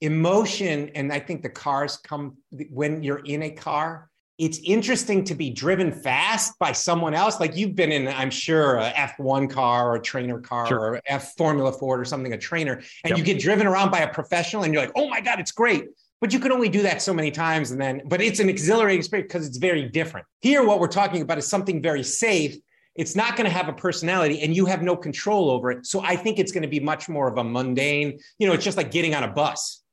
Emotion 0.00 0.90
and 0.94 1.12
i 1.12 1.18
think 1.18 1.42
the 1.42 1.48
cars 1.48 1.96
come 1.98 2.36
when 2.70 3.02
you're 3.02 3.24
in 3.24 3.42
a 3.42 3.50
car 3.50 4.10
it's 4.38 4.58
interesting 4.64 5.22
to 5.24 5.34
be 5.34 5.50
driven 5.50 5.92
fast 5.92 6.58
by 6.58 6.72
someone 6.72 7.14
else. 7.14 7.38
Like 7.38 7.56
you've 7.56 7.76
been 7.76 7.92
in 7.92 8.08
i'm 8.08 8.30
sure 8.30 8.76
a 8.76 8.90
f1 8.90 9.50
car 9.50 9.90
or 9.90 9.96
a 9.96 10.02
trainer 10.02 10.40
car 10.40 10.66
sure. 10.66 10.78
or 10.78 11.00
f 11.06 11.34
formula 11.36 11.72
ford 11.72 12.00
or 12.00 12.04
something 12.04 12.32
a 12.32 12.38
trainer 12.38 12.82
and 13.04 13.10
yep. 13.10 13.18
you 13.18 13.24
get 13.24 13.38
driven 13.38 13.66
around 13.66 13.90
by 13.90 14.00
a 14.00 14.12
professional 14.12 14.64
and 14.64 14.74
you're 14.74 14.82
like 14.82 14.92
oh 14.96 15.08
my 15.08 15.20
god 15.20 15.40
it's 15.40 15.52
great. 15.52 15.86
But 16.20 16.32
you 16.32 16.38
can 16.38 16.52
only 16.52 16.70
do 16.70 16.80
that 16.82 17.02
so 17.02 17.12
many 17.12 17.30
times 17.30 17.70
and 17.70 17.80
then 17.80 18.02
but 18.06 18.20
it's 18.20 18.40
an 18.40 18.48
exhilarating 18.48 18.98
experience 18.98 19.32
because 19.32 19.46
it's 19.46 19.58
very 19.58 19.88
different. 19.88 20.26
Here 20.40 20.64
what 20.64 20.80
we're 20.80 20.88
talking 20.88 21.22
about 21.22 21.38
is 21.38 21.46
something 21.46 21.82
very 21.82 22.02
safe. 22.02 22.56
It's 22.96 23.16
not 23.16 23.36
going 23.36 23.44
to 23.44 23.50
have 23.50 23.68
a 23.68 23.72
personality 23.72 24.40
and 24.40 24.54
you 24.54 24.66
have 24.66 24.80
no 24.82 24.96
control 24.96 25.50
over 25.50 25.70
it. 25.70 25.86
So 25.86 26.00
i 26.02 26.16
think 26.16 26.38
it's 26.38 26.50
going 26.50 26.62
to 26.62 26.68
be 26.68 26.80
much 26.80 27.08
more 27.08 27.28
of 27.28 27.38
a 27.38 27.44
mundane 27.44 28.18
you 28.38 28.48
know 28.48 28.52
it's 28.52 28.64
just 28.64 28.76
like 28.76 28.90
getting 28.90 29.14
on 29.14 29.22
a 29.22 29.28
bus 29.28 29.83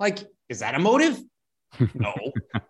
like, 0.00 0.18
is 0.48 0.60
that 0.60 0.74
a 0.74 0.78
motive? 0.78 1.20
No. 1.94 2.14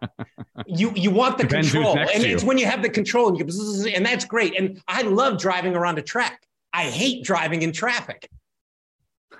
you 0.66 0.92
you 0.94 1.10
want 1.10 1.36
the 1.36 1.44
Depends 1.44 1.72
control, 1.72 1.98
and 1.98 2.24
it's 2.24 2.42
when 2.42 2.58
you 2.58 2.66
have 2.66 2.82
the 2.82 2.88
control, 2.88 3.28
and, 3.28 3.38
you, 3.38 3.92
and 3.94 4.04
that's 4.04 4.24
great. 4.24 4.58
And 4.58 4.80
I 4.88 5.02
love 5.02 5.38
driving 5.38 5.74
around 5.74 5.98
a 5.98 6.02
track. 6.02 6.40
I 6.72 6.84
hate 6.84 7.24
driving 7.24 7.62
in 7.62 7.72
traffic. 7.72 8.28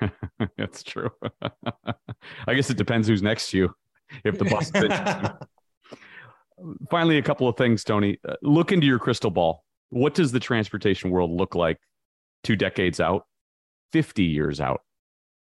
that's 0.56 0.82
true. 0.82 1.10
I 2.46 2.54
guess 2.54 2.70
it 2.70 2.76
depends 2.76 3.08
who's 3.08 3.22
next 3.22 3.50
to 3.50 3.58
you. 3.58 3.74
If 4.24 4.38
the 4.38 4.44
bus. 4.44 4.70
Finally, 6.90 7.18
a 7.18 7.22
couple 7.22 7.48
of 7.48 7.56
things, 7.56 7.82
Tony. 7.82 8.18
Uh, 8.26 8.34
look 8.42 8.70
into 8.70 8.86
your 8.86 8.98
crystal 8.98 9.30
ball. 9.30 9.64
What 9.90 10.14
does 10.14 10.30
the 10.30 10.40
transportation 10.40 11.10
world 11.10 11.30
look 11.30 11.54
like 11.54 11.78
two 12.42 12.54
decades 12.54 13.00
out, 13.00 13.26
50 13.92 14.22
years 14.24 14.60
out? 14.60 14.82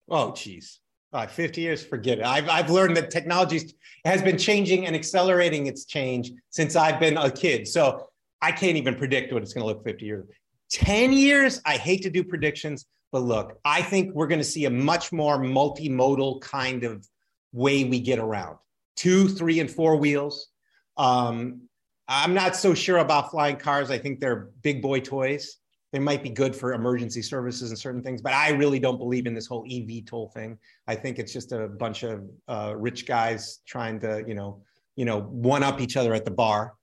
Oh, 0.09 0.33
geez. 0.33 0.80
Uh, 1.13 1.27
50 1.27 1.61
years, 1.61 1.85
forget 1.85 2.19
it. 2.19 2.25
I've, 2.25 2.49
I've 2.49 2.71
learned 2.71 2.97
that 2.97 3.11
technology 3.11 3.75
has 4.05 4.23
been 4.23 4.39
changing 4.39 4.87
and 4.87 4.95
accelerating 4.95 5.67
its 5.67 5.85
change 5.85 6.31
since 6.51 6.77
I've 6.77 7.01
been 7.01 7.17
a 7.17 7.31
kid. 7.31 7.67
So 7.67 8.07
I 8.41 8.53
can't 8.53 8.77
even 8.77 8.95
predict 8.95 9.33
what 9.33 9.43
it's 9.43 9.53
going 9.53 9.63
to 9.63 9.67
look 9.67 9.83
50 9.83 10.05
years. 10.05 10.27
10 10.71 11.13
years, 11.13 11.61
I 11.67 11.77
hate 11.77 12.03
to 12.03 12.11
do 12.11 12.23
predictions, 12.23 12.87
but 13.11 13.23
look, 13.23 13.59
I 13.65 13.83
think 13.83 14.15
we're 14.15 14.29
going 14.29 14.39
to 14.39 14.45
see 14.45 14.67
a 14.67 14.71
much 14.71 15.11
more 15.11 15.37
multimodal 15.37 16.41
kind 16.43 16.85
of 16.85 17.05
way 17.53 17.83
we 17.83 17.99
get 17.99 18.21
around 18.21 18.59
two, 18.97 19.29
three, 19.29 19.59
and 19.61 19.71
four 19.71 19.97
wheels. 19.97 20.49
Um, 20.97 21.63
I'm 22.07 22.35
not 22.35 22.55
so 22.55 22.75
sure 22.75 22.99
about 22.99 23.31
flying 23.31 23.57
cars. 23.57 23.91
I 23.91 23.99
think 23.99 24.21
they're 24.21 24.51
big 24.63 24.83
boy 24.83 25.01
toys 25.01 25.57
they 25.93 25.99
might 25.99 26.22
be 26.22 26.30
good 26.30 26.55
for 26.55 26.72
emergency 26.72 27.22
services 27.22 27.70
and 27.70 27.78
certain 27.78 28.03
things, 28.03 28.22
but 28.22 28.32
I 28.32 28.51
really 28.51 28.78
don't 28.78 28.99
believe 28.99 29.26
in 29.26 29.34
this 29.34 29.47
whole 29.47 29.64
eVTOL 29.64 30.32
thing. 30.32 30.57
I 30.86 30.95
think 30.95 31.18
it's 31.18 31.32
just 31.32 31.53
a 31.53 31.66
bunch 31.66 32.05
of 32.05 32.28
uh, 32.47 32.74
rich 32.76 33.07
guys 33.07 33.61
trying 33.66 33.99
to, 34.01 34.22
you 34.26 34.34
know, 34.34 34.62
you 34.95 35.05
know, 35.05 35.20
one 35.22 35.62
up 35.62 35.80
each 35.80 35.97
other 35.97 36.14
at 36.14 36.24
the 36.24 36.30
bar. 36.30 36.74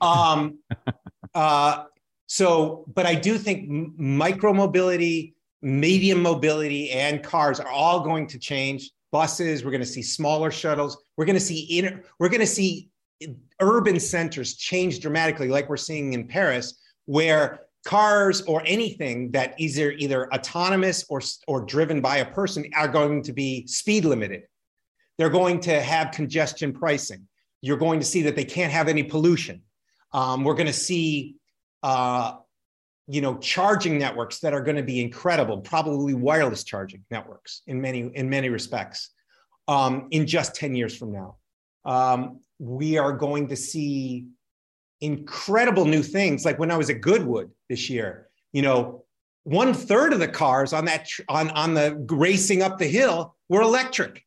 Um, 0.00 0.58
uh, 1.34 1.84
so, 2.26 2.84
but 2.94 3.06
I 3.06 3.14
do 3.14 3.38
think 3.38 3.68
micro 3.68 4.52
mobility, 4.52 5.34
medium 5.62 6.22
mobility, 6.22 6.90
and 6.90 7.22
cars 7.22 7.60
are 7.60 7.68
all 7.68 8.00
going 8.00 8.26
to 8.28 8.38
change. 8.38 8.90
Buses, 9.10 9.64
we're 9.64 9.72
going 9.72 9.80
to 9.80 9.86
see 9.86 10.02
smaller 10.02 10.52
shuttles. 10.52 11.02
We're 11.16 11.24
going 11.24 11.38
to 11.38 11.44
see 11.44 11.62
inner, 11.62 12.02
we're 12.18 12.28
going 12.28 12.40
to 12.40 12.46
see 12.46 12.90
urban 13.60 13.98
centers 13.98 14.54
change 14.54 15.00
dramatically, 15.00 15.48
like 15.48 15.68
we're 15.68 15.76
seeing 15.76 16.12
in 16.12 16.28
Paris, 16.28 16.78
where 17.06 17.60
cars 17.84 18.42
or 18.42 18.62
anything 18.66 19.30
that 19.32 19.54
either 19.58 19.92
either 19.92 20.32
autonomous 20.32 21.04
or 21.08 21.20
or 21.46 21.64
driven 21.64 22.00
by 22.00 22.18
a 22.18 22.24
person 22.24 22.64
are 22.76 22.88
going 22.88 23.22
to 23.22 23.32
be 23.32 23.66
speed 23.66 24.04
limited. 24.04 24.42
They're 25.18 25.30
going 25.30 25.60
to 25.60 25.80
have 25.80 26.12
congestion 26.12 26.72
pricing. 26.72 27.26
You're 27.62 27.76
going 27.76 28.00
to 28.00 28.06
see 28.06 28.22
that 28.22 28.36
they 28.36 28.44
can't 28.44 28.72
have 28.72 28.88
any 28.88 29.02
pollution. 29.02 29.62
Um, 30.12 30.44
we're 30.44 30.54
going 30.54 30.66
to 30.66 30.72
see 30.72 31.36
uh, 31.82 32.34
you 33.06 33.20
know 33.20 33.38
charging 33.38 33.98
networks 33.98 34.40
that 34.40 34.52
are 34.52 34.62
going 34.62 34.76
to 34.76 34.82
be 34.82 35.00
incredible 35.00 35.58
probably 35.58 36.14
wireless 36.14 36.64
charging 36.64 37.04
networks 37.10 37.62
in 37.66 37.80
many 37.80 38.10
in 38.14 38.28
many 38.28 38.48
respects 38.48 39.10
um, 39.68 40.08
in 40.10 40.26
just 40.26 40.54
10 40.54 40.74
years 40.74 40.96
from 40.96 41.12
now. 41.12 41.36
Um, 41.84 42.40
we 42.58 42.98
are 42.98 43.12
going 43.12 43.48
to 43.48 43.56
see 43.56 44.26
incredible 45.00 45.84
new 45.84 46.02
things. 46.02 46.44
Like 46.44 46.58
when 46.58 46.70
I 46.70 46.76
was 46.76 46.90
at 46.90 47.00
Goodwood 47.00 47.50
this 47.68 47.88
year, 47.90 48.28
you 48.52 48.62
know, 48.62 49.04
one 49.44 49.72
third 49.72 50.12
of 50.12 50.18
the 50.18 50.28
cars 50.28 50.72
on 50.72 50.84
that 50.86 51.08
on 51.28 51.50
on 51.50 51.74
the 51.74 52.06
racing 52.10 52.62
up 52.62 52.78
the 52.78 52.86
hill 52.86 53.36
were 53.48 53.62
electric. 53.62 54.24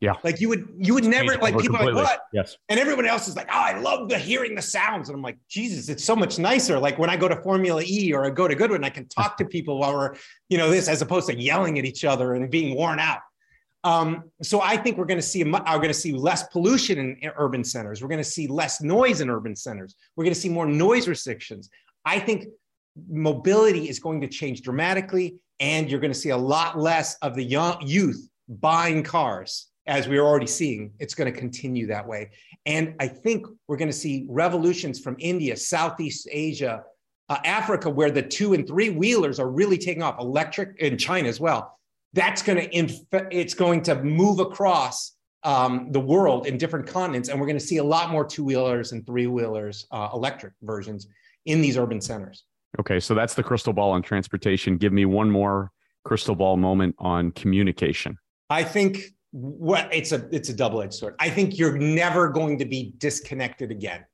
Yeah. 0.00 0.14
Like 0.22 0.40
you 0.40 0.50
would 0.50 0.68
you 0.76 0.92
would 0.92 1.04
never 1.04 1.36
like 1.38 1.58
people 1.58 1.76
are 1.76 1.86
like 1.86 1.94
what? 1.94 2.20
Yes. 2.32 2.56
And 2.68 2.78
everyone 2.78 3.06
else 3.06 3.28
is 3.28 3.36
like, 3.36 3.48
oh, 3.48 3.58
I 3.58 3.78
love 3.78 4.10
the 4.10 4.18
hearing 4.18 4.54
the 4.54 4.62
sounds. 4.62 5.08
And 5.08 5.16
I'm 5.16 5.22
like, 5.22 5.38
Jesus, 5.48 5.88
it's 5.88 6.04
so 6.04 6.14
much 6.14 6.38
nicer. 6.38 6.78
Like 6.78 6.98
when 6.98 7.08
I 7.08 7.16
go 7.16 7.28
to 7.28 7.36
Formula 7.42 7.82
E 7.84 8.12
or 8.12 8.26
I 8.26 8.30
go 8.30 8.46
to 8.46 8.54
Goodwood, 8.54 8.84
I 8.84 8.90
can 8.90 9.08
talk 9.08 9.38
to 9.38 9.46
people 9.46 9.78
while 9.78 9.94
we're, 9.94 10.14
you 10.50 10.58
know, 10.58 10.70
this 10.70 10.88
as 10.88 11.00
opposed 11.00 11.28
to 11.28 11.40
yelling 11.40 11.78
at 11.78 11.86
each 11.86 12.04
other 12.04 12.34
and 12.34 12.50
being 12.50 12.76
worn 12.76 12.98
out. 12.98 13.20
Um, 13.86 14.24
so 14.42 14.60
I 14.60 14.76
think 14.76 14.98
we're 14.98 15.04
going 15.04 15.20
to 15.20 15.22
see 15.22 15.44
are 15.44 15.78
going 15.78 15.88
to 15.88 15.94
see 15.94 16.12
less 16.12 16.42
pollution 16.48 16.98
in, 16.98 17.16
in 17.22 17.30
urban 17.36 17.62
centers. 17.62 18.02
We're 18.02 18.08
going 18.08 18.18
to 18.18 18.24
see 18.24 18.48
less 18.48 18.82
noise 18.82 19.20
in 19.20 19.30
urban 19.30 19.54
centers. 19.54 19.94
We're 20.16 20.24
going 20.24 20.34
to 20.34 20.40
see 20.40 20.48
more 20.48 20.66
noise 20.66 21.06
restrictions. 21.06 21.70
I 22.04 22.18
think 22.18 22.48
mobility 23.08 23.88
is 23.88 24.00
going 24.00 24.20
to 24.22 24.26
change 24.26 24.62
dramatically, 24.62 25.36
and 25.60 25.88
you're 25.88 26.00
going 26.00 26.12
to 26.12 26.18
see 26.18 26.30
a 26.30 26.36
lot 26.36 26.76
less 26.76 27.14
of 27.22 27.36
the 27.36 27.44
young 27.44 27.80
youth 27.80 28.28
buying 28.48 29.04
cars 29.04 29.68
as 29.86 30.08
we're 30.08 30.24
already 30.24 30.48
seeing. 30.48 30.90
It's 30.98 31.14
going 31.14 31.32
to 31.32 31.38
continue 31.38 31.86
that 31.86 32.04
way, 32.04 32.30
and 32.66 32.96
I 32.98 33.06
think 33.06 33.46
we're 33.68 33.76
going 33.76 33.90
to 33.90 33.96
see 33.96 34.26
revolutions 34.28 34.98
from 34.98 35.14
India, 35.20 35.56
Southeast 35.56 36.26
Asia, 36.32 36.82
uh, 37.28 37.38
Africa, 37.44 37.88
where 37.88 38.10
the 38.10 38.22
two 38.22 38.52
and 38.52 38.66
three 38.66 38.90
wheelers 38.90 39.38
are 39.38 39.48
really 39.48 39.78
taking 39.78 40.02
off. 40.02 40.18
Electric 40.18 40.76
in 40.80 40.98
China 40.98 41.28
as 41.28 41.38
well. 41.38 41.76
That's 42.16 42.42
going 42.42 42.58
to 42.58 42.76
inf- 42.76 43.06
it's 43.30 43.54
going 43.54 43.82
to 43.82 44.02
move 44.02 44.40
across 44.40 45.12
um, 45.44 45.92
the 45.92 46.00
world 46.00 46.48
in 46.48 46.58
different 46.58 46.88
continents, 46.88 47.28
and 47.28 47.38
we're 47.38 47.46
going 47.46 47.58
to 47.58 47.64
see 47.64 47.76
a 47.76 47.84
lot 47.84 48.10
more 48.10 48.24
two 48.24 48.42
wheelers 48.42 48.90
and 48.90 49.06
three 49.06 49.28
wheelers, 49.28 49.86
uh, 49.92 50.08
electric 50.12 50.54
versions 50.62 51.06
in 51.44 51.60
these 51.60 51.76
urban 51.76 52.00
centers. 52.00 52.44
Okay, 52.80 52.98
so 52.98 53.14
that's 53.14 53.34
the 53.34 53.42
crystal 53.42 53.72
ball 53.72 53.92
on 53.92 54.02
transportation. 54.02 54.76
Give 54.76 54.92
me 54.92 55.04
one 55.04 55.30
more 55.30 55.70
crystal 56.04 56.34
ball 56.34 56.56
moment 56.56 56.94
on 56.98 57.30
communication. 57.32 58.18
I 58.50 58.64
think 58.64 59.14
what 59.30 59.88
it's 59.92 60.12
a 60.12 60.26
it's 60.32 60.48
a 60.48 60.54
double 60.54 60.82
edged 60.82 60.94
sword. 60.94 61.14
I 61.20 61.30
think 61.30 61.58
you're 61.58 61.76
never 61.76 62.28
going 62.28 62.58
to 62.58 62.64
be 62.64 62.94
disconnected 62.98 63.70
again. 63.70 64.04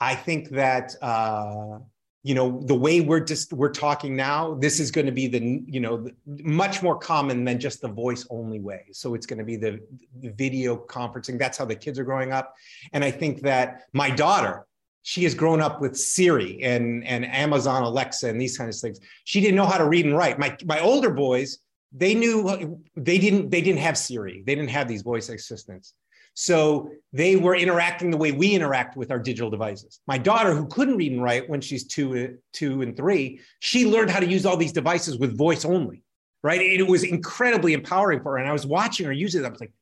I 0.00 0.14
think 0.14 0.50
that 0.50 0.94
uh, 1.00 1.78
you 2.22 2.34
know 2.34 2.60
the 2.66 2.74
way 2.74 3.00
we're 3.00 3.20
just 3.20 3.52
we're 3.52 3.72
talking 3.72 4.14
now. 4.14 4.54
This 4.54 4.78
is 4.78 4.90
going 4.90 5.06
to 5.06 5.12
be 5.12 5.26
the 5.26 5.62
you 5.66 5.80
know 5.80 6.08
much 6.26 6.82
more 6.82 6.96
common 6.96 7.44
than 7.44 7.58
just 7.58 7.80
the 7.80 7.88
voice 7.88 8.26
only 8.30 8.60
way. 8.60 8.86
So 8.92 9.14
it's 9.14 9.26
going 9.26 9.40
to 9.40 9.44
be 9.44 9.56
the, 9.56 9.80
the 10.20 10.30
video 10.30 10.76
conferencing. 10.76 11.38
That's 11.38 11.58
how 11.58 11.64
the 11.64 11.74
kids 11.74 11.98
are 11.98 12.04
growing 12.04 12.32
up, 12.32 12.54
and 12.92 13.04
I 13.04 13.10
think 13.10 13.42
that 13.42 13.82
my 13.92 14.10
daughter 14.10 14.66
she 15.02 15.24
has 15.24 15.34
grown 15.34 15.60
up 15.60 15.80
with 15.80 15.96
Siri 15.96 16.62
and 16.62 17.04
and 17.06 17.26
Amazon 17.26 17.82
Alexa 17.82 18.28
and 18.28 18.40
these 18.40 18.56
kinds 18.56 18.76
of 18.76 18.80
things. 18.80 19.00
She 19.24 19.40
didn't 19.40 19.56
know 19.56 19.66
how 19.66 19.78
to 19.78 19.88
read 19.88 20.06
and 20.06 20.16
write. 20.16 20.38
My 20.38 20.56
my 20.64 20.80
older 20.80 21.10
boys, 21.10 21.58
they 21.92 22.14
knew 22.14 22.80
they 22.96 23.18
didn't 23.18 23.50
they 23.50 23.60
didn't 23.60 23.80
have 23.80 23.98
Siri. 23.98 24.44
They 24.46 24.54
didn't 24.54 24.70
have 24.70 24.86
these 24.86 25.02
voice 25.02 25.28
assistants. 25.28 25.94
So 26.34 26.90
they 27.12 27.36
were 27.36 27.54
interacting 27.54 28.10
the 28.10 28.16
way 28.16 28.32
we 28.32 28.54
interact 28.54 28.96
with 28.96 29.10
our 29.10 29.18
digital 29.18 29.50
devices. 29.50 30.00
My 30.06 30.18
daughter, 30.18 30.54
who 30.54 30.66
couldn't 30.66 30.96
read 30.96 31.12
and 31.12 31.22
write 31.22 31.48
when 31.48 31.60
she's 31.60 31.84
two, 31.84 32.38
two 32.52 32.82
and 32.82 32.96
three, 32.96 33.40
she 33.60 33.86
learned 33.86 34.10
how 34.10 34.20
to 34.20 34.26
use 34.26 34.46
all 34.46 34.56
these 34.56 34.72
devices 34.72 35.18
with 35.18 35.36
voice 35.36 35.64
only, 35.64 36.02
right? 36.42 36.60
And 36.60 36.80
It 36.80 36.88
was 36.88 37.04
incredibly 37.04 37.74
empowering 37.74 38.22
for 38.22 38.32
her. 38.32 38.38
And 38.38 38.48
I 38.48 38.52
was 38.52 38.66
watching 38.66 39.04
her 39.06 39.12
use 39.12 39.34
it. 39.34 39.44
I 39.44 39.50
was 39.50 39.60
like, 39.60 39.72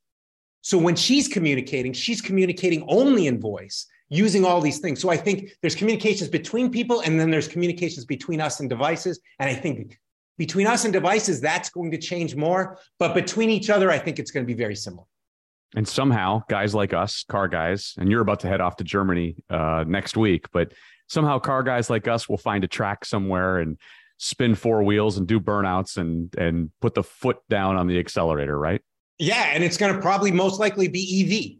so 0.63 0.77
when 0.77 0.97
she's 0.97 1.29
communicating, 1.29 1.93
she's 1.93 2.21
communicating 2.21 2.85
only 2.89 3.29
in 3.29 3.41
voice 3.41 3.87
using 4.09 4.45
all 4.45 4.61
these 4.61 4.81
things. 4.81 5.01
So 5.01 5.09
I 5.09 5.17
think 5.17 5.57
there's 5.63 5.77
communications 5.77 6.29
between 6.29 6.71
people 6.71 7.01
and 7.01 7.19
then 7.19 7.31
there's 7.31 7.49
communications 7.49 8.05
between 8.05 8.41
us 8.41 8.61
and 8.61 8.69
devices. 8.69 9.21
And 9.39 9.49
I 9.49 9.55
think 9.55 9.99
between 10.37 10.67
us 10.67 10.85
and 10.85 10.93
devices, 10.93 11.41
that's 11.41 11.71
going 11.71 11.93
to 11.93 11.99
change 11.99 12.35
more. 12.35 12.79
But 12.99 13.15
between 13.15 13.51
each 13.51 13.71
other, 13.71 13.91
I 13.91 13.99
think 13.99 14.19
it's 14.19 14.33
going 14.33 14.45
to 14.45 14.47
be 14.47 14.59
very 14.59 14.75
similar. 14.75 15.05
And 15.77 15.87
somehow, 15.87 16.43
guys 16.49 16.75
like 16.75 16.93
us, 16.93 17.25
car 17.29 17.47
guys, 17.47 17.95
and 17.97 18.11
you're 18.11 18.23
about 18.23 18.41
to 18.41 18.49
head 18.49 18.61
off 18.61 18.77
to 18.77 18.85
Germany 18.85 19.37
uh, 19.49 19.85
next 19.87 20.17
week, 20.17 20.47
but 20.53 20.73
somehow, 21.09 21.39
car 21.39 21.63
guys 21.63 21.89
like 21.89 22.09
us 22.09 22.29
will 22.29 22.39
find 22.39 22.65
a 22.65 22.69
track 22.69 23.05
somewhere 23.05 23.59
and 23.59 23.79
spin 24.19 24.55
four 24.55 24.83
wheels 24.83 25.17
and 25.17 25.27
do 25.27 25.41
burnouts 25.41 25.97
and 25.97 26.35
and 26.37 26.71
put 26.81 26.95
the 26.95 27.03
foot 27.03 27.39
down 27.49 27.77
on 27.77 27.87
the 27.87 27.99
accelerator, 27.99 28.59
right? 28.59 28.83
Yeah, 29.19 29.51
and 29.53 29.63
it's 29.63 29.77
going 29.77 29.95
to 29.95 30.01
probably 30.01 30.33
most 30.33 30.59
likely 30.59 30.89
be 30.89 31.60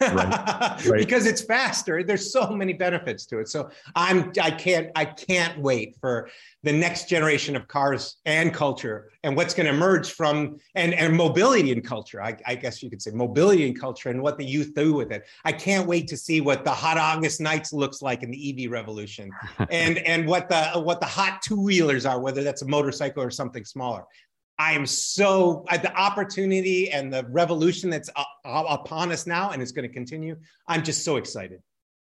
Right. 0.00 0.76
Right. 0.86 1.00
because 1.00 1.26
it's 1.26 1.42
faster. 1.42 2.02
There's 2.02 2.32
so 2.32 2.50
many 2.50 2.72
benefits 2.72 3.26
to 3.26 3.38
it. 3.38 3.48
So 3.48 3.70
i'm 3.94 4.32
i 4.40 4.50
can't 4.50 4.88
i 4.96 5.04
can't 5.04 5.58
wait 5.60 5.96
for 6.00 6.28
the 6.62 6.72
next 6.72 7.08
generation 7.08 7.54
of 7.56 7.68
cars 7.68 8.16
and 8.24 8.52
culture 8.54 9.10
and 9.22 9.36
what's 9.36 9.52
going 9.54 9.66
to 9.66 9.72
emerge 9.72 10.12
from 10.12 10.56
and 10.74 10.94
and 10.94 11.14
mobility 11.14 11.72
and 11.72 11.84
culture. 11.84 12.22
I, 12.22 12.36
I 12.46 12.54
guess 12.54 12.82
you 12.82 12.88
could 12.88 13.02
say 13.02 13.10
mobility 13.10 13.66
and 13.66 13.78
culture 13.78 14.08
and 14.08 14.22
what 14.22 14.38
the 14.38 14.44
youth 14.44 14.72
do 14.74 14.94
with 14.94 15.12
it. 15.12 15.24
I 15.44 15.52
can't 15.52 15.86
wait 15.86 16.08
to 16.08 16.16
see 16.16 16.40
what 16.40 16.64
the 16.64 16.72
hot 16.72 16.96
august 16.96 17.40
nights 17.40 17.72
looks 17.72 18.00
like 18.00 18.22
in 18.22 18.30
the 18.30 18.64
ev 18.64 18.70
revolution 18.70 19.30
and 19.70 19.98
and 19.98 20.26
what 20.26 20.48
the 20.48 20.62
what 20.80 21.00
the 21.00 21.06
hot 21.06 21.42
two 21.42 21.60
wheelers 21.60 22.06
are 22.06 22.20
whether 22.20 22.42
that's 22.42 22.62
a 22.62 22.66
motorcycle 22.66 23.22
or 23.22 23.30
something 23.30 23.64
smaller 23.64 24.04
I 24.60 24.72
am 24.74 24.84
so 24.84 25.64
at 25.70 25.80
the 25.80 25.90
opportunity 25.96 26.90
and 26.90 27.10
the 27.10 27.24
revolution 27.30 27.88
that's 27.88 28.10
uh, 28.14 28.24
upon 28.44 29.10
us 29.10 29.26
now, 29.26 29.52
and 29.52 29.62
it's 29.62 29.72
going 29.72 29.88
to 29.88 29.92
continue. 29.92 30.36
I'm 30.68 30.84
just 30.84 31.02
so 31.02 31.16
excited. 31.16 31.62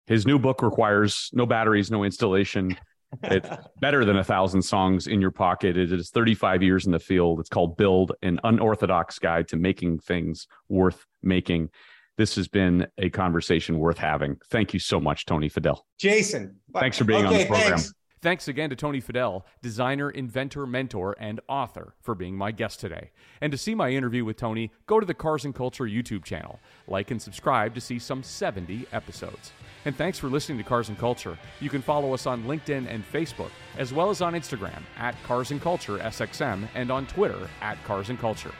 His 0.05 0.27
new 0.27 0.37
book 0.37 0.61
requires 0.61 1.31
no 1.33 1.47
batteries, 1.47 1.89
no 1.89 2.03
installation. 2.03 2.77
It's 3.23 3.49
better 3.81 4.05
than 4.05 4.17
a 4.17 4.23
thousand 4.23 4.61
songs 4.61 5.07
in 5.07 5.19
your 5.19 5.31
pocket. 5.31 5.77
It 5.77 5.91
is 5.91 6.11
35 6.11 6.61
years 6.61 6.85
in 6.85 6.91
the 6.91 6.99
field. 6.99 7.39
It's 7.39 7.49
called 7.49 7.75
Build, 7.75 8.11
an 8.21 8.39
unorthodox 8.43 9.17
guide 9.17 9.47
to 9.47 9.57
making 9.57 9.99
things 9.99 10.45
worth 10.69 11.07
making. 11.23 11.71
This 12.17 12.35
has 12.35 12.47
been 12.47 12.85
a 12.99 13.09
conversation 13.09 13.79
worth 13.79 13.97
having. 13.97 14.37
Thank 14.51 14.75
you 14.75 14.79
so 14.79 14.99
much, 14.99 15.25
Tony 15.25 15.49
Fadell. 15.49 15.79
Jason, 15.97 16.57
Thanks 16.75 16.99
for 16.99 17.05
being 17.05 17.25
on 17.25 17.33
the 17.33 17.47
program. 17.47 17.69
thanks. 17.79 17.93
Thanks 18.23 18.47
again 18.47 18.69
to 18.69 18.75
Tony 18.77 19.01
Fadell, 19.01 19.43
designer, 19.61 20.09
inventor, 20.09 20.65
mentor, 20.65 21.13
and 21.19 21.41
author, 21.49 21.93
for 21.99 22.15
being 22.15 22.37
my 22.37 22.53
guest 22.53 22.79
today. 22.79 23.11
And 23.41 23.51
to 23.51 23.57
see 23.57 23.75
my 23.75 23.89
interview 23.89 24.23
with 24.23 24.37
Tony, 24.37 24.71
go 24.87 25.01
to 25.01 25.05
the 25.05 25.13
Cars 25.13 25.43
and 25.43 25.53
Culture 25.53 25.83
YouTube 25.83 26.23
channel. 26.23 26.57
Like 26.87 27.11
and 27.11 27.21
subscribe 27.21 27.75
to 27.75 27.81
see 27.81 27.99
some 27.99 28.23
70 28.23 28.87
episodes. 28.93 29.51
And 29.83 29.93
thanks 29.93 30.17
for 30.17 30.27
listening 30.27 30.57
to 30.59 30.63
Cars 30.63 30.87
and 30.87 30.97
Culture. 30.97 31.37
You 31.59 31.69
can 31.69 31.81
follow 31.81 32.13
us 32.13 32.25
on 32.25 32.45
LinkedIn 32.45 32.87
and 32.87 33.03
Facebook, 33.11 33.51
as 33.77 33.91
well 33.91 34.09
as 34.09 34.21
on 34.21 34.35
Instagram 34.35 34.83
at 34.97 35.21
Cars 35.23 35.51
and 35.51 35.61
Culture 35.61 35.97
SXM 35.97 36.69
and 36.75 36.91
on 36.91 37.05
Twitter 37.07 37.49
at 37.59 37.83
Cars 37.83 38.09
and 38.09 38.17
Culture. 38.17 38.53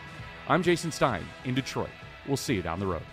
I'm 0.50 0.62
Jason 0.62 0.92
Stein 0.92 1.24
in 1.46 1.56
Detroit. 1.56 1.88
We'll 2.28 2.36
see 2.36 2.56
you 2.56 2.64
down 2.64 2.82
the 2.82 2.88
road. 2.88 3.13